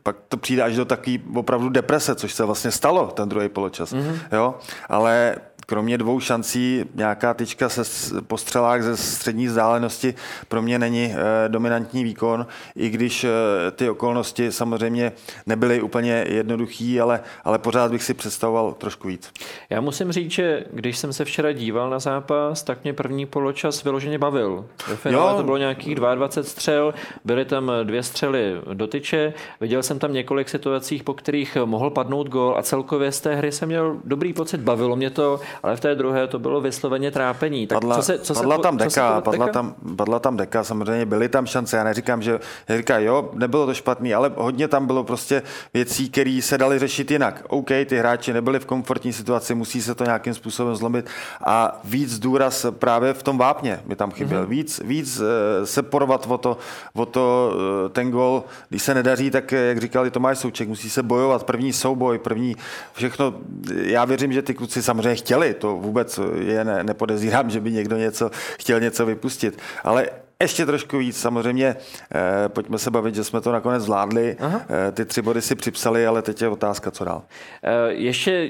pak 0.03 0.17
to 0.29 0.37
přijde 0.37 0.63
až 0.63 0.77
do 0.77 0.85
takové 0.85 1.17
opravdu 1.35 1.69
deprese, 1.83 2.15
což 2.15 2.33
se 2.33 2.45
vlastně 2.45 2.71
stalo 2.71 3.07
ten 3.07 3.29
druhý 3.29 3.49
poločas. 3.49 3.93
Mm-hmm. 3.93 4.19
Jo? 4.33 4.55
Ale 4.89 5.37
kromě 5.67 5.99
dvou 5.99 6.21
šancí 6.21 6.85
nějaká 6.95 7.35
tyčka 7.35 7.69
se 7.69 7.83
postřelák 8.21 8.83
ze 8.83 8.97
střední 8.97 9.47
vzdálenosti 9.47 10.15
pro 10.49 10.63
mě 10.63 10.79
není 10.79 11.15
eh, 11.15 11.49
dominantní 11.49 12.05
výkon, 12.05 12.47
i 12.77 12.89
když 12.89 13.25
eh, 13.25 13.31
ty 13.71 13.91
okolnosti 13.91 14.53
samozřejmě 14.53 15.13
nebyly 15.47 15.83
úplně 15.83 16.25
jednoduchý, 16.29 17.01
ale, 17.01 17.21
ale 17.45 17.59
pořád 17.59 17.91
bych 17.91 18.03
si 18.03 18.15
představoval 18.15 18.73
trošku 18.73 19.09
víc. 19.09 19.33
Já 19.71 19.81
musím 19.81 20.13
říct, 20.13 20.31
že 20.31 20.65
když 20.73 20.99
jsem 20.99 21.13
se 21.13 21.25
včera 21.25 21.53
díval 21.53 21.91
na 21.91 21.99
zápas, 21.99 22.63
tak 22.63 22.83
mě 22.83 22.93
první 22.93 23.27
poločas 23.27 23.85
vyloženě 23.85 24.19
bavil. 24.19 24.67
Ve 24.89 24.97
finále 24.97 25.31
jo. 25.31 25.37
to 25.37 25.43
bylo 25.43 25.57
nějakých 25.57 25.95
22 25.95 26.43
střel, 26.43 26.95
byly 27.25 27.45
tam 27.45 27.73
dvě 27.83 28.03
střely 28.03 28.55
do 28.75 28.87
tyče, 28.87 29.35
viděl 29.61 29.83
jsem 29.83 29.99
tam 29.99 30.13
několik 30.13 30.49
situací, 30.49 31.03
po 31.03 31.15
kterých 31.15 31.57
mohl 31.65 31.91
padnout 31.91 32.29
gol 32.29 32.55
a 32.59 32.63
celkově 32.63 33.13
z 33.13 33.21
té 33.21 33.35
hry 33.35 33.53
jsem 33.53 33.69
měl 33.69 33.97
dobrý 34.05 34.33
pocit, 34.33 34.61
bavilo 34.61 34.97
mě 34.97 35.11
to 35.11 35.41
ale 35.63 35.77
v 35.77 35.81
té 35.81 35.95
druhé 35.95 36.27
to 36.27 36.39
bylo 36.39 36.61
vysloveně 36.61 37.11
trápení. 37.11 37.67
Tak 37.67 37.77
padla, 37.77 37.97
co 37.97 38.03
se, 38.03 38.19
co 38.19 38.35
padla 38.35 38.57
se, 38.57 38.63
tam 38.63 38.77
deka, 38.77 39.17
se 39.17 39.23
padla, 39.23 39.47
deka? 39.47 39.53
Tam, 39.53 39.75
padla 39.97 40.19
tam 40.19 40.37
deka, 40.37 40.65
samozřejmě 40.65 41.07
byly 41.07 41.29
tam 41.29 41.47
šance, 41.47 41.77
já 41.77 41.85
neříkám, 41.85 42.23
že 42.23 42.39
já 42.69 42.77
říkám, 42.77 43.03
jo, 43.03 43.31
nebylo 43.35 43.67
to 43.67 43.75
špatný, 43.75 44.15
ale 44.15 44.33
hodně 44.37 44.69
tam 44.69 44.87
bylo 44.87 45.05
prostě 45.05 45.43
věcí, 45.75 46.11
které 46.11 46.41
se 46.43 46.59
daly 46.59 46.79
řešit 46.79 47.11
jinak. 47.11 47.45
OK, 47.49 47.69
ty 47.87 47.99
hráči 47.99 48.33
nebyli 48.33 48.59
v 48.59 48.67
komfortní 48.67 49.13
situaci, 49.13 49.55
musí 49.55 49.83
se 49.83 49.95
to 49.95 50.05
nějakým 50.05 50.35
způsobem 50.35 50.77
zlomit 50.77 51.07
a 51.45 51.81
víc 51.85 52.19
důraz 52.19 52.67
právě 52.71 53.15
v 53.15 53.23
tom 53.23 53.39
vápně 53.39 53.81
mi 53.87 53.97
tam 53.97 54.11
chyběl. 54.11 54.43
Mm-hmm. 54.43 54.49
Víc, 54.49 54.81
víc 54.85 55.21
eh, 55.21 55.67
se 55.67 55.83
porovat 55.83 56.27
o 56.29 56.39
to, 56.39 56.57
o 56.95 57.07
to 57.07 57.53
eh, 57.87 57.89
ten 57.89 58.11
gol, 58.11 58.45
když 58.69 58.83
se 58.83 58.95
nedaří, 58.95 59.31
tak 59.31 59.53
jak 59.53 59.79
říkali 59.79 60.11
Tomáš 60.11 60.39
Souček, 60.39 60.69
musí 60.69 60.91
se 60.91 61.03
bojovat, 61.03 61.45
první 61.45 61.73
souboj, 61.73 62.19
první 62.19 62.57
všechno. 62.93 63.35
Já 63.83 64.05
věřím, 64.05 64.33
že 64.33 64.43
ty 64.43 64.55
kluci 64.55 64.83
samozřejmě 64.83 65.15
chtěli, 65.15 65.42
to 65.55 65.77
vůbec 65.77 66.21
je 66.35 66.65
ne, 66.65 66.85
nepodezírám, 66.85 67.51
že 67.51 67.61
by 67.61 67.73
někdo 67.73 67.97
něco 67.97 68.31
chtěl 68.59 68.81
něco 68.81 69.07
vypustit. 69.07 69.59
Ale 69.85 70.09
ještě 70.43 70.67
trošku 70.67 70.99
víc. 70.99 71.21
Samozřejmě, 71.21 71.77
eh, 72.15 72.49
pojďme 72.49 72.79
se 72.79 72.91
bavit, 72.91 73.15
že 73.15 73.25
jsme 73.25 73.41
to 73.41 73.53
nakonec 73.53 73.83
zvládli. 73.83 74.37
Eh, 74.41 74.93
ty 74.93 75.05
tři 75.05 75.23
body 75.23 75.43
si 75.43 75.55
připsali, 75.55 76.07
ale 76.07 76.23
teď 76.23 76.43
je 76.43 76.49
otázka, 76.49 76.91
co 76.91 77.05
dál. 77.05 77.23
Eh, 77.63 77.93
ještě 77.93 78.49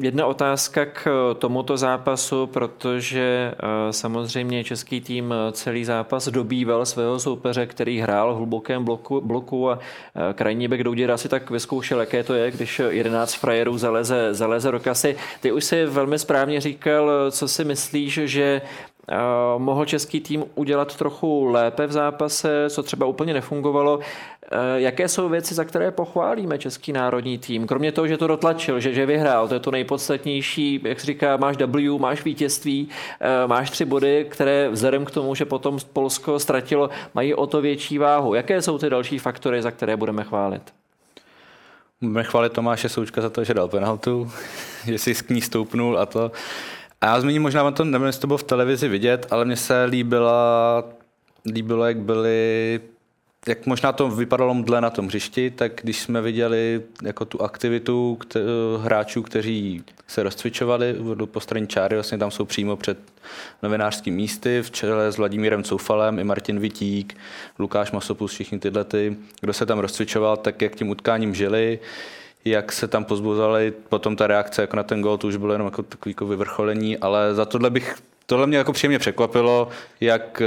jedna 0.00 0.26
otázka 0.26 0.86
k 0.86 1.34
tomuto 1.38 1.76
zápasu, 1.76 2.46
protože 2.46 3.54
eh, 3.54 3.92
samozřejmě 3.92 4.64
český 4.64 5.00
tým 5.00 5.34
celý 5.52 5.84
zápas 5.84 6.28
dobýval 6.28 6.86
svého 6.86 7.18
soupeře, 7.18 7.66
který 7.66 8.00
hrál 8.00 8.34
v 8.34 8.36
hlubokém 8.36 8.84
bloku, 8.84 9.20
bloku 9.20 9.70
a 9.70 9.78
eh, 9.78 10.34
krajní 10.34 10.68
back 10.68 10.82
Douděra 10.82 11.16
si 11.16 11.28
tak 11.28 11.50
vyzkoušel, 11.50 12.00
jaké 12.00 12.24
to 12.24 12.34
je, 12.34 12.50
když 12.50 12.80
11 12.88 13.34
frajerů 13.34 13.78
zaleze, 13.78 14.34
zaleze 14.34 14.70
do 14.72 14.80
kasy. 14.80 15.16
Ty 15.40 15.52
už 15.52 15.64
si 15.64 15.86
velmi 15.86 16.18
správně 16.18 16.60
říkal, 16.60 17.30
co 17.30 17.48
si 17.48 17.64
myslíš, 17.64 18.20
že 18.24 18.60
Eh, 18.60 18.97
mohl 19.58 19.84
český 19.84 20.20
tým 20.20 20.44
udělat 20.54 20.96
trochu 20.96 21.44
lépe 21.44 21.86
v 21.86 21.92
zápase, 21.92 22.70
co 22.70 22.82
třeba 22.82 23.06
úplně 23.06 23.34
nefungovalo. 23.34 24.00
Eh, 24.52 24.80
jaké 24.80 25.08
jsou 25.08 25.28
věci, 25.28 25.54
za 25.54 25.64
které 25.64 25.90
pochválíme 25.90 26.58
český 26.58 26.92
národní 26.92 27.38
tým? 27.38 27.66
Kromě 27.66 27.92
toho, 27.92 28.08
že 28.08 28.16
to 28.16 28.26
dotlačil, 28.26 28.80
že, 28.80 28.92
že 28.92 29.06
vyhrál, 29.06 29.48
to 29.48 29.54
je 29.54 29.60
to 29.60 29.70
nejpodstatnější, 29.70 30.80
jak 30.84 31.00
říká, 31.00 31.36
máš 31.36 31.56
W, 31.56 31.98
máš 31.98 32.24
vítězství, 32.24 32.88
eh, 33.20 33.46
máš 33.46 33.70
tři 33.70 33.84
body, 33.84 34.26
které 34.30 34.68
vzhledem 34.68 35.04
k 35.04 35.10
tomu, 35.10 35.34
že 35.34 35.44
potom 35.44 35.78
Polsko 35.92 36.38
ztratilo, 36.38 36.90
mají 37.14 37.34
o 37.34 37.46
to 37.46 37.60
větší 37.60 37.98
váhu. 37.98 38.34
Jaké 38.34 38.62
jsou 38.62 38.78
ty 38.78 38.90
další 38.90 39.18
faktory, 39.18 39.62
za 39.62 39.70
které 39.70 39.96
budeme 39.96 40.24
chválit? 40.24 40.62
Budeme 42.00 42.24
chválit 42.24 42.52
Tomáše 42.52 42.88
Součka 42.88 43.20
za 43.20 43.30
to, 43.30 43.44
že 43.44 43.54
dal 43.54 43.68
penaltu, 43.68 44.30
že 44.86 44.98
si 44.98 45.14
k 45.14 45.30
ní 45.30 45.40
stoupnul 45.40 45.98
a 45.98 46.06
to. 46.06 46.30
A 47.00 47.06
já 47.06 47.20
zmíním 47.20 47.42
možná, 47.42 47.70
to, 47.70 47.84
nevím, 47.84 48.06
jestli 48.06 48.20
to 48.20 48.26
bylo 48.26 48.38
v 48.38 48.42
televizi 48.42 48.88
vidět, 48.88 49.26
ale 49.30 49.44
mně 49.44 49.56
se 49.56 49.84
líbila, 49.84 50.84
líbilo, 51.46 51.84
jak 51.84 51.98
byli 51.98 52.80
jak 53.48 53.66
možná 53.66 53.92
to 53.92 54.10
vypadalo 54.10 54.54
mdle 54.54 54.80
na 54.80 54.90
tom 54.90 55.06
hřišti, 55.06 55.50
tak 55.50 55.72
když 55.82 56.00
jsme 56.00 56.20
viděli 56.20 56.82
jako 57.02 57.24
tu 57.24 57.42
aktivitu 57.42 58.18
kte- 58.20 58.40
hráčů, 58.82 59.22
kteří 59.22 59.84
se 60.06 60.22
rozcvičovali 60.22 60.96
po 61.24 61.40
straně 61.40 61.66
čáry, 61.66 61.96
vlastně 61.96 62.18
tam 62.18 62.30
jsou 62.30 62.44
přímo 62.44 62.76
před 62.76 62.98
novinářským 63.62 64.14
místy 64.14 64.62
v 64.62 64.70
čele 64.70 65.12
s 65.12 65.16
Vladimírem 65.16 65.64
Coufalem 65.64 66.18
i 66.18 66.24
Martin 66.24 66.60
Vitík, 66.60 67.16
Lukáš 67.58 67.92
Masopus, 67.92 68.32
všichni 68.32 68.58
tyhle, 68.58 68.84
ty, 68.84 69.16
kdo 69.40 69.52
se 69.52 69.66
tam 69.66 69.78
rozcvičoval, 69.78 70.36
tak 70.36 70.62
jak 70.62 70.76
tím 70.76 70.90
utkáním 70.90 71.34
žili, 71.34 71.78
jak 72.44 72.72
se 72.72 72.88
tam 72.88 73.04
pozbuzali, 73.04 73.72
potom 73.88 74.16
ta 74.16 74.26
reakce 74.26 74.62
jako 74.62 74.76
na 74.76 74.82
ten 74.82 75.02
gol, 75.02 75.18
to 75.18 75.26
už 75.26 75.36
bylo 75.36 75.52
jenom 75.52 75.66
jako 75.66 75.82
takový 75.82 76.10
jako 76.10 76.26
vyvrcholení, 76.26 76.98
ale 76.98 77.34
za 77.34 77.44
tohle 77.44 77.70
bych, 77.70 77.94
tohle 78.26 78.46
mě 78.46 78.58
jako 78.58 78.72
příjemně 78.72 78.98
překvapilo, 78.98 79.68
jak 80.00 80.42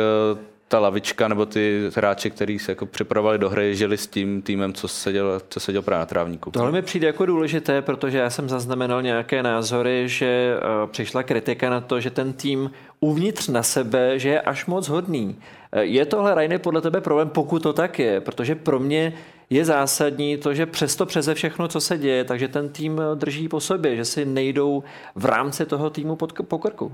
ta 0.71 0.80
lavička 0.80 1.27
nebo 1.27 1.45
ty 1.45 1.89
hráči, 1.95 2.32
kteří 2.32 2.60
se 2.60 2.71
jako 2.71 2.86
připravovali 2.86 3.38
do 3.38 3.49
hry, 3.49 3.75
žili 3.75 3.97
s 3.97 4.08
tím 4.08 4.41
týmem, 4.41 4.73
co 4.73 4.88
se 4.88 5.12
dělo, 5.12 5.41
co 5.49 5.60
se 5.60 5.71
dělo 5.71 5.82
právě 5.82 5.99
na 5.99 6.06
trávníku. 6.06 6.51
Tohle 6.51 6.71
mi 6.71 6.82
přijde 6.82 7.08
jako 7.08 7.25
důležité, 7.25 7.82
protože 7.82 8.17
já 8.17 8.30
jsem 8.30 8.49
zaznamenal 8.49 9.01
nějaké 9.01 9.43
názory, 9.43 10.04
že 10.06 10.56
uh, 10.56 10.89
přišla 10.89 11.23
kritika 11.23 11.69
na 11.69 11.82
to, 11.82 11.99
že 11.99 12.10
ten 12.10 12.34
tým 12.34 12.71
uvnitř 12.99 13.47
na 13.47 13.63
sebe, 13.63 14.19
že 14.19 14.30
je 14.30 14.41
až 14.41 14.65
moc 14.65 14.88
hodný. 14.88 15.36
Uh, 15.75 15.82
je 15.82 16.06
tohle, 16.06 16.36
Rajny, 16.36 16.58
podle 16.58 16.82
tebe 16.82 17.01
problém, 17.01 17.30
pokud 17.30 17.63
to 17.63 17.73
tak 17.73 17.99
je? 17.99 18.21
Protože 18.21 18.56
pro 18.56 18.80
mě 18.80 19.13
je 19.52 19.66
zásadní 19.66 20.38
to, 20.38 20.54
že 20.54 20.66
přesto 20.66 21.06
přeze 21.06 21.34
všechno, 21.34 21.68
co 21.68 21.82
se 21.82 21.98
děje, 21.98 22.24
takže 22.24 22.48
ten 22.48 22.70
tým 22.70 23.02
drží 23.16 23.48
po 23.48 23.60
sobě, 23.60 23.96
že 23.96 24.06
si 24.06 24.26
nejdou 24.26 24.84
v 25.16 25.26
rámci 25.26 25.66
toho 25.66 25.90
týmu 25.90 26.16
pod, 26.16 26.34
po 26.48 26.60
krku. 26.60 26.94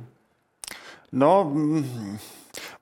No, 1.12 1.54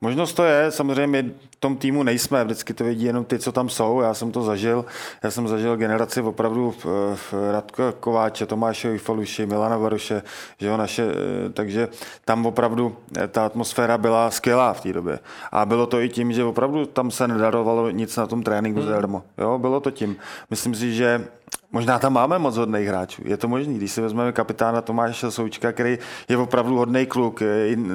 Možnost 0.02 0.34
to 0.34 0.44
je, 0.44 0.72
samozřejmě 0.72 1.08
my 1.08 1.32
v 1.52 1.56
tom 1.60 1.78
týmu 1.78 2.04
nejsme, 2.04 2.44
vždycky 2.44 2.74
to 2.74 2.84
vidí 2.84 3.06
jenom 3.06 3.26
ty, 3.26 3.40
co 3.40 3.52
tam 3.52 3.70
jsou, 3.70 4.02
já 4.02 4.14
jsem 4.14 4.32
to 4.32 4.42
zažil, 4.42 4.86
já 5.24 5.32
jsem 5.32 5.48
zažil 5.48 5.78
generaci 5.78 6.22
opravdu 6.22 6.72
v, 6.72 6.86
v 7.16 7.34
Radko 7.52 7.94
Kováče, 8.00 8.46
Tomáše 8.46 8.92
Ujfaluši, 8.92 9.46
Milana 9.46 9.78
Varuše, 9.78 10.22
že 10.60 10.68
jo, 10.68 10.78
naše, 10.78 11.08
takže 11.54 11.88
tam 12.26 12.46
opravdu 12.46 12.98
ta 13.32 13.46
atmosféra 13.46 13.98
byla 13.98 14.32
skvělá 14.32 14.74
v 14.74 14.82
té 14.82 14.94
době. 14.94 15.20
A 15.52 15.66
bylo 15.66 15.86
to 15.86 16.00
i 16.02 16.10
tím, 16.10 16.34
že 16.34 16.44
opravdu 16.44 16.86
tam 16.86 17.12
se 17.12 17.28
nedarovalo 17.28 17.90
nic 17.90 18.16
na 18.18 18.28
tom 18.28 18.44
tréninku 18.44 18.80
hmm. 18.80 18.88
zadarmo. 18.90 19.24
Jo, 19.38 19.58
bylo 19.58 19.80
to 19.80 19.92
tím. 19.92 20.16
Myslím 20.50 20.76
si, 20.76 20.94
že 20.94 21.28
Možná 21.76 22.00
tam 22.00 22.14
máme 22.14 22.40
moc 22.40 22.58
hodných 22.58 22.88
hráčů. 22.88 23.22
Je 23.26 23.38
to 23.38 23.48
možný, 23.48 23.76
když 23.76 23.92
si 23.92 24.02
vezmeme 24.02 24.32
kapitána 24.32 24.82
Tomáše 24.82 25.32
Součka, 25.32 25.72
který 25.72 25.98
je 26.30 26.38
opravdu 26.38 26.78
hodný 26.78 27.06
kluk. 27.06 27.42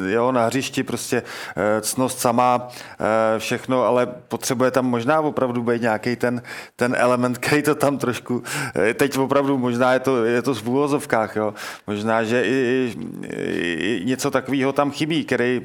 Jo, 0.09 0.33
na 0.33 0.47
hřišti 0.47 0.83
prostě 0.83 1.23
eh, 1.57 1.81
cnost 1.81 2.19
sama, 2.19 2.69
eh, 2.69 3.39
všechno, 3.39 3.85
ale 3.85 4.07
potřebuje 4.07 4.71
tam 4.71 4.87
možná 4.87 5.21
opravdu 5.21 5.63
být 5.63 5.83
nějaký 5.83 6.17
ten, 6.17 6.43
ten 6.77 6.97
element, 6.99 7.39
který 7.39 7.63
to 7.63 7.75
tam 7.75 7.99
trošku, 7.99 8.43
eh, 8.77 8.95
teď 8.95 9.19
opravdu 9.19 9.59
možná 9.59 9.93
je 9.93 10.01
to, 10.01 10.25
je 10.25 10.43
to 10.43 10.55
v 10.55 10.69
úvozovkách, 10.69 11.37
jo. 11.37 11.55
Možná, 11.87 12.25
že 12.25 12.45
i, 12.45 12.93
i, 13.23 13.73
i 13.73 14.05
něco 14.05 14.31
takového 14.31 14.73
tam 14.73 14.91
chybí, 14.91 15.25
který, 15.25 15.63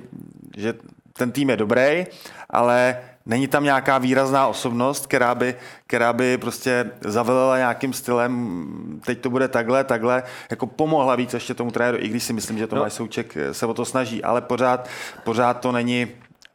že 0.58 0.74
ten 1.18 1.32
tým 1.32 1.50
je 1.50 1.58
dobrý, 1.58 2.06
ale 2.50 2.98
Není 3.28 3.48
tam 3.48 3.64
nějaká 3.64 3.98
výrazná 3.98 4.48
osobnost, 4.48 5.08
která 5.08 5.36
by, 5.36 5.56
která 5.88 6.14
by 6.14 6.38
prostě 6.38 6.92
zavelela 7.02 7.58
nějakým 7.58 7.94
stylem, 7.94 9.02
teď 9.06 9.20
to 9.20 9.30
bude 9.30 9.48
takhle, 9.48 9.84
takhle, 9.84 10.24
jako 10.50 10.68
pomohla 10.68 11.16
víc 11.16 11.34
ještě 11.34 11.54
tomu 11.54 11.72
trenéru, 11.72 11.98
i 11.98 12.08
když 12.08 12.24
si 12.24 12.34
myslím, 12.34 12.58
že 12.58 12.68
Tomáš 12.68 12.94
no. 12.94 12.96
Souček 12.96 13.38
se 13.52 13.66
o 13.66 13.74
to 13.74 13.86
snaží, 13.86 14.24
ale 14.24 14.42
pořád, 14.42 14.90
pořád 15.24 15.54
to 15.54 15.72
není 15.72 16.08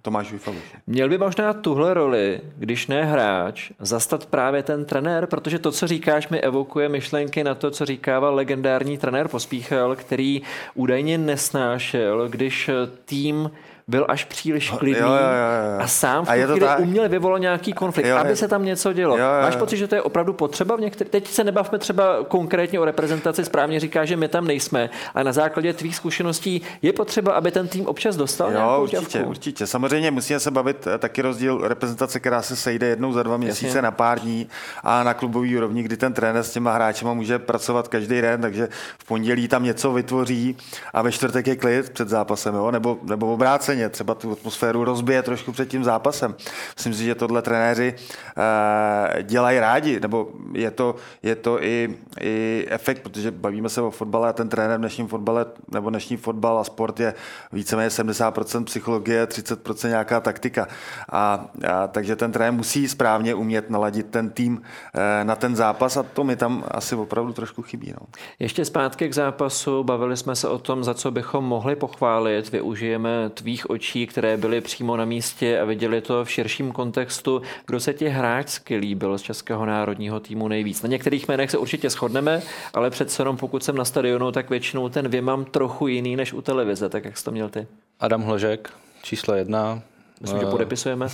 Tomáš 0.02 0.32
Ujfaluš. 0.32 0.62
Měl 0.86 1.08
by 1.08 1.18
možná 1.18 1.52
tuhle 1.52 1.94
roli, 1.94 2.40
když 2.56 2.86
ne 2.86 3.04
hráč, 3.04 3.70
zastat 3.78 4.26
právě 4.26 4.62
ten 4.62 4.84
trenér, 4.84 5.26
protože 5.26 5.58
to, 5.58 5.72
co 5.72 5.86
říkáš, 5.86 6.28
mi 6.28 6.40
evokuje 6.40 6.88
myšlenky 6.88 7.44
na 7.44 7.54
to, 7.54 7.70
co 7.70 7.86
říkával 7.86 8.34
legendární 8.34 8.98
trenér 8.98 9.28
Pospíchal, 9.28 9.96
který 9.96 10.42
údajně 10.74 11.18
nesnášel, 11.18 12.28
když 12.28 12.70
tým 13.04 13.50
byl 13.90 14.06
až 14.08 14.24
příliš 14.24 14.70
klidný 14.70 15.00
jo, 15.00 15.08
jo, 15.08 15.14
jo, 15.14 15.72
jo. 15.74 15.80
a 15.80 15.86
sám 15.86 16.24
v 16.24 16.28
tu 16.28 16.42
chvíli 16.42 16.60
tak... 16.60 16.80
uměl 16.80 17.08
vyvolat 17.08 17.40
nějaký 17.40 17.72
konflikt, 17.72 18.06
jo, 18.06 18.16
aby 18.16 18.36
se 18.36 18.48
tam 18.48 18.64
něco 18.64 18.92
dělo. 18.92 19.18
Jo, 19.18 19.24
jo, 19.24 19.42
Máš 19.42 19.56
pocit, 19.56 19.76
že 19.76 19.88
to 19.88 19.94
je 19.94 20.02
opravdu 20.02 20.32
potřeba 20.32 20.76
v 20.76 20.80
některých... 20.80 21.10
Teď 21.10 21.28
se 21.28 21.44
nebavme 21.44 21.78
třeba 21.78 22.24
konkrétně 22.28 22.80
o 22.80 22.84
reprezentaci, 22.84 23.44
správně 23.44 23.80
říká, 23.80 24.04
že 24.04 24.16
my 24.16 24.28
tam 24.28 24.46
nejsme, 24.46 24.90
ale 25.14 25.24
na 25.24 25.32
základě 25.32 25.72
tvých 25.72 25.96
zkušeností 25.96 26.62
je 26.82 26.92
potřeba, 26.92 27.32
aby 27.32 27.50
ten 27.50 27.68
tým 27.68 27.86
občas 27.86 28.16
dostal 28.16 28.48
jo, 28.48 28.56
nějakou 28.56 28.82
určitě, 28.82 29.06
ťavku. 29.06 29.30
určitě. 29.30 29.66
Samozřejmě 29.66 30.10
musíme 30.10 30.40
se 30.40 30.50
bavit 30.50 30.86
eh, 30.86 30.98
taky 30.98 31.22
rozdíl 31.22 31.60
reprezentace, 31.68 32.20
která 32.20 32.42
se 32.42 32.56
sejde 32.56 32.86
jednou 32.86 33.12
za 33.12 33.22
dva 33.22 33.36
měsíce 33.36 33.66
Jasně. 33.66 33.82
na 33.82 33.90
pár 33.90 34.20
dní 34.20 34.48
a 34.82 35.02
na 35.02 35.14
klubový 35.14 35.56
úrovni, 35.56 35.82
kdy 35.82 35.96
ten 35.96 36.12
trenér 36.12 36.42
s 36.42 36.50
těma 36.50 36.72
hráči 36.72 37.04
může 37.04 37.38
pracovat 37.38 37.88
každý 37.88 38.20
den, 38.20 38.40
takže 38.40 38.68
v 38.98 39.04
pondělí 39.04 39.48
tam 39.48 39.64
něco 39.64 39.92
vytvoří 39.92 40.56
a 40.94 41.02
ve 41.02 41.12
čtvrtek 41.12 41.46
je 41.46 41.56
klid 41.56 41.90
před 41.90 42.08
zápasem, 42.08 42.54
jo? 42.54 42.70
Nebo, 42.70 42.98
nebo 43.02 43.32
obráceně 43.32 43.79
obráceně, 43.80 43.88
třeba 43.88 44.14
tu 44.14 44.32
atmosféru 44.32 44.84
rozbije 44.84 45.22
trošku 45.22 45.52
před 45.52 45.68
tím 45.68 45.84
zápasem. 45.84 46.34
Myslím 46.76 46.94
si, 46.94 47.04
že 47.04 47.14
tohle 47.14 47.42
trenéři 47.42 47.94
uh, 47.94 49.22
dělají 49.22 49.58
rádi, 49.58 50.00
nebo 50.00 50.28
je 50.52 50.70
to, 50.70 50.96
je 51.22 51.36
to 51.36 51.62
i, 51.62 51.96
i 52.20 52.66
efekt, 52.68 53.02
protože 53.02 53.30
bavíme 53.30 53.68
se 53.68 53.82
o 53.82 53.90
fotbale 53.90 54.28
a 54.28 54.32
ten 54.32 54.48
trenér 54.48 54.76
v 54.76 54.80
dnešním 54.80 55.08
fotbale, 55.08 55.46
nebo 55.72 55.90
dnešní 55.90 56.16
fotbal 56.16 56.58
a 56.58 56.64
sport 56.64 57.00
je 57.00 57.14
víceméně 57.52 57.88
70% 57.88 58.64
psychologie, 58.64 59.26
30% 59.26 59.88
nějaká 59.88 60.20
taktika. 60.20 60.68
A, 61.12 61.46
a 61.68 61.86
takže 61.86 62.16
ten 62.16 62.32
trenér 62.32 62.52
musí 62.52 62.88
správně 62.88 63.34
umět 63.34 63.70
naladit 63.70 64.06
ten 64.10 64.30
tým 64.30 64.52
uh, 64.56 65.24
na 65.24 65.36
ten 65.36 65.56
zápas 65.56 65.96
a 65.96 66.02
to 66.02 66.24
mi 66.24 66.36
tam 66.36 66.64
asi 66.68 66.94
opravdu 66.94 67.32
trošku 67.32 67.62
chybí. 67.62 67.92
No. 68.00 68.06
Ještě 68.38 68.64
zpátky 68.64 69.08
k 69.08 69.14
zápasu, 69.14 69.84
bavili 69.84 70.16
jsme 70.16 70.36
se 70.36 70.48
o 70.48 70.58
tom, 70.58 70.84
za 70.84 70.94
co 70.94 71.10
bychom 71.10 71.44
mohli 71.44 71.76
pochválit. 71.76 72.50
Využijeme 72.52 73.30
tvých 73.34 73.59
očí, 73.70 74.06
které 74.06 74.36
byly 74.36 74.60
přímo 74.60 74.96
na 74.96 75.04
místě 75.04 75.60
a 75.60 75.64
viděli 75.64 76.00
to 76.00 76.24
v 76.24 76.30
širším 76.30 76.72
kontextu, 76.72 77.42
kdo 77.66 77.80
se 77.80 77.94
ti 77.94 78.08
hráčsky 78.08 78.76
líbil 78.76 79.18
z 79.18 79.22
českého 79.22 79.66
národního 79.66 80.20
týmu 80.20 80.48
nejvíc. 80.48 80.82
Na 80.82 80.88
některých 80.88 81.28
jménech 81.28 81.50
se 81.50 81.58
určitě 81.58 81.90
shodneme, 81.90 82.42
ale 82.74 82.90
přece 82.90 83.20
jenom 83.22 83.36
pokud 83.36 83.64
jsem 83.64 83.76
na 83.76 83.84
stadionu, 83.84 84.32
tak 84.32 84.50
většinou 84.50 84.88
ten 84.88 85.08
vě 85.08 85.22
mám 85.22 85.44
trochu 85.44 85.86
jiný 85.86 86.16
než 86.16 86.32
u 86.32 86.42
televize, 86.42 86.88
tak 86.88 87.04
jak 87.04 87.18
jsi 87.18 87.24
to 87.24 87.30
měl 87.30 87.48
ty? 87.48 87.66
Adam 88.00 88.22
Hložek, 88.22 88.70
číslo 89.02 89.34
jedna. 89.34 89.82
Myslím, 90.20 90.40
že 90.40 90.46
eh, 90.46 90.50
podepisujeme. 90.50 91.08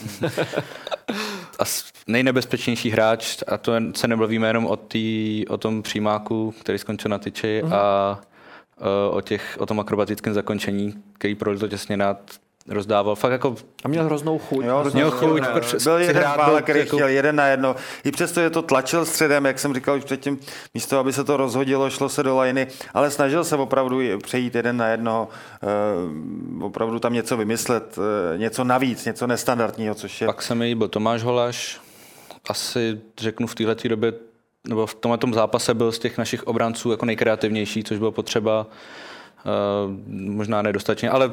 a 1.58 1.64
nejnebezpečnější 2.06 2.90
hráč, 2.90 3.42
a 3.46 3.58
to 3.58 3.72
se 3.94 4.08
nebavíme 4.08 4.46
jenom 4.48 4.66
o, 4.66 4.76
tý, 4.76 5.44
o 5.48 5.56
tom 5.56 5.82
přímáku, 5.82 6.54
který 6.60 6.78
skončil 6.78 7.08
na 7.08 7.18
tyči, 7.18 7.62
uh-huh. 7.64 7.74
a 7.74 8.20
o, 9.10 9.20
těch, 9.20 9.56
o 9.60 9.66
tom 9.66 9.80
akrobatickém 9.80 10.34
zakončení, 10.34 10.94
který 11.12 11.34
prolito 11.34 11.68
těsně 11.68 11.96
nad 11.96 12.18
rozdával. 12.68 13.14
Fakt 13.14 13.32
jako... 13.32 13.56
A 13.84 13.88
měl 13.88 14.04
hroznou 14.04 14.38
chuť. 14.38 14.64
Jo, 14.64 14.84
měl 14.92 15.10
chuť. 15.10 15.42
Byl 15.84 15.96
jeden 15.98 16.24
byl, 16.44 16.62
který 16.62 16.80
jako... 16.80 16.96
chtěl 16.96 17.08
jeden 17.08 17.36
na 17.36 17.46
jedno. 17.46 17.76
I 18.04 18.10
přesto 18.10 18.40
je 18.40 18.50
to 18.50 18.62
tlačil 18.62 19.04
středem, 19.04 19.44
jak 19.44 19.58
jsem 19.58 19.74
říkal 19.74 19.96
už 19.96 20.04
předtím, 20.04 20.38
místo, 20.74 20.98
aby 20.98 21.12
se 21.12 21.24
to 21.24 21.36
rozhodilo, 21.36 21.90
šlo 21.90 22.08
se 22.08 22.22
do 22.22 22.36
lajny, 22.36 22.66
ale 22.94 23.10
snažil 23.10 23.44
se 23.44 23.56
opravdu 23.56 24.00
přejít 24.22 24.54
jeden 24.54 24.76
na 24.76 24.88
jedno, 24.88 25.28
uh, 26.58 26.64
opravdu 26.64 26.98
tam 26.98 27.12
něco 27.12 27.36
vymyslet, 27.36 27.98
uh, 27.98 28.38
něco 28.38 28.64
navíc, 28.64 29.04
něco 29.04 29.26
nestandardního, 29.26 29.94
což 29.94 30.20
je... 30.20 30.26
Pak 30.26 30.42
se 30.42 30.54
mi 30.54 30.74
byl 30.74 30.88
Tomáš 30.88 31.22
Holaš, 31.22 31.80
asi 32.48 33.00
řeknu 33.18 33.46
v 33.46 33.54
této 33.54 33.88
době, 33.88 34.12
nebo 34.68 34.86
v 34.86 34.94
tomhle 34.94 35.18
zápase 35.32 35.74
byl 35.74 35.92
z 35.92 35.98
těch 35.98 36.18
našich 36.18 36.42
obranců 36.42 36.90
jako 36.90 37.06
nejkreativnější, 37.06 37.84
což 37.84 37.98
bylo 37.98 38.12
potřeba, 38.12 38.66
uh, 38.66 39.92
možná 40.10 40.62
nedostatečně, 40.62 41.10
ale 41.10 41.32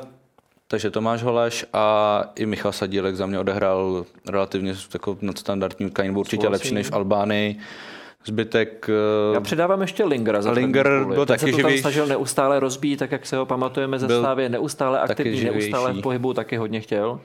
takže 0.67 0.91
Tomáš 0.91 1.23
Holeš 1.23 1.65
a 1.73 2.23
i 2.35 2.45
Michal 2.45 2.71
Sadílek 2.71 3.15
za 3.15 3.25
mě 3.25 3.39
odehrál 3.39 4.05
relativně 4.29 4.75
jako 4.93 5.17
nadstandardní 5.21 5.85
utkání, 5.85 6.15
určitě 6.15 6.47
lepší 6.47 6.73
než 6.73 6.87
v 6.87 6.93
Albánii. 6.93 7.59
Zbytek... 8.25 8.89
Já 9.33 9.39
přidávám 9.39 9.81
ještě 9.81 10.03
Lingera. 10.03 10.41
Za 10.41 10.51
Linger 10.51 11.05
byl 11.05 11.25
taky 11.25 11.39
se 11.39 11.45
to 11.45 11.57
živý. 11.57 11.63
tam 11.63 11.77
snažil 11.77 12.07
neustále 12.07 12.59
rozbít, 12.59 12.99
tak 12.99 13.11
jak 13.11 13.25
se 13.25 13.37
ho 13.37 13.45
pamatujeme 13.45 13.99
ze 13.99 14.07
Slávy, 14.07 14.49
neustále 14.49 14.99
aktivní, 14.99 15.43
neustále 15.43 15.93
v 15.93 16.01
pohybu, 16.01 16.33
taky 16.33 16.57
hodně 16.57 16.81
chtěl. 16.81 17.19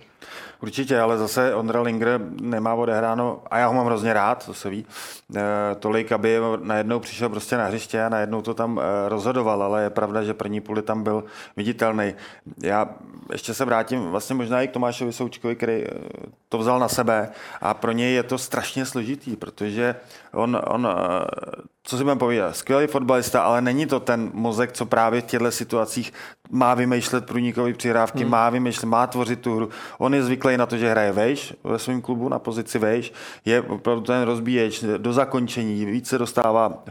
Určitě, 0.62 1.00
ale 1.00 1.18
zase 1.18 1.54
Ondra 1.54 1.82
Linger 1.82 2.20
nemá 2.40 2.74
odehráno, 2.74 3.42
a 3.50 3.58
já 3.58 3.66
ho 3.66 3.74
mám 3.74 3.86
hrozně 3.86 4.12
rád, 4.12 4.46
to 4.46 4.54
se 4.54 4.70
ví, 4.70 4.86
e, 5.36 5.74
tolik, 5.74 6.12
aby 6.12 6.38
najednou 6.62 7.00
přišel 7.00 7.28
prostě 7.28 7.56
na 7.56 7.66
hřiště 7.66 8.02
a 8.02 8.08
najednou 8.08 8.42
to 8.42 8.54
tam 8.54 8.80
e, 8.80 9.08
rozhodoval, 9.08 9.62
ale 9.62 9.82
je 9.82 9.90
pravda, 9.90 10.22
že 10.22 10.34
první 10.34 10.60
půli 10.60 10.82
tam 10.82 11.02
byl 11.02 11.24
viditelný. 11.56 12.14
Já 12.62 12.88
ještě 13.32 13.54
se 13.54 13.64
vrátím 13.64 14.10
vlastně 14.10 14.34
možná 14.34 14.62
i 14.62 14.68
k 14.68 14.72
Tomášovi 14.72 15.12
Součkovi, 15.12 15.56
který 15.56 15.84
to 16.48 16.58
vzal 16.58 16.78
na 16.78 16.88
sebe 16.88 17.28
a 17.60 17.74
pro 17.74 17.92
něj 17.92 18.14
je 18.14 18.22
to 18.22 18.38
strašně 18.38 18.86
složitý, 18.86 19.36
protože 19.36 19.94
on, 20.32 20.54
on 20.54 21.68
co 21.88 21.96
si 21.96 22.02
budeme 22.02 22.18
povídat, 22.18 22.56
skvělý 22.56 22.86
fotbalista, 22.86 23.42
ale 23.42 23.60
není 23.60 23.86
to 23.86 24.00
ten 24.00 24.30
mozek, 24.34 24.72
co 24.72 24.86
právě 24.86 25.20
v 25.20 25.24
těchto 25.24 25.50
situacích 25.50 26.12
má 26.50 26.74
vymýšlet 26.74 27.26
průnikové 27.26 27.72
přihrávky, 27.72 28.22
hmm. 28.22 28.30
má 28.30 28.50
vymýšlet, 28.50 28.88
má 28.88 29.06
tvořit 29.06 29.40
tu 29.40 29.56
hru. 29.56 29.68
On 29.98 30.14
je 30.14 30.22
zvyklý 30.22 30.56
na 30.56 30.66
to, 30.66 30.76
že 30.76 30.90
hraje 30.90 31.12
vejš 31.12 31.54
ve 31.64 31.78
svém 31.78 32.02
klubu 32.02 32.28
na 32.28 32.38
pozici 32.38 32.78
vejš, 32.78 33.12
je 33.44 33.60
opravdu 33.60 34.02
ten 34.02 34.22
rozbíječ 34.22 34.84
do 34.96 35.12
zakončení, 35.12 35.84
více 35.84 36.18
dostává 36.18 36.82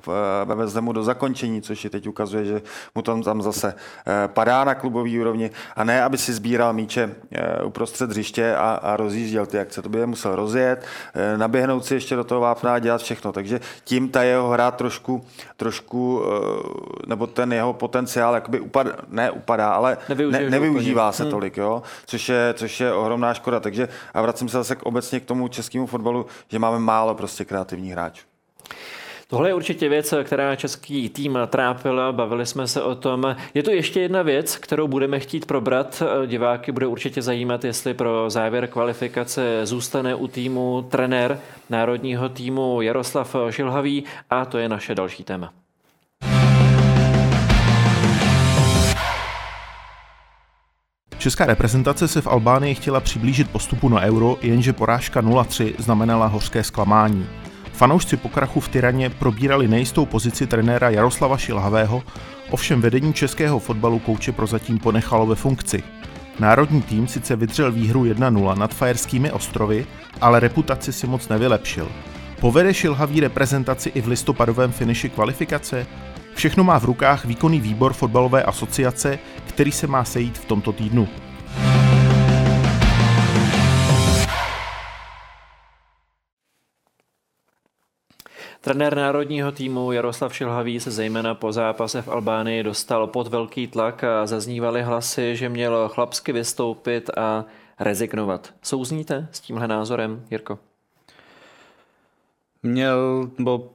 ve 0.46 0.56
Vezemu 0.56 0.94
do 0.94 1.04
zakončení, 1.04 1.62
což 1.62 1.84
je 1.84 1.90
teď 1.90 2.08
ukazuje, 2.08 2.46
že 2.46 2.62
mu 2.96 3.02
tam, 3.02 3.24
tam 3.24 3.42
zase 3.42 3.76
eh, 4.08 4.28
padá 4.28 4.64
na 4.64 4.76
klubový 4.76 5.20
úrovni 5.20 5.52
a 5.76 5.84
ne, 5.84 6.04
aby 6.04 6.18
si 6.18 6.34
sbíral 6.34 6.74
míče 6.74 7.16
eh, 7.32 7.64
uprostřed 7.64 8.10
hřiště 8.10 8.56
a, 8.56 8.72
a 8.72 8.98
rozjížděl 8.98 9.46
ty 9.46 9.60
akce. 9.60 9.82
To 9.82 9.90
by 9.90 10.00
je 10.00 10.06
musel 10.06 10.36
rozjet, 10.36 10.86
eh, 11.14 11.38
naběhnout 11.38 11.86
si 11.86 11.94
ještě 11.94 12.16
do 12.16 12.24
toho 12.24 12.42
vápna 12.42 12.74
a 12.74 12.80
dělat 12.80 13.02
všechno. 13.02 13.32
Takže 13.32 13.60
tím 13.84 14.10
ta 14.10 14.24
jeho 14.24 14.50
hra 14.50 14.72
trošku, 14.88 15.26
trošku 15.58 16.24
nebo 17.08 17.28
ten 17.28 17.54
jeho 17.54 17.74
potenciál 17.74 18.34
jakoby 18.34 18.60
upad, 18.60 18.88
ne 19.08 19.32
upadá, 19.32 19.70
ale 19.70 19.98
ne, 20.30 20.50
nevyužívá 20.50 21.12
se 21.12 21.24
hmm. 21.24 21.32
tolik, 21.32 21.58
jo? 21.58 21.84
Což, 22.06 22.30
je, 22.30 22.54
což 22.58 22.80
je 22.80 22.94
ohromná 22.94 23.34
škoda. 23.34 23.60
Takže 23.60 23.90
a 24.14 24.22
vracím 24.22 24.50
se 24.50 24.58
zase 24.58 24.76
k, 24.76 24.84
obecně 24.84 25.20
k 25.20 25.26
tomu 25.26 25.48
českému 25.48 25.86
fotbalu, 25.86 26.26
že 26.48 26.60
máme 26.60 26.80
málo 26.80 27.16
prostě 27.16 27.46
kreativních 27.46 27.92
hráčů. 27.92 28.26
Tohle 29.30 29.50
je 29.50 29.54
určitě 29.54 29.90
věc, 29.90 30.14
která 30.24 30.56
český 30.56 31.10
tým 31.10 31.40
trápila, 31.48 32.12
bavili 32.12 32.46
jsme 32.46 32.68
se 32.68 32.82
o 32.82 32.96
tom. 32.96 33.36
Je 33.54 33.64
to 33.64 33.72
ještě 33.72 34.02
jedna 34.02 34.22
věc, 34.22 34.58
kterou 34.58 34.88
budeme 34.88 35.20
chtít 35.20 35.46
probrat. 35.46 36.04
Diváky 36.26 36.72
bude 36.72 36.88
určitě 36.88 37.22
zajímat, 37.22 37.64
jestli 37.64 37.94
pro 37.94 38.30
závěr 38.30 38.68
kvalifikace 38.68 39.66
zůstane 39.66 40.16
u 40.16 40.28
týmu 40.28 40.82
trenér 40.82 41.40
národního 41.70 42.30
týmu 42.30 42.82
Jaroslav 42.82 43.36
Šilhavý 43.50 44.04
a 44.30 44.46
to 44.46 44.58
je 44.58 44.70
naše 44.70 44.96
další 44.96 45.24
téma. 45.24 45.54
Česká 51.18 51.46
reprezentace 51.46 52.08
se 52.08 52.22
v 52.22 52.28
Albánii 52.28 52.76
chtěla 52.76 53.00
přiblížit 53.00 53.52
postupu 53.52 53.90
na 53.90 54.02
euro, 54.02 54.38
jenže 54.42 54.74
porážka 54.74 55.22
0-3 55.22 55.74
znamenala 55.78 56.28
hořké 56.28 56.64
zklamání. 56.64 57.28
Fanoušci 57.78 58.18
po 58.18 58.30
krachu 58.30 58.60
v 58.60 58.70
Tyraně 58.70 59.10
probírali 59.10 59.68
nejistou 59.68 60.06
pozici 60.06 60.48
trenéra 60.48 60.90
Jaroslava 60.90 61.38
Šilhavého, 61.38 62.04
ovšem 62.50 62.82
vedení 62.82 63.14
českého 63.14 63.60
fotbalu 63.60 64.00
kouče 64.00 64.32
prozatím 64.32 64.80
ponechalo 64.80 65.26
ve 65.26 65.36
funkci. 65.36 65.84
Národní 66.40 66.82
tým 66.82 67.08
sice 67.08 67.36
vydřel 67.36 67.72
výhru 67.72 68.06
1-0 68.06 68.58
nad 68.58 68.74
Fajerskými 68.74 69.32
ostrovy, 69.32 69.86
ale 70.22 70.40
reputaci 70.40 70.94
si 70.94 71.08
moc 71.08 71.28
nevylepšil. 71.28 71.88
Povede 72.40 72.74
Šilhavý 72.74 73.20
reprezentaci 73.20 73.90
i 73.90 74.02
v 74.02 74.08
listopadovém 74.08 74.72
finiši 74.72 75.10
kvalifikace? 75.10 75.86
Všechno 76.36 76.64
má 76.64 76.80
v 76.80 76.86
rukách 76.86 77.26
výkonný 77.26 77.62
výbor 77.62 77.94
fotbalové 77.94 78.44
asociace, 78.44 79.20
který 79.46 79.72
se 79.72 79.88
má 79.88 80.04
sejít 80.04 80.38
v 80.38 80.46
tomto 80.46 80.72
týdnu. 80.72 81.08
Trenér 88.68 88.98
národního 88.98 89.52
týmu 89.52 89.92
Jaroslav 89.92 90.36
Šilhavý 90.36 90.80
se 90.80 90.92
zejména 90.92 91.36
po 91.36 91.52
zápase 91.52 92.02
v 92.02 92.08
Albánii 92.08 92.64
dostal 92.64 93.08
pod 93.08 93.28
velký 93.28 93.68
tlak 93.68 94.04
a 94.04 94.26
zaznívaly 94.26 94.82
hlasy, 94.84 95.36
že 95.36 95.50
měl 95.50 95.90
chlapsky 95.90 96.32
vystoupit 96.32 97.10
a 97.18 97.46
rezignovat. 97.80 98.54
Souzníte 98.62 99.28
s 99.32 99.40
tímhle 99.40 99.68
názorem, 99.68 100.26
Jirko? 100.32 100.60
Měl, 102.64 103.30
bo 103.40 103.70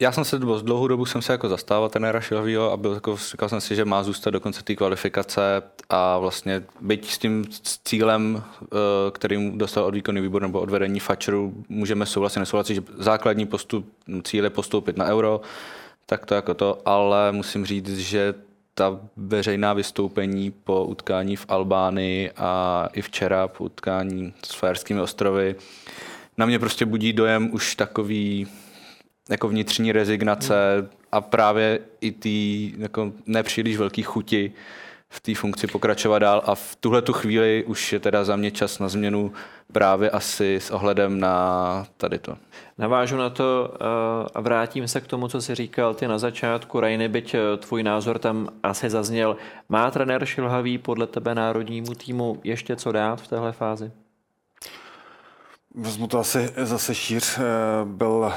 já 0.00 0.12
jsem 0.12 0.24
se, 0.24 0.36
z 0.36 0.62
dlouhou 0.62 0.88
dobu 0.88 1.06
jsem 1.06 1.22
se 1.22 1.32
jako 1.32 1.48
zastával 1.48 1.88
trenéra 1.88 2.20
Šilhavýho 2.20 2.72
a 2.72 2.76
byl, 2.76 2.92
jako, 2.92 3.16
říkal 3.16 3.48
jsem 3.48 3.60
si, 3.60 3.76
že 3.76 3.84
má 3.84 4.02
zůstat 4.02 4.30
do 4.30 4.40
konce 4.40 4.62
té 4.62 4.74
kvalifikace 4.74 5.62
a 5.88 6.18
vlastně 6.18 6.62
byť 6.80 7.10
s 7.10 7.18
tím 7.18 7.44
cílem, 7.84 8.42
eh, 8.62 8.66
kterým 9.10 9.58
dostal 9.58 9.84
od 9.84 9.94
výkonný 9.94 10.20
výbor 10.20 10.42
nebo 10.42 10.60
od 10.60 10.70
vedení 10.70 11.00
Fatcheru, 11.00 11.54
můžeme 11.68 12.06
souhlasit, 12.06 12.40
nesouhlasit, 12.40 12.74
že 12.74 12.82
základní 12.98 13.46
postup, 13.46 13.92
cíl 14.22 14.44
je 14.44 14.50
postoupit 14.50 14.96
na 14.96 15.06
euro, 15.06 15.40
tak 16.06 16.26
to 16.26 16.34
jako 16.34 16.54
to, 16.54 16.78
ale 16.84 17.32
musím 17.32 17.66
říct, 17.66 17.98
že 17.98 18.34
ta 18.74 19.00
veřejná 19.16 19.72
vystoupení 19.72 20.50
po 20.50 20.84
utkání 20.84 21.36
v 21.36 21.46
Albánii 21.48 22.30
a 22.36 22.88
i 22.92 23.02
včera 23.02 23.48
po 23.48 23.64
utkání 23.64 24.34
s 24.44 24.54
Fajerskými 24.54 25.00
ostrovy 25.00 25.56
na 26.38 26.46
mě 26.46 26.58
prostě 26.58 26.86
budí 26.86 27.12
dojem 27.12 27.54
už 27.54 27.76
takový 27.76 28.46
jako 29.28 29.48
vnitřní 29.48 29.92
rezignace 29.92 30.54
a 31.12 31.20
právě 31.20 31.80
i 32.00 32.12
ty 32.12 32.72
jako 32.78 33.12
nepříliš 33.26 33.76
velký 33.76 34.02
chuti 34.02 34.52
v 35.10 35.20
té 35.20 35.34
funkci 35.34 35.66
pokračovat 35.66 36.18
dál 36.18 36.42
a 36.44 36.54
v 36.54 36.76
tuhle 36.80 37.02
tu 37.02 37.12
chvíli 37.12 37.64
už 37.66 37.92
je 37.92 38.00
teda 38.00 38.24
za 38.24 38.36
mě 38.36 38.50
čas 38.50 38.78
na 38.78 38.88
změnu 38.88 39.32
právě 39.72 40.10
asi 40.10 40.54
s 40.54 40.70
ohledem 40.70 41.20
na 41.20 41.86
tady 41.96 42.18
to. 42.18 42.36
Navážu 42.78 43.16
na 43.16 43.30
to 43.30 43.74
eh, 43.74 44.28
a 44.34 44.40
vrátím 44.40 44.88
se 44.88 45.00
k 45.00 45.06
tomu, 45.06 45.28
co 45.28 45.40
jsi 45.40 45.54
říkal 45.54 45.94
ty 45.94 46.08
na 46.08 46.18
začátku. 46.18 46.80
Rajny, 46.80 47.08
byť 47.08 47.34
eh, 47.34 47.56
tvůj 47.56 47.82
názor 47.82 48.18
tam 48.18 48.48
asi 48.62 48.90
zazněl. 48.90 49.36
Má 49.68 49.90
trenér 49.90 50.26
Šilhavý 50.26 50.78
podle 50.78 51.06
tebe 51.06 51.34
národnímu 51.34 51.94
týmu 51.94 52.40
ještě 52.44 52.76
co 52.76 52.92
dát 52.92 53.20
v 53.20 53.28
téhle 53.28 53.52
fázi? 53.52 53.90
Vezmu 55.74 56.06
to 56.06 56.18
asi 56.18 56.50
zase 56.56 56.94
šíř. 56.94 57.38
Eh, 57.38 57.42
byl 57.84 58.32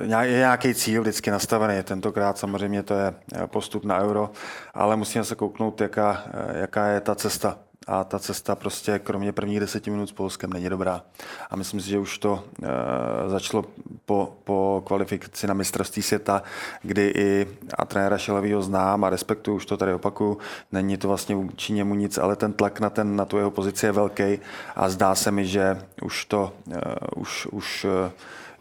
eh, 0.00 0.24
je 0.24 0.38
nějaký 0.38 0.74
cíl 0.74 1.00
vždycky 1.02 1.30
nastavený. 1.30 1.82
Tentokrát 1.82 2.38
samozřejmě 2.38 2.82
to 2.82 2.94
je 2.94 3.14
eh, 3.34 3.46
postup 3.46 3.84
na 3.84 3.98
euro, 4.00 4.30
ale 4.74 4.96
musíme 4.96 5.24
se 5.24 5.34
kouknout, 5.34 5.80
jaká, 5.80 6.24
jaká 6.54 6.86
je 6.86 7.00
ta 7.00 7.14
cesta 7.14 7.58
a 7.86 8.04
ta 8.04 8.18
cesta 8.18 8.54
prostě 8.54 8.98
kromě 8.98 9.32
prvních 9.32 9.60
deseti 9.60 9.90
minut 9.90 10.06
s 10.06 10.12
Polskem 10.12 10.52
není 10.52 10.68
dobrá. 10.68 11.02
A 11.50 11.56
myslím 11.56 11.80
si, 11.80 11.88
že 11.88 11.98
už 11.98 12.18
to 12.18 12.44
e, 12.62 13.28
začalo 13.28 13.64
po, 14.04 14.36
po 14.44 14.82
kvalifikaci 14.86 15.46
na 15.46 15.54
mistrovství 15.54 16.02
světa, 16.02 16.42
kdy 16.82 17.12
i 17.16 17.48
a 17.78 17.84
trenéra 17.84 18.18
Šelavýho 18.18 18.62
znám 18.62 19.04
a 19.04 19.10
respektuju, 19.10 19.56
už 19.56 19.66
to 19.66 19.76
tady 19.76 19.94
opakuju, 19.94 20.38
není 20.72 20.96
to 20.96 21.08
vlastně 21.08 21.34
vůči 21.34 21.72
němu 21.72 21.94
nic, 21.94 22.18
ale 22.18 22.36
ten 22.36 22.52
tlak 22.52 22.80
na, 22.80 22.90
ten, 22.90 23.16
na 23.16 23.24
tu 23.24 23.36
jeho 23.36 23.50
pozici 23.50 23.86
je 23.86 23.92
velký 23.92 24.38
a 24.76 24.88
zdá 24.88 25.14
se 25.14 25.30
mi, 25.30 25.46
že 25.46 25.82
už 26.02 26.24
to, 26.24 26.52
e, 26.72 26.80
už, 27.16 27.46
už 27.46 27.84
e, 27.84 28.12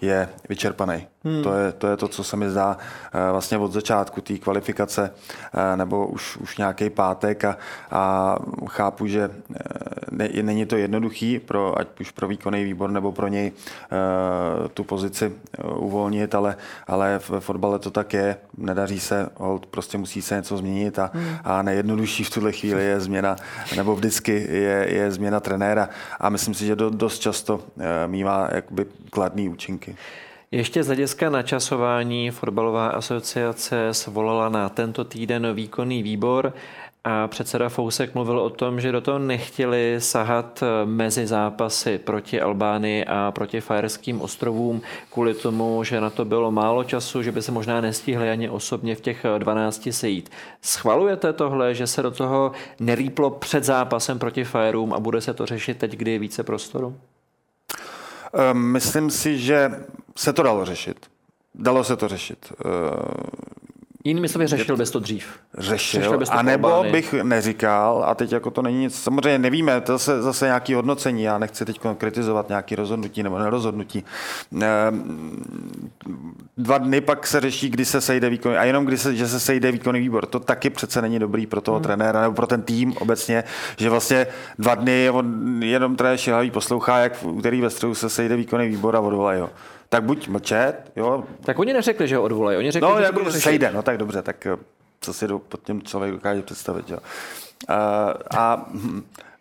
je 0.01 0.29
vyčerpaný. 0.49 1.08
Hmm. 1.23 1.43
To, 1.43 1.53
je, 1.53 1.71
to 1.71 1.88
je 1.88 1.97
to, 1.97 2.08
co 2.08 2.23
se 2.23 2.38
mi 2.38 2.49
zdá 2.49 2.77
eh, 3.13 3.32
vlastně 3.32 3.58
od 3.58 3.71
začátku 3.71 4.21
té 4.21 4.38
kvalifikace 4.38 5.13
eh, 5.53 5.77
nebo 5.77 6.08
už, 6.08 6.38
už 6.38 6.58
nějaký 6.58 6.89
pátek 6.89 7.45
a, 7.45 7.58
a 7.91 8.36
chápu, 8.67 9.08
že 9.08 9.29
eh, 9.55 9.60
ne, 10.12 10.29
není 10.41 10.65
to 10.65 10.75
jednoduchý, 10.75 11.39
pro, 11.39 11.79
ať 11.79 11.99
už 11.99 12.12
pro 12.12 12.27
výkonný 12.27 12.63
výbor 12.63 12.91
nebo 12.91 13.12
pro 13.12 13.27
něj 13.27 13.51
tu 14.73 14.84
pozici 14.84 15.32
uvolnit, 15.75 16.36
ale, 16.36 16.55
ale 16.88 17.19
ve 17.29 17.39
fotbale 17.39 17.79
to 17.79 17.91
tak 17.91 18.13
je, 18.13 18.38
nedaří 18.58 18.99
se, 18.99 19.29
hold, 19.36 19.65
prostě 19.65 19.97
musí 19.97 20.21
se 20.21 20.36
něco 20.36 20.58
změnit 20.58 20.99
a, 20.99 21.12
hmm. 21.13 21.36
a 21.43 21.62
nejjednodušší 21.62 22.23
v 22.23 22.29
tuhle 22.29 22.51
chvíli 22.51 22.86
je 22.86 22.99
změna, 22.99 23.36
nebo 23.75 23.95
vždycky 23.95 24.47
je, 24.51 24.88
je 24.89 25.12
změna 25.12 25.39
trenéra 25.39 25.89
a 26.19 26.29
myslím 26.29 26.53
si, 26.53 26.65
že 26.65 26.75
do, 26.75 26.89
dost 26.89 27.19
často 27.19 27.62
mývá 28.08 28.49
jakoby 28.51 28.86
kladný 29.10 29.49
účinky. 29.49 29.95
Ještě 30.51 30.83
z 30.83 30.88
hlediska 30.88 31.29
načasování 31.29 32.31
fotbalová 32.31 32.88
asociace 32.88 33.93
svolala 33.93 34.49
na 34.49 34.69
tento 34.69 35.03
týden 35.03 35.53
výkonný 35.53 36.03
výbor 36.03 36.53
a 37.03 37.27
předseda 37.27 37.69
Fousek 37.69 38.15
mluvil 38.15 38.39
o 38.39 38.49
tom, 38.49 38.81
že 38.81 38.91
do 38.91 39.01
toho 39.01 39.19
nechtěli 39.19 39.95
sahat 39.99 40.63
mezi 40.85 41.27
zápasy 41.27 41.97
proti 41.97 42.41
Albánii 42.41 43.05
a 43.05 43.31
proti 43.31 43.62
Fajerským 43.62 44.21
ostrovům 44.21 44.81
kvůli 45.12 45.33
tomu, 45.33 45.83
že 45.83 46.01
na 46.01 46.09
to 46.09 46.25
bylo 46.25 46.51
málo 46.51 46.83
času, 46.83 47.23
že 47.23 47.31
by 47.31 47.41
se 47.41 47.51
možná 47.51 47.81
nestihli 47.81 48.29
ani 48.29 48.49
osobně 48.49 48.95
v 48.95 49.01
těch 49.01 49.25
12 49.38 49.88
sejít. 49.91 50.29
Schvalujete 50.62 51.33
tohle, 51.33 51.75
že 51.75 51.88
se 51.88 52.01
do 52.01 52.12
toho 52.12 52.51
nerýplo 52.79 53.29
před 53.29 53.63
zápasem 53.63 54.19
proti 54.19 54.43
Fajerům 54.43 54.93
a 54.93 54.99
bude 54.99 55.21
se 55.21 55.33
to 55.33 55.45
řešit 55.45 55.77
teď, 55.77 55.91
kdy 55.95 56.12
je 56.12 56.19
více 56.19 56.43
prostoru? 56.43 56.95
Ehm, 58.33 58.57
myslím 58.57 59.09
si, 59.09 59.39
že 59.39 59.83
se 60.15 60.33
to 60.33 60.43
dalo 60.43 60.65
řešit. 60.65 61.11
Dalo 61.55 61.83
se 61.83 61.95
to 61.95 62.07
řešit. 62.07 62.53
Jinými 64.03 64.29
slovy, 64.29 64.47
řešil 64.47 64.77
bys 64.77 64.91
to 64.91 64.99
dřív. 64.99 65.27
Řešil, 65.57 66.17
bys 66.17 66.29
to 66.29 66.35
a 66.35 66.41
nebo 66.41 66.85
bych 66.91 67.13
neříkal, 67.13 68.03
a 68.07 68.15
teď 68.15 68.31
jako 68.31 68.51
to 68.51 68.62
není 68.62 68.79
nic, 68.79 68.95
samozřejmě 68.95 69.39
nevíme, 69.39 69.81
to 69.81 69.91
je 69.91 69.97
zase 69.97 70.45
nějaké 70.45 70.75
hodnocení, 70.75 71.23
já 71.23 71.38
nechci 71.38 71.65
teď 71.65 71.79
kritizovat 71.97 72.49
nějaké 72.49 72.75
rozhodnutí 72.75 73.23
nebo 73.23 73.39
nerozhodnutí. 73.39 74.03
Ehm, 74.62 75.89
dva 76.57 76.77
dny 76.77 77.01
pak 77.01 77.27
se 77.27 77.41
řeší, 77.41 77.69
kdy 77.69 77.85
se 77.85 78.01
sejde 78.01 78.29
výkonný, 78.29 78.57
a 78.57 78.63
jenom 78.63 78.85
když 78.85 79.01
se, 79.01 79.15
že 79.15 79.27
se 79.27 79.39
sejde 79.39 79.71
výkonný 79.71 79.99
výbor, 79.99 80.25
to 80.25 80.39
taky 80.39 80.69
přece 80.69 81.01
není 81.01 81.19
dobrý 81.19 81.47
pro 81.47 81.62
toho 81.62 81.77
hmm. 81.77 81.83
trenéra 81.83 82.21
nebo 82.21 82.33
pro 82.33 82.47
ten 82.47 82.62
tým 82.62 82.97
obecně, 82.97 83.43
že 83.77 83.89
vlastně 83.89 84.27
dva 84.59 84.75
dny 84.75 85.09
on 85.09 85.63
jenom 85.63 85.95
trenér 85.95 86.17
Šilhavý 86.17 86.51
poslouchá, 86.51 86.99
jak 86.99 87.13
v 87.13 87.25
úterý 87.25 87.62
ve 87.62 87.69
středu 87.69 87.95
se 87.95 88.09
sejde 88.09 88.35
výkonný 88.35 88.67
výbor 88.67 88.95
a 88.95 88.99
odvolají 88.99 89.41
ho 89.41 89.49
tak 89.89 90.04
buď 90.04 90.28
mlčet, 90.28 90.91
jo. 90.95 91.23
Tak 91.41 91.60
oni 91.60 91.73
neřekli, 91.73 92.08
že 92.08 92.17
ho 92.17 92.23
odvolají, 92.23 92.58
oni 92.58 92.71
řekli, 92.71 92.89
no, 92.89 92.97
že 92.97 93.04
jak 93.04 93.32
sejde, 93.32 93.71
no 93.71 93.82
tak 93.82 93.97
dobře, 93.97 94.21
tak 94.21 94.45
eh, 94.45 94.58
co 95.02 95.13
si 95.13 95.28
do, 95.28 95.39
pod 95.39 95.63
tím 95.63 95.82
člověk 95.82 96.13
dokáže 96.13 96.41
představit. 96.41 96.89
Jo. 96.89 96.97
A, 97.67 98.13
a, 98.38 98.65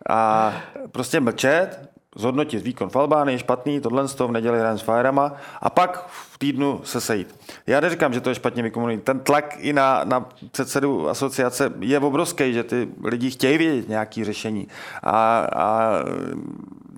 a 0.09 0.53
prostě 0.91 1.19
mlčet, 1.19 1.89
zhodnotit 2.15 2.63
výkon 2.63 2.89
v 2.89 2.95
Albánii, 2.95 3.39
špatný, 3.39 3.81
tohle 3.81 4.07
z 4.07 4.15
toho 4.15 4.27
v 4.27 4.31
neděli 4.31 4.59
hrajeme 4.59 4.79
s 4.79 4.81
Firema 4.81 5.33
a 5.61 5.69
pak 5.69 6.07
v 6.07 6.37
týdnu 6.37 6.81
se 6.83 7.01
sejít. 7.01 7.35
Já 7.67 7.79
neříkám, 7.79 8.13
že 8.13 8.21
to 8.21 8.29
je 8.29 8.35
špatně 8.35 8.63
vykomunikovat. 8.63 9.05
Ten 9.05 9.19
tlak 9.19 9.55
i 9.59 9.73
na, 9.73 10.03
na 10.03 10.25
předsedu 10.51 11.09
asociace 11.09 11.71
je 11.79 11.99
obrovský, 11.99 12.53
že 12.53 12.63
ty 12.63 12.87
lidi 13.03 13.31
chtějí 13.31 13.57
vědět 13.57 13.89
nějaké 13.89 14.25
řešení. 14.25 14.67
A, 15.03 15.47
a 15.55 15.91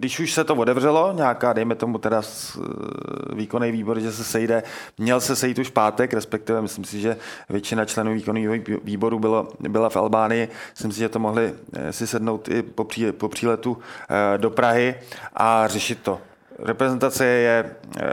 když 0.01 0.19
už 0.19 0.33
se 0.33 0.43
to 0.43 0.55
odevřelo, 0.55 1.13
nějaká, 1.13 1.53
dejme 1.53 1.75
tomu 1.75 1.97
teda 1.97 2.21
výkonný 3.33 3.71
výbor, 3.71 3.99
že 3.99 4.11
se 4.11 4.23
sejde, 4.23 4.63
měl 4.97 5.21
se 5.21 5.35
sejít 5.35 5.59
už 5.59 5.69
pátek, 5.69 6.13
respektive 6.13 6.61
myslím 6.61 6.85
si, 6.85 6.99
že 6.99 7.17
většina 7.49 7.85
členů 7.85 8.13
výkonného 8.13 8.53
výboru 8.83 9.19
bylo, 9.19 9.47
byla 9.59 9.89
v 9.89 9.97
Albánii. 9.97 10.49
Myslím 10.69 10.91
si, 10.91 10.99
že 10.99 11.09
to 11.09 11.19
mohli 11.19 11.53
eh, 11.73 11.93
si 11.93 12.07
sednout 12.07 12.49
i 12.49 12.61
po, 12.61 12.83
pří, 12.83 13.11
po 13.11 13.29
příletu 13.29 13.77
eh, 14.09 14.37
do 14.37 14.49
Prahy 14.49 14.95
a 15.33 15.67
řešit 15.67 15.99
to. 16.03 16.21
Reprezentace 16.59 17.25
je 17.25 17.75
eh, 17.97 18.03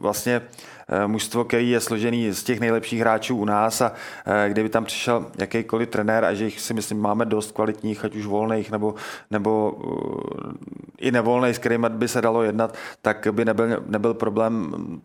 vlastně 0.00 0.42
Eh, 0.42 0.77
mužstvo, 1.06 1.44
který 1.44 1.70
je 1.70 1.80
složený 1.80 2.32
z 2.32 2.42
těch 2.42 2.60
nejlepších 2.60 3.00
hráčů 3.00 3.36
u 3.36 3.44
nás 3.44 3.80
a 3.80 3.92
eh, 4.26 4.50
kdyby 4.50 4.68
tam 4.68 4.84
přišel 4.84 5.26
jakýkoliv 5.38 5.88
trenér 5.88 6.24
a 6.24 6.34
že 6.34 6.44
jich 6.44 6.60
si 6.60 6.74
myslím 6.74 7.00
máme 7.00 7.24
dost 7.24 7.52
kvalitních, 7.52 8.04
ať 8.04 8.16
už 8.16 8.26
volných 8.26 8.70
nebo, 8.70 8.94
nebo 9.30 9.78
eh, 9.78 10.52
i 10.98 11.10
nevolných, 11.10 11.56
s 11.56 11.58
kterými 11.58 11.86
by 11.88 12.08
se 12.08 12.22
dalo 12.22 12.42
jednat, 12.42 12.74
tak 13.02 13.28
by 13.30 13.44
nebyl, 13.44 13.82
nebyl 13.86 14.14
problém 14.14 14.52
mm, 14.52 15.00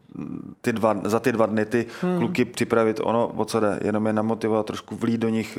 ty 0.62 0.74
dva, 0.74 0.98
za 1.04 1.19
ty 1.19 1.32
dva 1.32 1.46
dny 1.46 1.65
ty 1.65 1.86
hmm. 2.02 2.17
kluky 2.17 2.46
připravit 2.46 3.00
ono, 3.04 3.28
o 3.28 3.46
co 3.46 3.60
jde, 3.60 3.80
jenom 3.84 4.08
je 4.08 4.13
namotivovat, 4.13 4.65
trošku 4.65 4.96
vlít 4.96 5.19
do 5.19 5.30
nich 5.30 5.58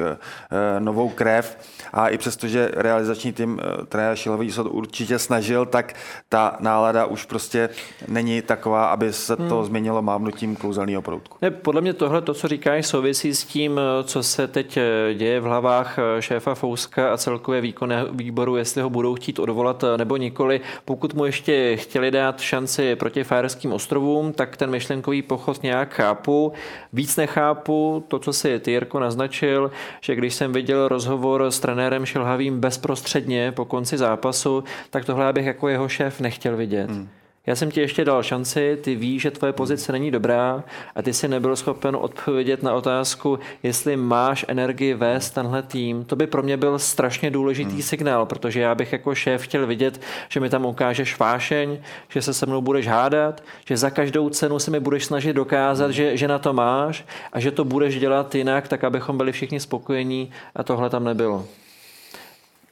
novou 0.78 1.08
krev 1.08 1.58
a 1.92 2.08
i 2.08 2.18
přesto, 2.18 2.48
že 2.48 2.70
realizační 2.74 3.32
tým 3.32 3.60
trenéra 3.88 4.16
Šilový 4.16 4.52
se 4.52 4.62
určitě 4.62 5.18
snažil, 5.18 5.66
tak 5.66 5.94
ta 6.28 6.56
nálada 6.60 7.06
už 7.06 7.24
prostě 7.24 7.68
není 8.08 8.42
taková, 8.42 8.86
aby 8.86 9.12
se 9.12 9.36
to 9.36 9.56
hmm. 9.56 9.64
změnilo 9.64 10.02
mávnutím 10.14 10.56
kouzelného 10.56 11.02
proutku. 11.02 11.36
Ne, 11.42 11.50
podle 11.50 11.80
mě 11.80 11.92
tohle, 11.92 12.22
to, 12.22 12.34
co 12.34 12.48
říkáš, 12.48 12.86
souvisí 12.86 13.34
s 13.34 13.44
tím, 13.44 13.80
co 14.04 14.22
se 14.22 14.46
teď 14.48 14.76
eh, 14.76 15.14
děje 15.14 15.40
v 15.40 15.44
hlavách 15.44 15.98
eh, 15.98 16.22
šéfa 16.22 16.54
Fouska 16.54 17.12
a 17.12 17.16
celkově 17.16 17.60
výkonného 17.60 18.08
výboru, 18.12 18.56
jestli 18.56 18.82
ho 18.82 18.90
budou 18.90 19.14
chtít 19.14 19.38
odvolat 19.38 19.84
eh, 19.84 19.98
nebo 19.98 20.16
nikoli. 20.16 20.60
Pokud 20.84 21.14
mu 21.14 21.24
ještě 21.24 21.76
chtěli 21.76 22.10
dát 22.10 22.40
šanci 22.40 22.96
proti 22.96 23.24
Fajerským 23.24 23.72
ostrovům, 23.72 24.32
tak 24.32 24.56
ten 24.56 24.70
myšlenkový 24.70 25.22
pochod 25.22 25.62
nějak 25.62 25.94
chápu. 25.94 26.52
Víc 26.92 27.16
nechápu 27.16 28.04
to, 28.08 28.18
co 28.18 28.32
si 28.32 28.60
ty, 28.60 28.70
Jirko, 28.70 29.00
naznačil, 29.00 29.70
že 30.00 30.14
když 30.14 30.34
jsem 30.34 30.52
viděl 30.52 30.88
rozhovor 30.88 31.42
s 31.50 31.60
trenérem 31.60 32.06
Šilhavým 32.06 32.60
bezprostředně 32.60 33.52
po 33.52 33.64
konci 33.64 33.98
zápasu, 33.98 34.64
tak 34.90 35.04
tohle 35.04 35.32
bych 35.32 35.46
jako 35.46 35.68
jeho 35.68 35.88
šéf 35.88 36.20
nechtěl 36.20 36.56
vidět. 36.56 36.90
Hmm. 36.90 37.08
Já 37.46 37.56
jsem 37.56 37.70
ti 37.70 37.80
ještě 37.80 38.04
dal 38.04 38.22
šanci, 38.22 38.78
ty 38.80 38.94
víš, 38.94 39.22
že 39.22 39.30
tvoje 39.30 39.52
pozice 39.52 39.92
není 39.92 40.10
dobrá 40.10 40.64
a 40.94 41.02
ty 41.02 41.12
jsi 41.12 41.28
nebyl 41.28 41.56
schopen 41.56 41.96
odpovědět 41.96 42.62
na 42.62 42.74
otázku, 42.74 43.38
jestli 43.62 43.96
máš 43.96 44.44
energii 44.48 44.94
vést 44.94 45.30
tenhle 45.30 45.62
tým. 45.62 46.04
To 46.04 46.16
by 46.16 46.26
pro 46.26 46.42
mě 46.42 46.56
byl 46.56 46.78
strašně 46.78 47.30
důležitý 47.30 47.72
hmm. 47.72 47.82
signál, 47.82 48.26
protože 48.26 48.60
já 48.60 48.74
bych 48.74 48.92
jako 48.92 49.14
šéf 49.14 49.42
chtěl 49.42 49.66
vidět, 49.66 50.00
že 50.28 50.40
mi 50.40 50.50
tam 50.50 50.66
ukážeš 50.66 51.18
vášeň, 51.18 51.78
že 52.08 52.22
se 52.22 52.34
se 52.34 52.46
mnou 52.46 52.60
budeš 52.60 52.88
hádat, 52.88 53.44
že 53.66 53.76
za 53.76 53.90
každou 53.90 54.28
cenu 54.28 54.58
se 54.58 54.70
mi 54.70 54.80
budeš 54.80 55.04
snažit 55.04 55.32
dokázat, 55.32 55.84
hmm. 55.84 55.92
že, 55.92 56.16
že 56.16 56.28
na 56.28 56.38
to 56.38 56.52
máš 56.52 57.04
a 57.32 57.40
že 57.40 57.50
to 57.50 57.64
budeš 57.64 57.98
dělat 57.98 58.34
jinak, 58.34 58.68
tak 58.68 58.84
abychom 58.84 59.16
byli 59.16 59.32
všichni 59.32 59.60
spokojení 59.60 60.30
a 60.56 60.62
tohle 60.62 60.90
tam 60.90 61.04
nebylo. 61.04 61.46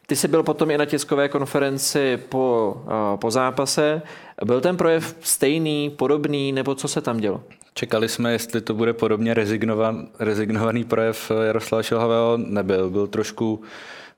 Ty 0.07 0.17
jsi 0.17 0.29
byl 0.29 0.43
potom 0.43 0.71
i 0.71 0.79
na 0.79 0.85
tiskové 0.85 1.29
konferenci 1.29 2.17
po, 2.29 2.77
po 3.17 3.31
zápase. 3.31 4.03
Byl 4.45 4.61
ten 4.61 4.77
projev 4.77 5.17
stejný, 5.21 5.91
podobný, 5.91 6.53
nebo 6.53 6.75
co 6.75 6.89
se 6.89 7.01
tam 7.01 7.21
dělo? 7.21 7.43
Čekali 7.75 8.09
jsme, 8.09 8.33
jestli 8.33 8.61
to 8.61 8.75
bude 8.75 8.93
podobně 8.93 9.35
rezignovan, 9.35 10.09
rezignovaný 10.19 10.85
projev 10.85 11.33
Jaroslava 11.43 11.83
Šilhavého. 11.83 12.37
Nebyl, 12.37 12.91
byl 12.91 13.07
trošku, 13.07 13.63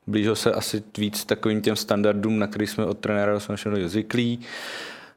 blížil 0.07 0.37
se 0.37 0.53
asi 0.53 0.83
víc 0.99 1.25
takovým 1.25 1.63
těm 1.63 1.77
standardům, 1.77 2.39
na 2.39 2.47
který 2.47 2.67
jsme 2.67 2.85
od 2.85 2.99
trenéra 2.99 3.41
jsme 3.41 3.57
zvyklí. 3.87 4.41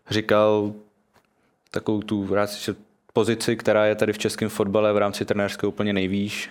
Říkal 0.09 0.73
takovou 1.71 2.01
tu 2.01 2.33
ráci, 2.33 2.75
pozici, 3.13 3.55
která 3.55 3.85
je 3.85 3.95
tady 3.95 4.13
v 4.13 4.17
českém 4.17 4.49
fotbale 4.49 4.93
v 4.93 4.97
rámci 4.97 5.25
trenérského 5.25 5.69
úplně 5.69 5.93
nejvýš, 5.93 6.49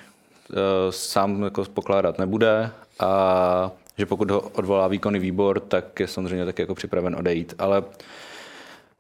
eh, 0.51 0.57
sám 0.91 1.43
jako 1.43 1.65
pokládat 1.65 2.19
nebude 2.19 2.71
a 3.01 3.71
že 3.99 4.07
pokud 4.07 4.31
ho 4.31 4.41
odvolá 4.41 4.89
výkonný 4.89 5.19
výbor, 5.19 5.61
tak 5.61 6.01
je 6.01 6.07
samozřejmě 6.07 6.45
taky 6.45 6.63
jako 6.63 6.75
připraven 6.75 7.17
odejít. 7.19 7.55
Ale 7.59 7.85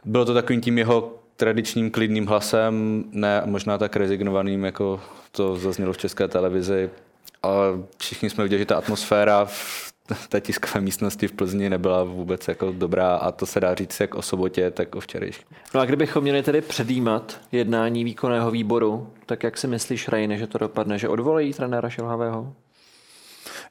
bylo 0.04 0.24
to 0.24 0.35
takovým 0.35 0.61
tím 0.61 0.78
jeho 0.78 1.14
tradičním 1.37 1.90
klidným 1.90 2.26
hlasem, 2.26 3.04
ne 3.12 3.42
možná 3.44 3.78
tak 3.78 3.96
rezignovaným, 3.96 4.64
jako 4.64 5.00
to 5.30 5.56
zaznělo 5.56 5.92
v 5.92 5.98
české 5.98 6.28
televizi, 6.28 6.90
ale 7.42 7.66
všichni 7.98 8.30
jsme 8.30 8.44
viděli, 8.44 8.59
že 8.59 8.66
ta 8.66 8.76
atmosféra 8.76 9.44
v 9.44 10.28
té 10.28 10.40
tiskové 10.40 10.80
místnosti 10.80 11.28
v 11.28 11.32
Plzni 11.32 11.70
nebyla 11.70 12.04
vůbec 12.04 12.48
jako 12.48 12.72
dobrá 12.72 13.16
a 13.16 13.32
to 13.32 13.46
se 13.46 13.61
dá 13.61 13.74
říct 13.74 14.00
jak 14.00 14.14
o 14.14 14.22
sobotě, 14.22 14.70
tak 14.70 14.94
o 14.94 15.00
včerejšku. 15.00 15.54
No 15.74 15.80
a 15.80 15.85
kdybychom 15.85 16.22
měli 16.22 16.42
tedy 16.42 16.61
předjímat 16.61 17.40
jednání 17.52 18.04
výkonného 18.04 18.50
výboru, 18.50 19.11
tak 19.26 19.42
jak 19.42 19.59
si 19.59 19.66
myslíš, 19.66 20.09
Rajne, 20.09 20.38
že 20.38 20.46
to 20.46 20.59
dopadne, 20.59 20.98
že 20.98 21.09
odvolají 21.09 21.52
trenéra 21.52 21.88
Šilhavého? 21.88 22.52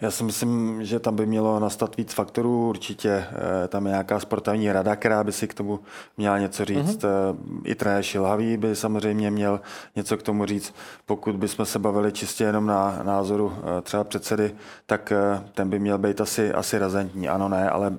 Já 0.01 0.11
si 0.11 0.23
myslím, 0.23 0.85
že 0.85 0.99
tam 0.99 1.15
by 1.15 1.25
mělo 1.25 1.59
nastat 1.59 1.97
víc 1.97 2.13
faktorů. 2.13 2.69
Určitě 2.69 3.09
eh, 3.09 3.67
tam 3.67 3.85
je 3.85 3.91
nějaká 3.91 4.19
sportovní 4.19 4.71
rada, 4.71 4.95
která 4.95 5.23
by 5.23 5.31
si 5.31 5.47
k 5.47 5.53
tomu 5.53 5.79
měla 6.17 6.39
něco 6.39 6.65
říct. 6.65 7.03
Mm-hmm. 7.03 7.61
I 7.63 7.75
trenér 7.75 8.03
Šilhavý 8.03 8.57
by 8.57 8.75
samozřejmě 8.75 9.31
měl 9.31 9.61
něco 9.95 10.17
k 10.17 10.23
tomu 10.23 10.45
říct. 10.45 10.73
Pokud 11.05 11.35
bychom 11.35 11.65
se 11.65 11.79
bavili 11.79 12.11
čistě 12.11 12.43
jenom 12.43 12.65
na 12.65 12.99
názoru 13.03 13.53
eh, 13.57 13.81
třeba 13.81 14.03
předsedy, 14.03 14.55
tak 14.85 15.13
ten 15.53 15.69
by 15.69 15.79
měl 15.79 15.97
být 15.97 16.21
asi, 16.21 16.53
asi 16.53 16.77
razentní. 16.77 17.29
Ano, 17.29 17.49
ne, 17.49 17.69
ale 17.69 17.93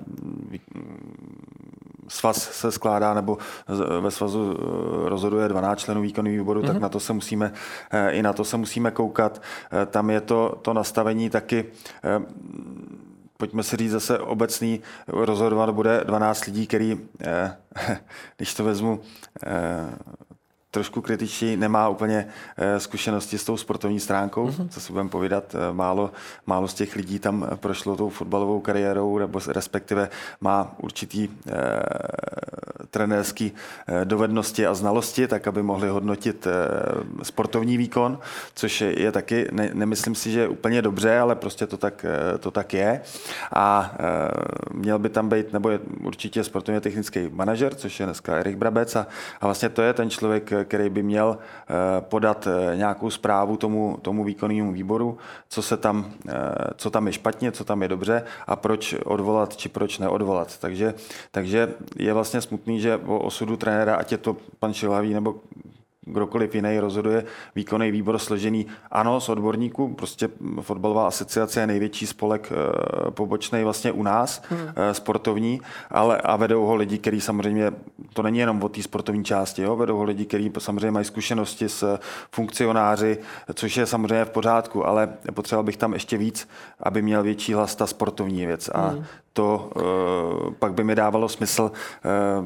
svaz 2.07 2.51
se 2.51 2.71
skládá, 2.71 3.13
nebo 3.13 3.37
ve 3.99 4.11
svazu 4.11 4.57
eh, 4.57 5.09
rozhoduje 5.09 5.47
12 5.47 5.79
členů 5.79 6.01
výkonného 6.01 6.37
výboru, 6.37 6.61
mm-hmm. 6.61 6.67
tak 6.67 6.75
mhm. 6.75 6.81
na 6.81 6.89
to 6.89 6.99
se 6.99 7.13
musíme, 7.13 7.53
eh, 7.91 8.11
i 8.11 8.21
na 8.21 8.33
to 8.33 8.43
se 8.43 8.57
musíme 8.57 8.91
koukat. 8.91 9.41
Eh, 9.71 9.85
tam 9.85 10.09
je 10.09 10.21
to, 10.21 10.59
to 10.61 10.73
nastavení 10.73 11.29
taky 11.29 11.65
pojďme 13.37 13.63
si 13.63 13.77
říct 13.77 13.91
zase 13.91 14.19
obecný, 14.19 14.81
rozhodovat 15.07 15.69
bude 15.69 16.03
12 16.03 16.45
lidí, 16.45 16.67
který, 16.67 16.99
když 18.37 18.53
to 18.53 18.63
vezmu 18.63 18.99
trošku 20.77 21.01
kritičtěji, 21.01 21.57
nemá 21.57 21.89
úplně 21.89 22.27
eh, 22.57 22.79
zkušenosti 22.79 23.37
s 23.37 23.43
tou 23.43 23.57
sportovní 23.57 23.99
stránkou, 23.99 24.47
mm-hmm. 24.47 24.69
co 24.69 24.81
si 24.81 24.91
budeme 24.93 25.09
povídat. 25.09 25.55
Eh, 25.55 25.73
málo, 25.73 26.11
málo 26.45 26.67
z 26.67 26.73
těch 26.73 26.95
lidí 26.95 27.19
tam 27.19 27.47
prošlo 27.55 27.97
tou 27.97 28.09
fotbalovou 28.09 28.59
kariérou, 28.59 29.17
nebo 29.17 29.39
respektive 29.47 30.09
má 30.41 30.75
určitý 30.77 31.29
eh, 31.29 31.53
trenérský 32.91 33.51
eh, 33.51 34.05
dovednosti 34.05 34.65
a 34.65 34.73
znalosti, 34.73 35.27
tak 35.27 35.47
aby 35.47 35.63
mohli 35.63 35.89
hodnotit 35.89 36.47
eh, 36.47 36.53
sportovní 37.23 37.77
výkon, 37.77 38.19
což 38.55 38.81
je, 38.81 39.01
je 39.01 39.11
taky, 39.11 39.47
ne, 39.51 39.69
nemyslím 39.73 40.15
si, 40.15 40.31
že 40.31 40.47
úplně 40.47 40.81
dobře, 40.81 41.19
ale 41.19 41.35
prostě 41.35 41.67
to 41.67 41.77
tak, 41.77 42.05
eh, 42.05 42.37
to 42.37 42.51
tak 42.51 42.73
je. 42.73 43.01
A 43.53 43.97
měl 44.73 44.99
by 44.99 45.09
tam 45.09 45.29
být, 45.29 45.53
nebo 45.53 45.69
je 45.69 45.79
určitě 46.03 46.43
sportovně 46.43 46.81
technický 46.81 47.29
manažer, 47.31 47.75
což 47.75 47.99
je 47.99 48.05
dneska 48.05 48.35
Erik 48.35 48.57
Brabec 48.57 48.95
a, 48.95 49.07
a 49.41 49.45
vlastně 49.45 49.69
to 49.69 49.81
je 49.81 49.93
ten 49.93 50.09
člověk, 50.09 50.53
který 50.67 50.89
by 50.89 51.03
měl 51.03 51.37
podat 51.99 52.47
nějakou 52.75 53.09
zprávu 53.09 53.57
tomu, 53.57 53.99
tomu 54.01 54.23
výkonnému 54.23 54.71
výboru, 54.71 55.17
co 55.49 55.61
se 55.61 55.77
tam, 55.77 56.11
co 56.75 56.89
tam 56.89 57.07
je 57.07 57.13
špatně, 57.13 57.51
co 57.51 57.63
tam 57.63 57.81
je 57.81 57.87
dobře 57.87 58.23
a 58.47 58.55
proč 58.55 58.95
odvolat, 59.05 59.57
či 59.57 59.69
proč 59.69 59.99
neodvolat. 59.99 60.57
Takže, 60.57 60.93
takže 61.31 61.73
je 61.95 62.13
vlastně 62.13 62.41
smutný, 62.41 62.79
že 62.79 62.97
o 62.97 63.19
osudu 63.19 63.57
trenéra, 63.57 63.95
ať 63.95 64.11
je 64.11 64.17
to 64.17 64.37
pan 64.59 64.73
Šilavý 64.73 65.13
nebo 65.13 65.35
kdokoliv 66.07 66.55
jiný 66.55 66.79
rozhoduje 66.79 67.23
výkonný 67.55 67.91
výbor 67.91 68.19
složený, 68.19 68.67
ano, 68.91 69.21
z 69.21 69.29
odborníků, 69.29 69.93
prostě 69.93 70.29
fotbalová 70.61 71.07
asociace 71.07 71.59
je 71.59 71.67
největší 71.67 72.07
spolek 72.07 72.51
e, 72.51 73.11
pobočný 73.11 73.63
vlastně 73.63 73.91
u 73.91 74.03
nás, 74.03 74.41
hmm. 74.49 74.69
e, 74.75 74.93
sportovní, 74.93 75.61
ale 75.91 76.17
a 76.17 76.35
vedou 76.35 76.65
ho 76.65 76.75
lidi, 76.75 76.97
kteří 76.97 77.21
samozřejmě, 77.21 77.71
to 78.13 78.23
není 78.23 78.39
jenom 78.39 78.63
o 78.63 78.69
té 78.69 78.83
sportovní 78.83 79.23
části, 79.23 79.61
jo, 79.61 79.75
vedou 79.75 79.97
ho 79.97 80.03
lidi, 80.03 80.25
kteří 80.25 80.51
samozřejmě 80.57 80.91
mají 80.91 81.05
zkušenosti 81.05 81.69
s 81.69 81.99
funkcionáři, 82.31 83.17
což 83.53 83.77
je 83.77 83.85
samozřejmě 83.85 84.25
v 84.25 84.29
pořádku, 84.29 84.87
ale 84.87 85.09
potřeboval 85.33 85.63
bych 85.63 85.77
tam 85.77 85.93
ještě 85.93 86.17
víc, 86.17 86.49
aby 86.79 87.01
měl 87.01 87.23
větší 87.23 87.53
hlas 87.53 87.75
ta 87.75 87.87
sportovní 87.87 88.45
věc. 88.45 88.69
A 88.73 88.87
hmm 88.87 89.03
to 89.37 89.69
uh, 89.75 90.53
pak 90.53 90.73
by 90.73 90.83
mi 90.83 90.95
dávalo 90.95 91.29
smysl, 91.29 91.71
uh, 91.71 92.45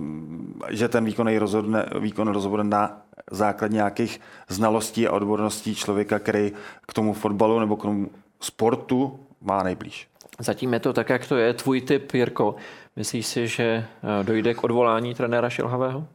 že 0.70 0.88
ten 0.92 1.06
výkon 1.06 1.32
rozhodne, 1.40 1.86
výkon 2.00 2.28
rozhodne 2.28 2.64
na 2.68 3.02
základ 3.32 3.72
nějakých 3.72 4.22
znalostí 4.50 5.08
a 5.08 5.12
odborností 5.12 5.76
člověka, 5.76 6.20
který 6.20 6.52
k 6.88 6.94
tomu 6.94 7.14
fotbalu 7.14 7.60
nebo 7.60 7.76
k 7.76 7.82
tomu 7.82 8.10
sportu 8.40 9.20
má 9.42 9.64
nejblíž. 9.64 10.08
Zatím 10.40 10.74
je 10.74 10.80
to 10.80 10.94
tak, 10.94 11.10
jak 11.10 11.28
to 11.28 11.38
je. 11.38 11.54
Tvůj 11.54 11.82
typ, 11.82 12.14
Jirko, 12.14 12.56
myslíš 12.96 13.26
si, 13.26 13.48
že 13.48 13.64
eh, 13.64 14.24
dojde 14.24 14.54
k 14.54 14.64
odvolání 14.64 15.16
trenéra 15.16 15.50
Šilhavého? 15.50 16.08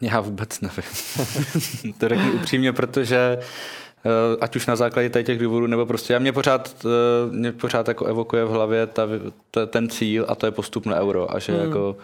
Já 0.00 0.20
vůbec 0.20 0.60
nevím. 0.60 1.94
to 1.98 2.08
řeknu 2.08 2.32
upřímně, 2.32 2.72
protože 2.72 3.38
eh, 3.38 4.36
ať 4.40 4.56
už 4.56 4.66
na 4.66 4.76
základě 4.76 5.22
těch 5.22 5.38
důvodů, 5.38 5.66
nebo 5.66 5.86
prostě 5.86 6.12
já 6.12 6.18
mě 6.18 6.32
pořád, 6.32 6.84
eh, 6.84 7.32
mě 7.32 7.52
pořád 7.52 7.88
jako 7.88 8.04
evokuje 8.04 8.44
v 8.44 8.50
hlavě 8.50 8.86
ta, 8.86 9.02
ta, 9.50 9.66
ten 9.66 9.88
cíl 9.88 10.26
a 10.28 10.34
to 10.34 10.46
je 10.46 10.52
postup 10.52 10.86
na 10.86 11.00
euro 11.00 11.34
a 11.34 11.38
že 11.38 11.52
hmm. 11.52 11.62
jako, 11.62 11.96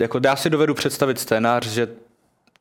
jako 0.00 0.20
já 0.24 0.36
si 0.36 0.50
dovedu 0.50 0.74
představit 0.74 1.20
scénář, 1.20 1.66
že 1.66 1.88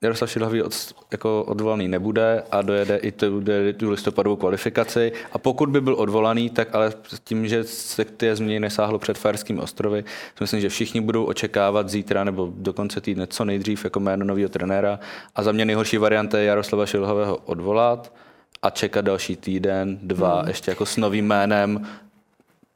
Jaroslav 0.04 0.30
Šilhavý 0.30 0.64
od, 0.64 0.94
jako 1.12 1.44
odvolaný 1.44 1.88
nebude 1.88 2.44
a 2.52 2.62
dojede 2.62 2.98
i 2.98 3.12
tu, 3.12 3.44
tu 3.78 3.90
listopadovou 3.90 4.36
kvalifikaci. 4.36 5.12
A 5.32 5.38
pokud 5.38 5.70
by 5.70 5.82
byl 5.82 5.96
odvolaný, 6.00 6.50
tak 6.50 6.76
ale 6.76 6.94
tím, 7.24 7.48
že 7.48 7.64
se 7.64 8.06
ty 8.06 8.36
změny 8.36 8.60
nesáhlo 8.60 9.00
před 9.00 9.18
Fajerskými 9.18 9.60
ostrovy, 9.60 10.04
myslím, 10.42 10.62
že 10.62 10.70
všichni 10.70 11.02
budou 11.02 11.24
očekávat 11.26 11.90
zítra 11.90 12.24
nebo 12.24 12.54
do 12.56 12.74
konce 12.74 13.02
týdne 13.02 13.28
co 13.28 13.46
nejdřív 13.46 13.84
jako 13.84 14.00
jméno 14.00 14.26
nového 14.26 14.50
trenéra. 14.50 15.00
A 15.36 15.44
za 15.44 15.52
mě 15.52 15.66
nejhorší 15.66 15.98
varianta 15.98 16.40
je 16.40 16.46
Jaroslava 16.46 16.86
Šilhavého 16.86 17.38
odvolat 17.38 18.14
a 18.62 18.70
čekat 18.70 19.06
další 19.06 19.36
týden, 19.36 20.00
dva, 20.04 20.40
hmm. 20.40 20.48
ještě 20.48 20.72
jako 20.72 20.86
s 20.86 20.98
novým 20.98 21.26
jménem 21.26 21.88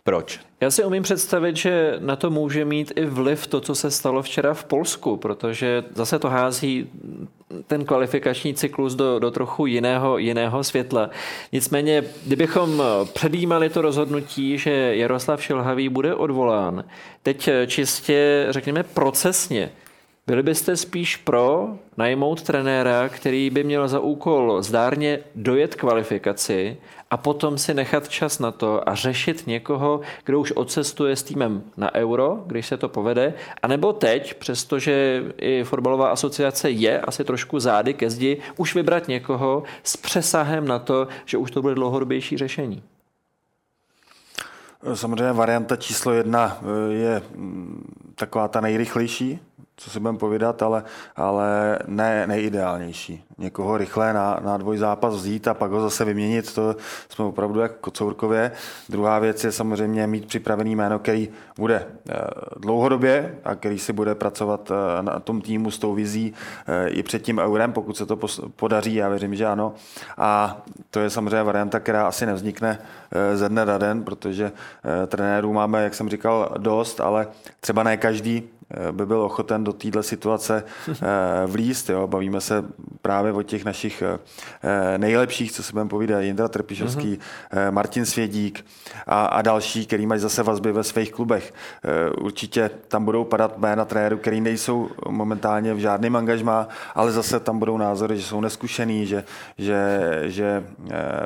proč? 0.08 0.40
Já 0.62 0.72
si 0.72 0.84
umím 0.84 1.04
představit, 1.04 1.58
že 1.58 1.96
na 2.00 2.16
to 2.16 2.30
může 2.30 2.66
mít 2.66 2.94
i 2.96 3.06
vliv 3.06 3.48
to, 3.48 3.62
co 3.62 3.76
se 3.76 3.92
stalo 3.92 4.22
včera 4.22 4.54
v 4.54 4.64
Polsku, 4.64 5.18
protože 5.18 5.84
zase 5.96 6.20
to 6.20 6.30
hází 6.30 6.90
ten 7.68 7.86
kvalifikační 7.86 8.54
cyklus 8.54 8.96
do, 8.96 9.20
do 9.20 9.32
trochu 9.32 9.66
jiného, 9.66 10.18
jiného 10.18 10.64
světla. 10.64 11.10
Nicméně, 11.52 12.04
kdybychom 12.26 12.84
předjímali 13.14 13.70
to 13.70 13.82
rozhodnutí, 13.82 14.58
že 14.58 14.96
Jaroslav 14.96 15.44
Šilhavý 15.44 15.90
bude 15.90 16.16
odvolán, 16.16 16.84
teď 17.24 17.50
čistě, 17.68 18.48
řekněme, 18.50 18.84
procesně, 18.84 19.72
byli 20.28 20.44
byste 20.44 20.78
spíš 20.78 21.18
pro 21.18 21.70
najmout 21.98 22.42
trenéra, 22.42 23.10
který 23.10 23.50
by 23.50 23.64
měl 23.64 23.88
za 23.88 24.00
úkol 24.00 24.62
zdárně 24.62 25.20
dojet 25.36 25.76
kvalifikaci 25.76 26.78
a 27.10 27.18
potom 27.18 27.58
si 27.58 27.74
nechat 27.74 28.10
čas 28.10 28.40
na 28.40 28.52
to 28.52 28.90
a 28.90 28.96
řešit 28.96 29.48
někoho, 29.48 30.02
kdo 30.24 30.40
už 30.40 30.52
odcestuje 30.52 31.16
s 31.16 31.24
týmem 31.24 31.64
na 31.78 31.96
euro, 31.96 32.44
když 32.46 32.68
se 32.68 32.78
to 32.78 32.90
povede, 32.90 33.34
anebo 33.64 33.94
teď, 33.94 34.34
přestože 34.34 35.24
i 35.38 35.64
fotbalová 35.64 36.10
asociace 36.10 36.70
je 36.70 37.02
asi 37.02 37.24
trošku 37.24 37.60
zády 37.60 37.94
ke 37.94 38.10
zdi, 38.10 38.42
už 38.58 38.76
vybrat 38.76 39.08
někoho 39.08 39.64
s 39.84 39.98
přesahem 39.98 40.68
na 40.68 40.80
to, 40.80 41.08
že 41.26 41.38
už 41.38 41.52
to 41.52 41.62
bude 41.62 41.76
dlouhodobější 41.76 42.38
řešení. 42.38 42.84
Samozřejmě 44.94 45.34
varianta 45.34 45.76
číslo 45.76 46.12
jedna 46.14 46.58
eh, 46.62 46.94
je 46.94 47.22
mm, 47.36 48.14
taková 48.16 48.48
ta 48.48 48.62
nejrychlejší, 48.62 49.40
co 49.78 49.90
si 49.90 50.00
budeme 50.00 50.18
povídat, 50.18 50.62
ale, 50.62 50.84
ale 51.16 51.80
ne 51.88 52.28
nejideálnější. 52.28 53.24
Někoho 53.38 53.78
rychle 53.78 54.14
na, 54.14 54.40
na 54.44 54.58
dvoj 54.58 54.78
zápas 54.78 55.16
vzít 55.16 55.48
a 55.48 55.54
pak 55.54 55.72
ho 55.72 55.82
zase 55.82 56.06
vyměnit, 56.06 56.54
to 56.54 56.76
jsme 57.10 57.26
opravdu 57.26 57.60
jako 57.60 57.76
kocourkově. 57.82 58.52
Druhá 58.90 59.20
věc 59.20 59.44
je 59.44 59.52
samozřejmě 59.52 60.08
mít 60.08 60.26
připravený 60.26 60.76
jméno, 60.76 61.00
který 61.00 61.30
bude 61.58 61.86
eh, 62.10 62.14
dlouhodobě 62.60 63.36
a 63.44 63.56
který 63.56 63.80
si 63.80 63.94
bude 63.94 64.16
pracovat 64.16 64.72
eh, 64.72 65.04
na 65.04 65.20
tom 65.20 65.42
týmu 65.42 65.72
s 65.72 65.80
tou 65.80 65.94
vizí 65.94 66.34
eh, 66.68 66.90
i 66.90 67.04
před 67.04 67.22
tím 67.22 67.40
eurem, 67.40 67.74
pokud 67.74 67.98
se 67.98 68.06
to 68.06 68.20
podaří, 68.56 68.96
já 68.96 69.10
věřím, 69.10 69.36
že 69.36 69.46
ano. 69.46 69.74
A 70.18 70.62
to 70.92 71.00
je 71.00 71.10
samozřejmě 71.10 71.44
varianta, 71.44 71.80
která 71.80 72.08
asi 72.08 72.26
nevznikne 72.26 72.80
ze 73.34 73.50
dne 73.50 73.66
na 73.66 73.78
den, 73.78 74.04
protože 74.04 74.52
trenérů 75.08 75.54
máme, 75.54 75.84
jak 75.84 75.94
jsem 75.94 76.10
říkal, 76.10 76.54
dost, 76.58 77.02
ale 77.02 77.28
třeba 77.60 77.84
ne 77.84 77.98
každý 77.98 78.50
by 78.92 79.06
byl 79.06 79.22
ochoten 79.22 79.64
do 79.64 79.74
téhle 79.74 80.04
situace 80.04 80.64
eh, 80.90 81.48
vlíst. 81.48 81.90
Jo. 81.90 82.08
Bavíme 82.08 82.42
se 82.42 82.64
právě 83.08 83.32
o 83.32 83.42
těch 83.42 83.66
našich 83.66 84.04
eh, 84.04 84.98
nejlepších, 84.98 85.52
co 85.52 85.64
si 85.64 85.72
budeme 85.72 85.90
povídat, 85.90 86.22
Jindra 86.22 86.48
Trpišovský, 86.48 87.20
uh-huh. 87.20 87.72
Martin 87.72 88.06
Svědík 88.06 88.66
a, 89.08 89.26
a 89.26 89.42
další, 89.42 89.86
který 89.86 90.06
mají 90.06 90.22
zase 90.22 90.44
vazby 90.44 90.72
ve 90.72 90.84
svých 90.84 91.12
klubech. 91.12 91.54
Určitě 92.22 92.70
tam 92.88 93.06
budou 93.06 93.24
padat 93.24 93.58
jména 93.58 93.86
trenérů, 93.86 94.18
který 94.18 94.42
nejsou 94.42 94.90
momentálně 95.10 95.74
v 95.74 95.78
žádném 95.78 96.16
angažmá, 96.16 96.68
ale 96.96 97.12
zase 97.12 97.40
tam 97.40 97.60
budou 97.60 97.78
názory, 97.78 98.18
že 98.18 98.24
jsou 98.24 98.42
neskušený, 98.42 99.06
že, 99.06 99.24
že, 99.58 99.80
že 100.24 100.64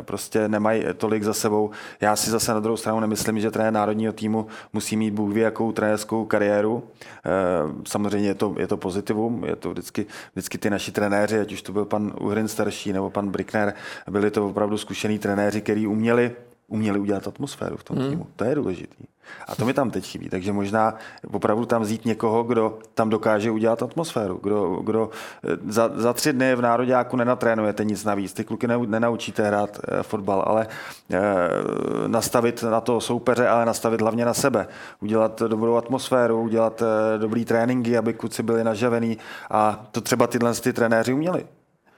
prostě 0.01 0.47
nemají 0.47 0.84
tolik 0.97 1.23
za 1.23 1.34
sebou. 1.34 1.71
Já 2.01 2.15
si 2.15 2.29
zase 2.29 2.53
na 2.53 2.59
druhou 2.59 2.77
stranu 2.77 2.99
nemyslím, 2.99 3.39
že 3.39 3.51
trenér 3.51 3.73
národního 3.73 4.13
týmu 4.13 4.47
musí 4.73 4.97
mít 4.97 5.13
Bůh 5.13 5.34
ví 5.34 5.41
jakou 5.41 5.71
trenérskou 5.71 6.25
kariéru 6.25 6.84
Eh, 7.25 7.73
samozřejmě 7.88 8.27
je 8.27 8.36
to, 8.36 8.55
je 8.57 8.67
to 8.67 8.77
pozitivum, 8.77 9.43
je 9.45 9.55
to 9.55 9.71
vždycky, 9.71 10.05
vždycky 10.34 10.57
ty 10.57 10.69
naši 10.69 10.91
trenéři, 10.91 11.39
ať 11.39 11.51
už 11.51 11.61
to 11.61 11.70
byl 11.72 11.86
pan 11.86 12.13
Uhrin 12.19 12.47
starší 12.47 12.93
nebo 12.93 13.09
pan 13.09 13.30
Brickner, 13.30 13.74
byli 14.09 14.32
to 14.32 14.47
opravdu 14.47 14.78
zkušení 14.78 15.19
trenéři, 15.19 15.61
kteří 15.61 15.88
uměli 15.88 16.32
uměli 16.72 16.99
udělat 16.99 17.28
atmosféru 17.28 17.78
v 17.78 17.84
tom 17.84 17.97
hmm. 17.97 18.09
týmu. 18.09 18.28
To 18.36 18.43
je 18.43 18.55
důležitý. 18.55 19.03
A 19.47 19.55
to 19.55 19.65
mi 19.65 19.74
tam 19.74 19.91
teď 19.91 20.05
chybí. 20.05 20.30
Takže 20.30 20.53
možná 20.53 20.95
opravdu 21.32 21.65
tam 21.65 21.82
vzít 21.82 22.05
někoho, 22.05 22.43
kdo 22.43 22.80
tam 22.93 23.09
dokáže 23.09 23.51
udělat 23.51 23.84
atmosféru. 23.84 24.39
Kdo, 24.43 24.76
kdo 24.76 25.09
eh, 25.43 25.57
za, 25.67 25.91
za 25.95 26.13
tři 26.13 26.34
dny 26.34 26.55
v 26.55 26.61
Nároďáku 26.61 27.17
nenatrénujete 27.17 27.84
nic 27.84 28.03
navíc. 28.03 28.34
Ty 28.34 28.43
kluky 28.43 28.67
nenaučíte 28.67 29.47
hrát 29.47 29.80
e, 29.88 30.03
fotbal, 30.03 30.43
ale 30.47 30.67
e, 31.11 31.19
nastavit 32.07 32.63
na 32.63 32.82
to 32.82 33.01
soupeře, 33.01 33.47
ale 33.47 33.65
nastavit 33.65 34.01
hlavně 34.01 34.26
na 34.26 34.34
sebe. 34.34 34.67
Udělat 35.01 35.41
dobrou 35.47 35.76
atmosféru, 35.76 36.41
udělat 36.41 36.84
dobrý 37.17 37.45
tréninky, 37.45 37.97
aby 37.97 38.13
kluci 38.13 38.43
byli 38.43 38.63
nažavení. 38.63 39.17
A 39.49 39.86
to 39.91 40.01
třeba 40.01 40.28
tyhle 40.28 40.53
ty 40.53 40.74
trenéři 40.74 41.13
uměli. 41.13 41.45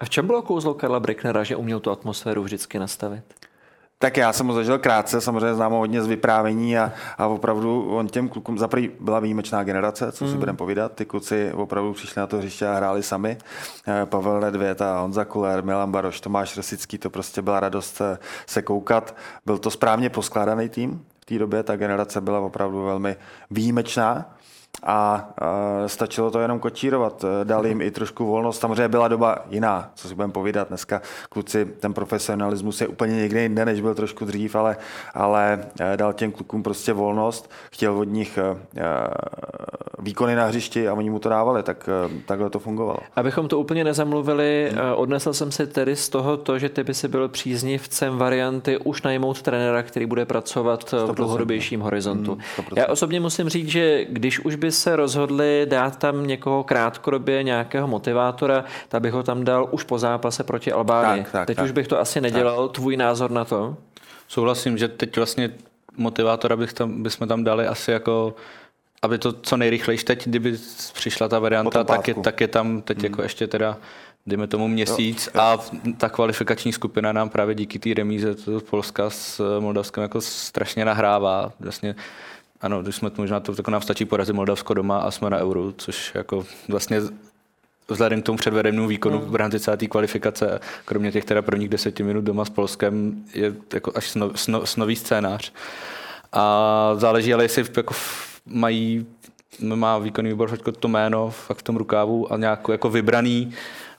A 0.04 0.06
v 0.06 0.10
čem 0.10 0.28
bylo 0.28 0.42
kouzlo 0.42 0.74
Karla 0.74 1.00
Bricknera, 1.00 1.44
že 1.44 1.56
uměl 1.56 1.80
tu 1.80 1.92
atmosféru 1.92 2.44
vždycky 2.44 2.80
nastavit? 2.80 3.24
Tak 4.00 4.18
já 4.18 4.34
jsem 4.34 4.48
ho 4.48 4.54
zažil 4.54 4.80
krátce, 4.80 5.22
samozřejmě 5.22 5.56
znám 5.56 5.72
ho 5.72 5.78
hodně 5.78 6.02
z 6.02 6.08
vyprávění 6.08 6.78
a, 6.78 6.92
a 7.18 7.28
opravdu 7.28 7.90
on 7.90 8.08
těm 8.08 8.30
klukům, 8.30 8.58
za 8.58 8.70
byla 9.00 9.20
výjimečná 9.20 9.64
generace, 9.64 10.12
co 10.12 10.28
si 10.28 10.34
mm. 10.34 10.40
budeme 10.40 10.58
povídat, 10.58 10.94
ty 10.94 11.06
kluci 11.06 11.54
opravdu 11.54 11.94
přišli 11.94 12.20
na 12.20 12.28
to 12.28 12.38
hřiště 12.38 12.68
a 12.68 12.76
hráli 12.76 13.04
sami. 13.04 13.38
Eh, 13.88 14.06
Pavel 14.06 14.40
Nedvěd 14.40 14.82
a 14.82 15.00
Honza 15.00 15.26
Kuler, 15.26 15.64
Milan 15.64 15.92
Baroš, 15.92 16.22
Tomáš 16.22 16.58
Rosický, 16.58 16.98
to 16.98 17.10
prostě 17.10 17.42
byla 17.42 17.60
radost 17.60 18.02
eh, 18.02 18.18
se 18.48 18.62
koukat. 18.62 19.16
Byl 19.46 19.58
to 19.58 19.72
správně 19.72 20.10
poskládaný 20.10 20.70
tým, 20.70 21.06
v 21.22 21.26
té 21.26 21.40
době 21.40 21.64
ta 21.64 21.76
generace 21.76 22.22
byla 22.22 22.40
opravdu 22.40 22.84
velmi 22.84 23.16
výjimečná 23.52 24.36
a 24.84 25.30
stačilo 25.88 26.32
to 26.32 26.40
jenom 26.40 26.60
kočírovat. 26.60 27.26
Dal 27.44 27.68
jim 27.68 27.82
i 27.82 27.92
trošku 27.92 28.26
volnost. 28.26 28.60
Samozřejmě 28.60 28.88
byla 28.88 29.08
doba 29.08 29.38
jiná, 29.50 29.92
co 29.96 30.08
si 30.08 30.16
budeme 30.16 30.34
povídat. 30.34 30.68
Dneska 30.68 31.02
kluci, 31.30 31.66
ten 31.66 31.94
profesionalismus 31.94 32.82
je 32.82 32.88
úplně 32.88 33.16
někde 33.16 33.42
jinde, 33.42 33.66
než 33.66 33.82
byl 33.82 33.96
trošku 33.96 34.26
dřív, 34.26 34.56
ale, 34.56 34.78
ale 35.14 35.66
eh, 35.80 35.98
dal 35.98 36.14
těm 36.14 36.32
klukům 36.32 36.64
prostě 36.64 36.94
volnost. 36.94 37.52
Chtěl 37.72 38.00
od 38.00 38.04
nich 38.04 38.38
eh, 38.38 38.58
eh, 38.78 38.84
výkony 40.00 40.36
na 40.36 40.46
hřišti 40.46 40.88
a 40.88 40.94
oni 40.94 41.10
mu 41.10 41.20
to 41.20 41.30
dávali, 41.30 41.64
tak 41.64 41.90
takhle 42.26 42.50
to 42.50 42.60
fungovalo. 42.60 42.98
Abychom 43.16 43.48
to 43.48 43.60
úplně 43.60 43.84
nezamluvili, 43.84 44.70
hmm. 44.72 44.80
odnesl 44.96 45.34
jsem 45.34 45.52
si 45.52 45.68
tedy 45.68 45.96
z 45.96 46.10
toho 46.10 46.38
to, 46.38 46.60
že 46.60 46.70
ty 46.70 46.84
by 46.84 46.94
si 46.94 47.08
byl 47.08 47.30
příznivcem 47.30 48.18
varianty 48.18 48.78
už 48.78 49.02
najmout 49.02 49.42
trenéra, 49.42 49.84
který 49.84 50.06
bude 50.06 50.26
pracovat 50.26 50.92
v 50.92 51.16
dlouhodobějším 51.16 51.82
horizontu. 51.82 52.32
Hmm, 52.32 52.66
Já 52.78 52.88
osobně 52.88 53.20
musím 53.20 53.50
říct, 53.50 53.68
že 53.68 54.06
když 54.06 54.40
už 54.40 54.56
by 54.64 54.72
se 54.72 54.96
rozhodli 54.96 55.66
dát 55.70 55.96
tam 55.96 56.28
někoho 56.28 56.64
krátkodobě, 56.64 57.44
nějakého 57.44 57.88
motivátora, 57.88 58.64
tak 58.90 59.02
bych 59.02 59.14
ho 59.14 59.24
tam 59.24 59.44
dal 59.44 59.68
už 59.72 59.84
po 59.84 60.00
zápase 60.00 60.44
proti 60.44 60.72
Albánii. 60.72 61.24
Tak, 61.24 61.32
tak, 61.32 61.48
teď 61.48 61.56
tak. 61.58 61.66
už 61.66 61.72
bych 61.72 61.88
to 61.88 62.00
asi 62.00 62.22
nedělal. 62.22 62.68
Tak. 62.68 62.76
Tvůj 62.76 62.98
názor 62.98 63.32
na 63.32 63.46
to? 63.46 63.78
Souhlasím, 64.28 64.78
že 64.78 64.88
teď 64.88 65.16
vlastně 65.16 65.52
motivátora 65.98 66.56
bych 66.56 66.74
tam, 66.74 67.04
bychom 67.04 67.28
tam 67.28 67.44
dali 67.44 67.68
asi 67.68 67.92
jako 67.92 68.36
aby 69.02 69.18
to 69.18 69.34
co 69.34 69.58
nejrychleji 69.58 69.98
teď, 69.98 70.28
kdyby 70.28 70.58
přišla 70.94 71.28
ta 71.28 71.40
varianta, 71.40 71.84
tak 71.84 72.08
je, 72.08 72.14
tak 72.14 72.42
je 72.42 72.48
tam 72.48 72.82
teď 72.82 72.98
hmm. 72.98 73.06
jako 73.06 73.22
ještě 73.22 73.48
teda 73.48 73.78
dejme 74.26 74.48
tomu 74.48 74.68
měsíc 74.68 75.26
jo, 75.26 75.32
jo. 75.36 75.42
a 75.42 75.60
ta 75.98 76.10
kvalifikační 76.10 76.74
skupina 76.74 77.12
nám 77.12 77.30
právě 77.30 77.56
díky 77.56 77.80
té 77.80 77.94
remíze 77.94 78.36
Polska 78.70 79.10
s 79.10 79.60
Moldavskem 79.60 80.02
jako 80.02 80.22
strašně 80.22 80.86
nahrává. 80.86 81.52
Vlastně 81.60 81.96
ano, 82.64 82.84
když 82.84 82.96
jsme 82.96 83.12
možná 83.18 83.40
to 83.40 83.54
jako 83.58 83.72
nám 83.72 83.82
stačí 83.82 84.06
porazit 84.06 84.36
Moldavsko 84.36 84.74
doma 84.74 85.00
a 85.00 85.12
jsme 85.12 85.30
na 85.30 85.38
euro, 85.38 85.72
což 85.78 86.12
jako 86.16 86.46
vlastně 86.68 87.02
vzhledem 87.88 88.22
k 88.22 88.26
tomu 88.26 88.38
předvedenému 88.38 88.88
výkonu 88.88 89.20
mm. 89.20 89.32
v 89.32 89.36
rámci 89.36 89.60
celé 89.60 89.78
té 89.78 89.88
kvalifikace, 89.88 90.60
kromě 90.86 91.12
těch 91.12 91.26
teda 91.26 91.42
prvních 91.42 91.70
deseti 91.70 92.04
minut 92.04 92.22
doma 92.22 92.46
s 92.46 92.50
Polskem, 92.50 93.24
je 93.34 93.54
jako 93.74 93.92
až 93.96 94.10
sno, 94.10 94.32
sno, 94.36 94.66
snový 94.66 94.96
scénář. 94.96 95.54
A 96.32 96.94
záleží 96.98 97.34
ale, 97.34 97.44
jestli 97.44 97.66
jako 97.78 97.94
mají, 98.46 99.06
má 99.60 99.98
výkonný 99.98 100.30
výbor 100.30 100.58
to 100.58 100.88
jméno 100.88 101.30
fakt 101.30 101.58
v 101.58 101.64
tom 101.64 101.76
rukávu 101.76 102.34
a 102.34 102.38
nějak 102.38 102.68
jako 102.72 102.90
vybraný, 102.90 103.54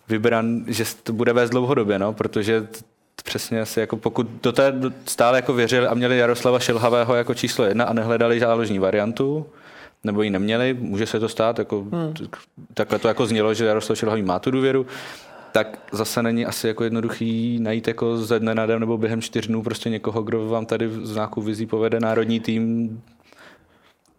vybran, 0.09 0.65
že 0.67 0.85
to 1.03 1.12
bude 1.12 1.33
vést 1.33 1.51
dlouhodobě, 1.51 1.99
no, 1.99 2.12
protože 2.12 2.67
přesně 3.25 3.61
asi 3.61 3.81
jako 3.81 3.97
pokud 3.97 4.27
do 4.43 4.53
té 4.53 4.72
stále 5.07 5.39
jako 5.39 5.53
věřili 5.53 5.87
a 5.87 5.95
měli 5.95 6.18
Jaroslava 6.18 6.59
Šilhavého 6.59 7.14
jako 7.14 7.35
číslo 7.35 7.64
jedna 7.64 7.85
a 7.85 7.93
nehledali 7.93 8.41
záložní 8.41 8.79
variantu, 8.79 9.47
nebo 10.05 10.22
ji 10.22 10.31
neměli, 10.31 10.75
může 10.75 11.07
se 11.07 11.20
to 11.20 11.29
stát, 11.29 11.59
jako, 11.59 11.81
hmm. 11.81 12.14
takhle 12.75 12.99
to 12.99 13.09
jako 13.09 13.27
znělo, 13.27 13.55
že 13.55 13.64
Jaroslav 13.64 13.99
Šilhavý 13.99 14.22
má 14.22 14.39
tu 14.39 14.51
důvěru, 14.51 14.87
tak 15.53 15.79
zase 15.93 16.22
není 16.22 16.47
asi 16.47 16.68
jako 16.68 16.85
jednoduchý 16.85 17.59
najít 17.61 17.89
jako 17.89 18.18
ze 18.18 18.41
dne 18.41 18.55
na 18.55 18.66
den 18.66 18.81
nebo 18.81 18.99
během 18.99 19.22
čtyř 19.22 19.47
dnů 19.47 19.62
prostě 19.62 19.91
někoho, 19.91 20.22
kdo 20.22 20.49
vám 20.49 20.66
tady 20.66 20.91
z 20.91 21.14
nějakou 21.14 21.43
vizí 21.43 21.66
povede 21.66 22.01
národní 22.01 22.41
tým 22.41 23.03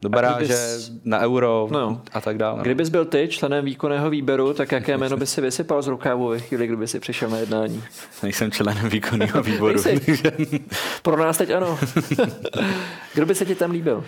do 0.05 0.09
baráže, 0.09 0.57
na 1.03 1.19
euro 1.19 1.67
no 1.71 2.01
a 2.13 2.21
tak 2.21 2.37
dále. 2.37 2.61
Kdybys 2.61 2.89
byl 2.89 3.05
ty 3.05 3.27
členem 3.27 3.65
výkonného 3.65 4.09
výběru, 4.09 4.53
tak 4.53 4.71
jaké 4.71 4.97
jméno 4.97 5.17
by 5.17 5.27
si 5.27 5.41
vysypal 5.41 5.81
z 5.81 5.87
rukávu 5.87 6.27
ve 6.27 6.39
chvíli, 6.39 6.67
kdyby 6.67 6.87
si 6.87 6.99
přišel 6.99 7.29
na 7.29 7.37
jednání? 7.37 7.83
Nejsem 8.23 8.51
členem 8.51 8.89
výkonného 8.89 9.43
výboru. 9.43 9.83
Pro 11.01 11.17
nás 11.17 11.37
teď 11.37 11.51
ano. 11.51 11.79
Kdo 13.13 13.25
by 13.25 13.35
se 13.35 13.45
ti 13.45 13.55
tam 13.55 13.71
líbil? 13.71 14.03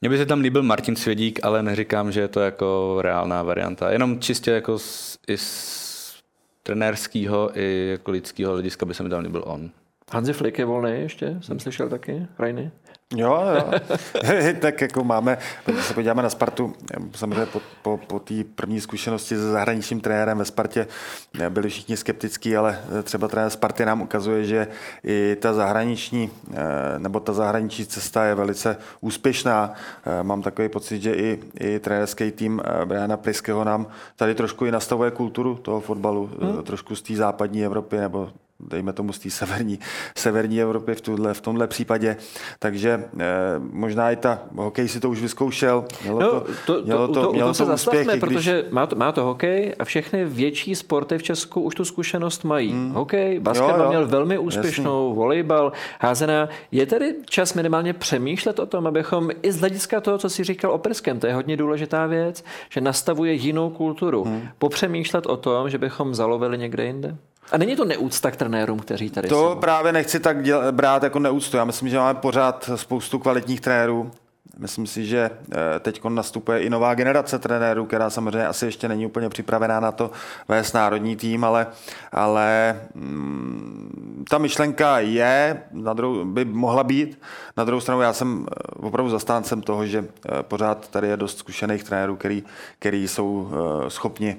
Mně 0.00 0.08
by 0.08 0.18
se 0.18 0.26
tam 0.26 0.40
líbil 0.40 0.62
Martin 0.62 0.96
Svědík, 0.96 1.40
ale 1.42 1.62
neříkám, 1.62 2.12
že 2.12 2.20
je 2.20 2.28
to 2.28 2.40
jako 2.40 2.98
reálná 3.00 3.42
varianta. 3.42 3.90
Jenom 3.90 4.20
čistě 4.20 4.50
jako 4.50 4.78
z, 4.78 5.18
i 5.28 5.36
z 5.36 6.22
trenérského 6.62 7.58
i 7.58 7.88
jako 7.90 8.10
lidského 8.10 8.52
hlediska 8.52 8.86
by 8.86 8.94
se 8.94 9.02
mi 9.02 9.08
tam 9.08 9.24
líbil 9.24 9.42
on. 9.46 9.70
Hanzi 10.12 10.32
Flick 10.32 10.58
je 10.58 10.64
volný 10.64 10.90
ještě, 10.90 11.36
jsem 11.40 11.60
slyšel 11.60 11.88
taky, 11.88 12.26
Rajny. 12.38 12.70
Jo, 13.16 13.42
jo. 13.54 13.72
tak 14.60 14.80
jako 14.80 15.04
máme, 15.04 15.38
když 15.64 15.84
se 15.84 15.94
podíváme 15.94 16.22
na 16.22 16.30
Spartu, 16.30 16.74
samozřejmě 17.14 17.46
po, 17.46 17.60
po, 17.82 18.00
po 18.06 18.18
té 18.18 18.34
první 18.54 18.80
zkušenosti 18.80 19.36
se 19.36 19.50
zahraničním 19.50 20.00
trenérem 20.00 20.38
ve 20.38 20.44
Spartě 20.44 20.86
byli 21.48 21.68
všichni 21.68 21.96
skeptický, 21.96 22.56
ale 22.56 22.78
třeba 23.02 23.28
trenér 23.28 23.50
Sparty 23.50 23.84
nám 23.84 24.02
ukazuje, 24.02 24.44
že 24.44 24.68
i 25.04 25.36
ta 25.40 25.52
zahraniční, 25.52 26.30
eh, 26.52 26.58
nebo 26.98 27.20
ta 27.20 27.32
zahraniční 27.32 27.86
cesta 27.86 28.24
je 28.24 28.34
velice 28.34 28.76
úspěšná. 29.00 29.72
Eh, 30.06 30.22
mám 30.22 30.42
takový 30.42 30.68
pocit, 30.68 31.02
že 31.02 31.14
i, 31.14 31.40
i 31.60 31.78
trenérský 31.78 32.30
tým 32.30 32.62
eh, 32.64 32.86
Briana 32.86 33.16
Priského 33.16 33.64
nám 33.64 33.86
tady 34.16 34.34
trošku 34.34 34.66
i 34.66 34.70
nastavuje 34.70 35.10
kulturu 35.10 35.54
toho 35.54 35.80
fotbalu, 35.80 36.30
hmm. 36.40 36.62
trošku 36.62 36.96
z 36.96 37.02
té 37.02 37.14
západní 37.14 37.64
Evropy 37.64 37.96
nebo 37.96 38.30
dejme 38.68 38.92
tomu 38.92 39.12
z 39.12 39.18
té 39.18 39.30
severní, 39.30 39.78
severní 40.16 40.60
Evropy 40.60 40.94
v, 40.94 41.00
tuhle, 41.00 41.34
v 41.34 41.40
tomhle 41.40 41.66
případě. 41.66 42.16
Takže 42.58 43.04
eh, 43.18 43.24
možná 43.58 44.10
i 44.10 44.16
ta 44.16 44.42
hokej 44.56 44.88
si 44.88 45.00
to 45.00 45.10
už 45.10 45.22
vyzkoušel. 45.22 45.84
Mělo 46.02 46.20
no, 46.20 46.30
to, 46.30 46.46
to, 46.66 46.82
mělo 46.84 47.08
to, 47.08 47.14
to, 47.14 47.32
mělo 47.32 47.54
to, 47.54 47.66
to, 47.66 47.72
úspěch, 47.72 48.06
když... 48.06 48.20
protože 48.20 48.64
má 48.70 48.86
to, 48.86 48.96
má 48.96 49.12
to 49.12 49.24
hokej 49.24 49.74
a 49.78 49.84
všechny 49.84 50.24
větší 50.24 50.74
sporty 50.74 51.18
v 51.18 51.22
Česku 51.22 51.60
už 51.60 51.74
tu 51.74 51.84
zkušenost 51.84 52.44
mají. 52.44 52.72
Hmm. 52.72 52.92
Hokej, 52.92 53.40
basketbal 53.40 53.88
měl 53.88 54.06
velmi 54.06 54.38
úspěšnou, 54.38 55.08
Jasný. 55.08 55.16
volejbal, 55.16 55.72
házená. 56.00 56.48
Je 56.72 56.86
tedy 56.86 57.14
čas 57.26 57.54
minimálně 57.54 57.92
přemýšlet 57.92 58.58
o 58.58 58.66
tom, 58.66 58.86
abychom 58.86 59.30
i 59.42 59.52
z 59.52 59.60
hlediska 59.60 60.00
toho, 60.00 60.18
co 60.18 60.30
si 60.30 60.44
říkal 60.44 60.70
o 60.70 60.78
Perskem, 60.78 61.20
to 61.20 61.26
je 61.26 61.34
hodně 61.34 61.56
důležitá 61.56 62.06
věc, 62.06 62.44
že 62.70 62.80
nastavuje 62.80 63.32
jinou 63.32 63.70
kulturu. 63.70 64.24
Hmm. 64.24 64.48
Popřemýšlet 64.58 65.26
o 65.26 65.36
tom, 65.36 65.70
že 65.70 65.78
bychom 65.78 66.14
zalovili 66.14 66.58
někde 66.58 66.84
jinde? 66.84 67.16
A 67.52 67.58
není 67.58 67.76
to 67.76 67.84
neúcta 67.84 68.30
k 68.30 68.36
trenérům, 68.36 68.78
kteří 68.78 69.10
tady 69.10 69.28
To 69.28 69.52
jsou? 69.54 69.60
právě 69.60 69.92
nechci 69.92 70.20
tak 70.20 70.42
děl- 70.42 70.72
brát 70.72 71.02
jako 71.02 71.18
neúctu. 71.18 71.56
Já 71.56 71.64
myslím, 71.64 71.88
že 71.88 71.98
máme 71.98 72.18
pořád 72.18 72.70
spoustu 72.76 73.18
kvalitních 73.18 73.60
trenérů. 73.60 74.10
Myslím 74.58 74.86
si, 74.86 75.06
že 75.06 75.30
eh, 75.52 75.80
teď 75.80 76.04
nastupuje 76.04 76.60
i 76.60 76.70
nová 76.70 76.94
generace 76.94 77.38
trenérů, 77.38 77.86
která 77.86 78.10
samozřejmě 78.10 78.46
asi 78.46 78.66
ještě 78.66 78.88
není 78.88 79.06
úplně 79.06 79.28
připravená 79.28 79.80
na 79.80 79.92
to 79.92 80.10
vést 80.48 80.72
národní 80.72 81.16
tým, 81.16 81.44
ale, 81.44 81.66
ale 82.12 82.80
mm, 82.94 84.24
ta 84.30 84.38
myšlenka 84.38 84.98
je, 84.98 85.62
na 85.72 85.92
druhou, 85.92 86.24
by 86.24 86.44
mohla 86.44 86.84
být. 86.84 87.18
Na 87.56 87.64
druhou 87.64 87.80
stranu 87.80 88.00
já 88.00 88.12
jsem 88.12 88.46
eh, 88.50 88.86
opravdu 88.86 89.10
zastáncem 89.10 89.62
toho, 89.62 89.86
že 89.86 90.04
eh, 90.04 90.42
pořád 90.42 90.88
tady 90.88 91.08
je 91.08 91.16
dost 91.16 91.38
zkušených 91.38 91.84
trenérů, 91.84 92.16
který, 92.16 92.44
který 92.78 93.08
jsou 93.08 93.50
schopni 93.88 94.36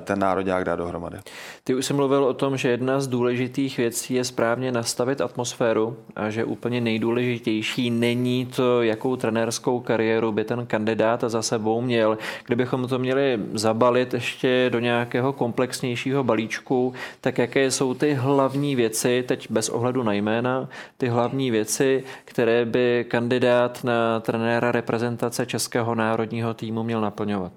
ten 0.00 0.18
národák 0.18 0.64
dát 0.64 0.76
dohromady. 0.76 1.18
Ty 1.64 1.74
už 1.74 1.86
jsi 1.86 1.94
mluvil 1.94 2.24
o 2.24 2.34
tom, 2.34 2.56
že 2.56 2.68
jedna 2.68 3.00
z 3.00 3.06
důležitých 3.06 3.76
věcí 3.76 4.14
je 4.14 4.24
správně 4.24 4.72
nastavit 4.72 5.20
atmosféru 5.20 5.96
a 6.16 6.30
že 6.30 6.44
úplně 6.44 6.80
nejdůležitější 6.80 7.90
není 7.90 8.46
to, 8.46 8.82
jakou 8.82 9.13
trenérskou 9.16 9.80
kariéru 9.80 10.32
by 10.32 10.44
ten 10.44 10.66
kandidát 10.66 11.24
za 11.26 11.42
sebou 11.42 11.80
měl. 11.80 12.18
Kdybychom 12.46 12.88
to 12.88 12.98
měli 12.98 13.40
zabalit 13.52 14.14
ještě 14.14 14.70
do 14.72 14.78
nějakého 14.78 15.32
komplexnějšího 15.32 16.24
balíčku, 16.24 16.94
tak 17.20 17.38
jaké 17.38 17.70
jsou 17.70 17.94
ty 17.94 18.14
hlavní 18.14 18.76
věci, 18.76 19.24
teď 19.28 19.50
bez 19.50 19.68
ohledu 19.68 20.02
na 20.02 20.12
jména, 20.12 20.68
ty 20.96 21.08
hlavní 21.08 21.50
věci, 21.50 22.04
které 22.24 22.64
by 22.64 23.06
kandidát 23.08 23.84
na 23.84 24.20
trenéra 24.20 24.72
reprezentace 24.72 25.46
Českého 25.46 25.94
národního 25.94 26.54
týmu 26.54 26.82
měl 26.82 27.00
naplňovat? 27.00 27.52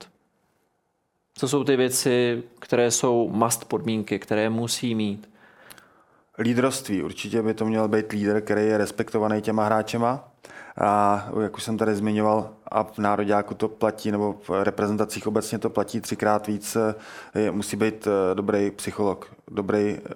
Co 1.37 1.47
jsou 1.47 1.63
ty 1.63 1.75
věci, 1.75 2.43
které 2.59 2.91
jsou 2.91 3.29
must 3.33 3.65
podmínky, 3.65 4.19
které 4.19 4.49
musí 4.49 4.95
mít? 4.95 5.29
Lídroství. 6.39 7.03
Určitě 7.03 7.41
by 7.41 7.53
to 7.53 7.65
měl 7.65 7.87
být 7.87 8.11
lídr, 8.11 8.41
který 8.41 8.65
je 8.65 8.77
respektovaný 8.77 9.41
těma 9.41 9.65
hráčema. 9.65 10.29
A 10.81 11.27
jak 11.41 11.55
už 11.55 11.63
jsem 11.63 11.77
tady 11.77 11.95
zmiňoval, 11.95 12.49
a 12.71 12.83
v 12.83 12.97
nároďáku 12.97 13.53
to 13.53 13.67
platí, 13.67 14.11
nebo 14.11 14.35
v 14.47 14.63
reprezentacích 14.63 15.27
obecně 15.27 15.59
to 15.59 15.69
platí 15.69 16.01
třikrát 16.01 16.47
víc, 16.47 16.77
musí 17.51 17.77
být 17.77 18.07
eh, 18.07 18.35
dobrý 18.35 18.71
psycholog, 18.71 19.27
dobrý, 19.51 19.97
eh, 19.97 20.11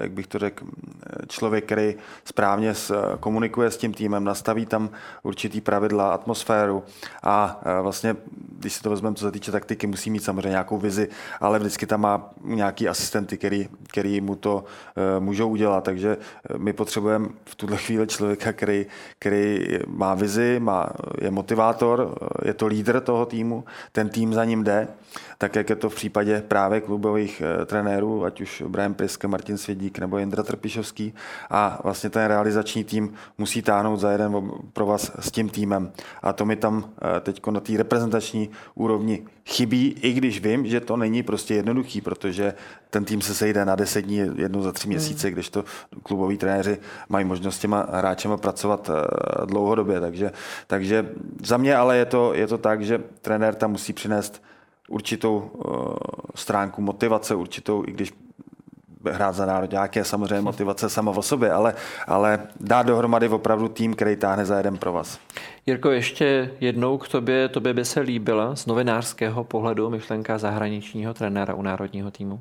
jak 0.00 0.10
bych 0.10 0.26
to 0.26 0.38
řekl, 0.38 0.66
člověk, 1.28 1.64
který 1.64 1.94
správně 2.24 2.74
komunikuje 3.20 3.70
s 3.70 3.76
tím 3.76 3.94
týmem, 3.94 4.24
nastaví 4.24 4.66
tam 4.66 4.90
určitý 5.22 5.60
pravidla, 5.60 6.14
atmosféru 6.14 6.82
a 7.22 7.60
eh, 7.64 7.82
vlastně, 7.82 8.16
když 8.58 8.72
si 8.72 8.82
to 8.82 8.90
vezmeme, 8.90 9.16
co 9.16 9.24
se 9.24 9.32
týče 9.32 9.52
taktiky, 9.52 9.86
musí 9.86 10.10
mít 10.10 10.24
samozřejmě 10.24 10.48
nějakou 10.48 10.78
vizi, 10.78 11.08
ale 11.40 11.58
vždycky 11.58 11.86
tam 11.86 12.00
má 12.00 12.30
nějaký 12.44 12.88
asistenty, 12.88 13.38
který, 13.38 13.68
který 13.88 14.20
mu 14.20 14.36
to 14.36 14.64
můžou 15.18 15.48
udělat, 15.48 15.84
takže 15.84 16.16
my 16.56 16.72
potřebujeme 16.72 17.28
v 17.44 17.54
tuhle 17.54 17.76
chvíli 17.76 18.06
člověka, 18.06 18.52
který, 18.52 18.86
který 19.18 19.55
má 19.86 20.14
vizi, 20.14 20.60
má, 20.60 20.86
je 21.20 21.30
motivátor, 21.30 22.18
je 22.44 22.54
to 22.54 22.66
lídr 22.66 23.00
toho 23.00 23.26
týmu, 23.26 23.64
ten 23.92 24.08
tým 24.08 24.34
za 24.34 24.44
ním 24.44 24.64
jde, 24.64 24.88
tak 25.38 25.56
jak 25.56 25.70
je 25.70 25.76
to 25.76 25.90
v 25.90 25.94
případě 25.94 26.42
právě 26.48 26.80
klubových 26.80 27.42
eh, 27.42 27.66
trenérů, 27.66 28.24
ať 28.24 28.40
už 28.40 28.62
Brian 28.68 28.94
Pisk, 28.94 29.24
Martin 29.24 29.58
Svědík 29.58 29.98
nebo 29.98 30.18
Jindra 30.18 30.42
Trpišovský 30.42 31.14
a 31.50 31.80
vlastně 31.84 32.10
ten 32.10 32.24
realizační 32.26 32.84
tým 32.84 33.12
musí 33.38 33.62
táhnout 33.62 34.00
za 34.00 34.10
jeden 34.10 34.50
pro 34.72 34.86
vás 34.86 35.12
s 35.20 35.30
tím 35.30 35.48
týmem. 35.48 35.92
A 36.22 36.32
to 36.32 36.44
mi 36.44 36.56
tam 36.56 36.90
eh, 37.16 37.20
teď 37.20 37.46
na 37.46 37.60
té 37.60 37.76
reprezentační 37.76 38.50
úrovni 38.74 39.22
chybí, 39.46 39.96
i 40.02 40.12
když 40.12 40.40
vím, 40.40 40.66
že 40.66 40.80
to 40.80 40.96
není 40.96 41.22
prostě 41.22 41.54
jednoduchý, 41.54 42.00
protože 42.00 42.54
ten 42.90 43.04
tým 43.04 43.20
se 43.20 43.34
sejde 43.34 43.64
na 43.64 43.76
deset 43.76 44.02
dní, 44.02 44.16
jednou 44.16 44.62
za 44.62 44.72
tři 44.72 44.88
měsíce, 44.88 45.26
hmm. 45.26 45.34
když 45.34 45.48
to 45.50 45.64
kluboví 46.02 46.36
trenéři 46.36 46.78
mají 47.08 47.24
možnost 47.24 47.56
s 47.56 47.58
těma 47.58 47.86
hráčema 47.92 48.36
pracovat 48.36 48.90
eh, 48.90 49.46
dlouhodobě. 49.46 50.00
Takže, 50.00 50.32
takže 50.66 51.08
za 51.44 51.56
mě 51.56 51.76
ale 51.76 51.96
je 51.96 52.04
to, 52.04 52.34
je 52.34 52.46
to 52.46 52.58
tak, 52.58 52.82
že 52.82 52.98
trenér 53.22 53.54
tam 53.54 53.70
musí 53.70 53.92
přinést 53.92 54.42
určitou 54.88 55.38
uh, 55.38 55.94
stránku 56.34 56.82
motivace, 56.82 57.34
určitou, 57.34 57.84
i 57.86 57.92
když 57.92 58.12
hrát 59.10 59.34
za 59.34 59.46
národňáky 59.46 59.98
je 59.98 60.04
samozřejmě 60.04 60.40
motivace 60.40 60.90
sama 60.90 61.10
o 61.10 61.22
sobě, 61.22 61.52
ale, 61.52 61.74
ale 62.06 62.40
dát 62.60 62.86
dohromady 62.86 63.28
opravdu 63.28 63.68
tým, 63.68 63.94
který 63.94 64.16
táhne 64.16 64.44
za 64.44 64.56
jeden 64.56 64.78
pro 64.78 64.92
vás. 64.92 65.18
Jirko, 65.66 65.90
ještě 65.90 66.50
jednou 66.60 66.98
k 66.98 67.08
tobě, 67.08 67.48
tobě 67.48 67.74
by 67.74 67.84
se 67.84 68.00
líbila 68.00 68.56
z 68.56 68.66
novinářského 68.66 69.44
pohledu 69.44 69.90
myšlenka 69.90 70.38
zahraničního 70.38 71.14
trenéra 71.14 71.54
u 71.54 71.62
národního 71.62 72.10
týmu? 72.10 72.40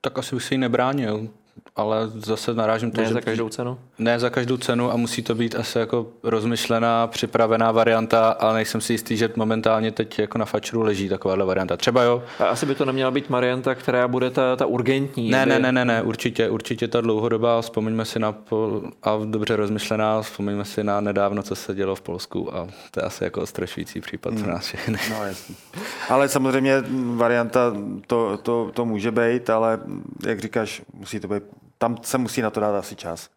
Tak 0.00 0.18
asi 0.18 0.34
bych 0.34 0.44
si 0.44 0.54
ji 0.54 0.58
nebránil 0.58 1.28
ale 1.76 2.08
zase 2.08 2.54
narážím 2.54 2.90
to, 2.90 3.00
ne 3.00 3.06
že... 3.06 3.14
za 3.14 3.20
každou 3.20 3.48
cenu? 3.48 3.78
Ne 3.98 4.18
za 4.18 4.30
každou 4.30 4.56
cenu 4.56 4.92
a 4.92 4.96
musí 4.96 5.22
to 5.22 5.34
být 5.34 5.54
asi 5.54 5.78
jako 5.78 6.06
rozmyšlená, 6.22 7.06
připravená 7.06 7.72
varianta, 7.72 8.30
ale 8.30 8.54
nejsem 8.54 8.80
si 8.80 8.92
jistý, 8.92 9.16
že 9.16 9.30
momentálně 9.36 9.92
teď 9.92 10.18
jako 10.18 10.38
na 10.38 10.44
fačru 10.44 10.82
leží 10.82 11.08
takováhle 11.08 11.44
varianta. 11.44 11.76
Třeba 11.76 12.02
jo. 12.02 12.22
A 12.38 12.44
asi 12.44 12.66
by 12.66 12.74
to 12.74 12.84
neměla 12.84 13.10
být 13.10 13.28
varianta, 13.28 13.74
která 13.74 14.08
bude 14.08 14.30
ta, 14.30 14.56
ta 14.56 14.66
urgentní. 14.66 15.30
Ne, 15.30 15.46
ne, 15.46 15.58
ne, 15.58 15.72
ne, 15.72 15.84
ne, 15.84 16.02
určitě, 16.02 16.50
určitě 16.50 16.88
ta 16.88 17.00
dlouhodobá, 17.00 17.60
vzpomeňme 17.60 18.04
si 18.04 18.18
na 18.18 18.32
pol, 18.32 18.82
a 19.02 19.18
dobře 19.24 19.56
rozmyšlená, 19.56 20.22
vzpomeňme 20.22 20.64
si 20.64 20.84
na 20.84 21.00
nedávno, 21.00 21.42
co 21.42 21.54
se 21.54 21.74
dělo 21.74 21.94
v 21.94 22.00
Polsku 22.00 22.56
a 22.56 22.68
to 22.90 23.00
je 23.00 23.04
asi 23.04 23.24
jako 23.24 23.46
strašující 23.46 24.00
případ 24.00 24.34
hmm. 24.34 24.42
pro 24.42 24.52
nás 24.52 24.66
všechny. 24.66 24.98
No, 25.10 25.24
jasný. 25.24 25.56
Ale 26.08 26.28
samozřejmě 26.28 26.82
varianta 27.14 27.74
to, 28.06 28.38
to, 28.42 28.70
to 28.74 28.84
může 28.84 29.10
být, 29.10 29.50
ale 29.50 29.78
jak 30.26 30.40
říkáš, 30.40 30.82
musí 30.94 31.20
to 31.20 31.28
být 31.28 31.42
tam 31.78 31.96
se 32.02 32.18
musí 32.18 32.42
na 32.42 32.50
to 32.50 32.60
dát 32.60 32.78
asi 32.78 32.96
čas. 32.96 33.30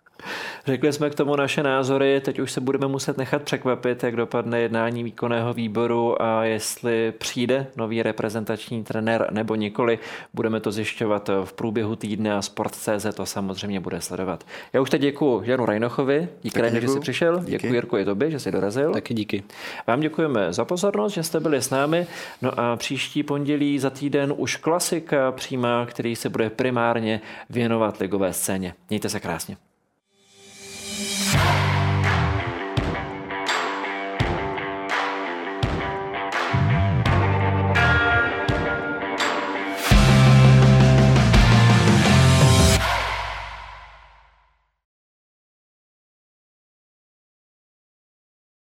Řekli 0.65 0.93
jsme 0.93 1.09
k 1.09 1.15
tomu 1.15 1.35
naše 1.35 1.63
názory, 1.63 2.21
teď 2.21 2.39
už 2.39 2.51
se 2.51 2.61
budeme 2.61 2.87
muset 2.87 3.17
nechat 3.17 3.41
překvapit, 3.41 4.03
jak 4.03 4.15
dopadne 4.15 4.61
jednání 4.61 5.03
výkonného 5.03 5.53
výboru 5.53 6.21
a 6.21 6.43
jestli 6.43 7.13
přijde 7.17 7.67
nový 7.75 8.03
reprezentační 8.03 8.83
trenér 8.83 9.27
nebo 9.31 9.55
nikoli. 9.55 9.99
Budeme 10.33 10.59
to 10.59 10.71
zjišťovat 10.71 11.29
v 11.43 11.53
průběhu 11.53 11.95
týdne 11.95 12.33
a 12.33 12.41
Sport.cz 12.41 13.05
to 13.15 13.25
samozřejmě 13.25 13.79
bude 13.79 14.01
sledovat. 14.01 14.43
Já 14.73 14.81
už 14.81 14.89
teď 14.89 15.01
děkuji 15.01 15.41
Janu 15.45 15.65
Rajnochovi, 15.65 16.29
díky, 16.41 16.61
Rajno, 16.61 16.79
že 16.79 16.87
jsi 16.87 16.99
přišel, 16.99 17.39
díky. 17.39 17.51
děkuji 17.51 17.73
Jirku 17.73 17.97
i 17.97 18.05
tobě, 18.05 18.31
že 18.31 18.39
jsi 18.39 18.51
dorazil. 18.51 18.93
Taky 18.93 19.13
díky. 19.13 19.43
Vám 19.87 19.99
děkujeme 19.99 20.53
za 20.53 20.65
pozornost, 20.65 21.13
že 21.13 21.23
jste 21.23 21.39
byli 21.39 21.61
s 21.61 21.69
námi. 21.69 22.07
No 22.41 22.59
a 22.59 22.75
příští 22.75 23.23
pondělí 23.23 23.79
za 23.79 23.89
týden 23.89 24.33
už 24.37 24.55
klasika 24.55 25.31
přímá, 25.31 25.85
který 25.85 26.15
se 26.15 26.29
bude 26.29 26.49
primárně 26.49 27.21
věnovat 27.49 27.97
ligové 27.97 28.33
scéně. 28.33 28.73
Mějte 28.89 29.09
se 29.09 29.19
krásně. 29.19 29.57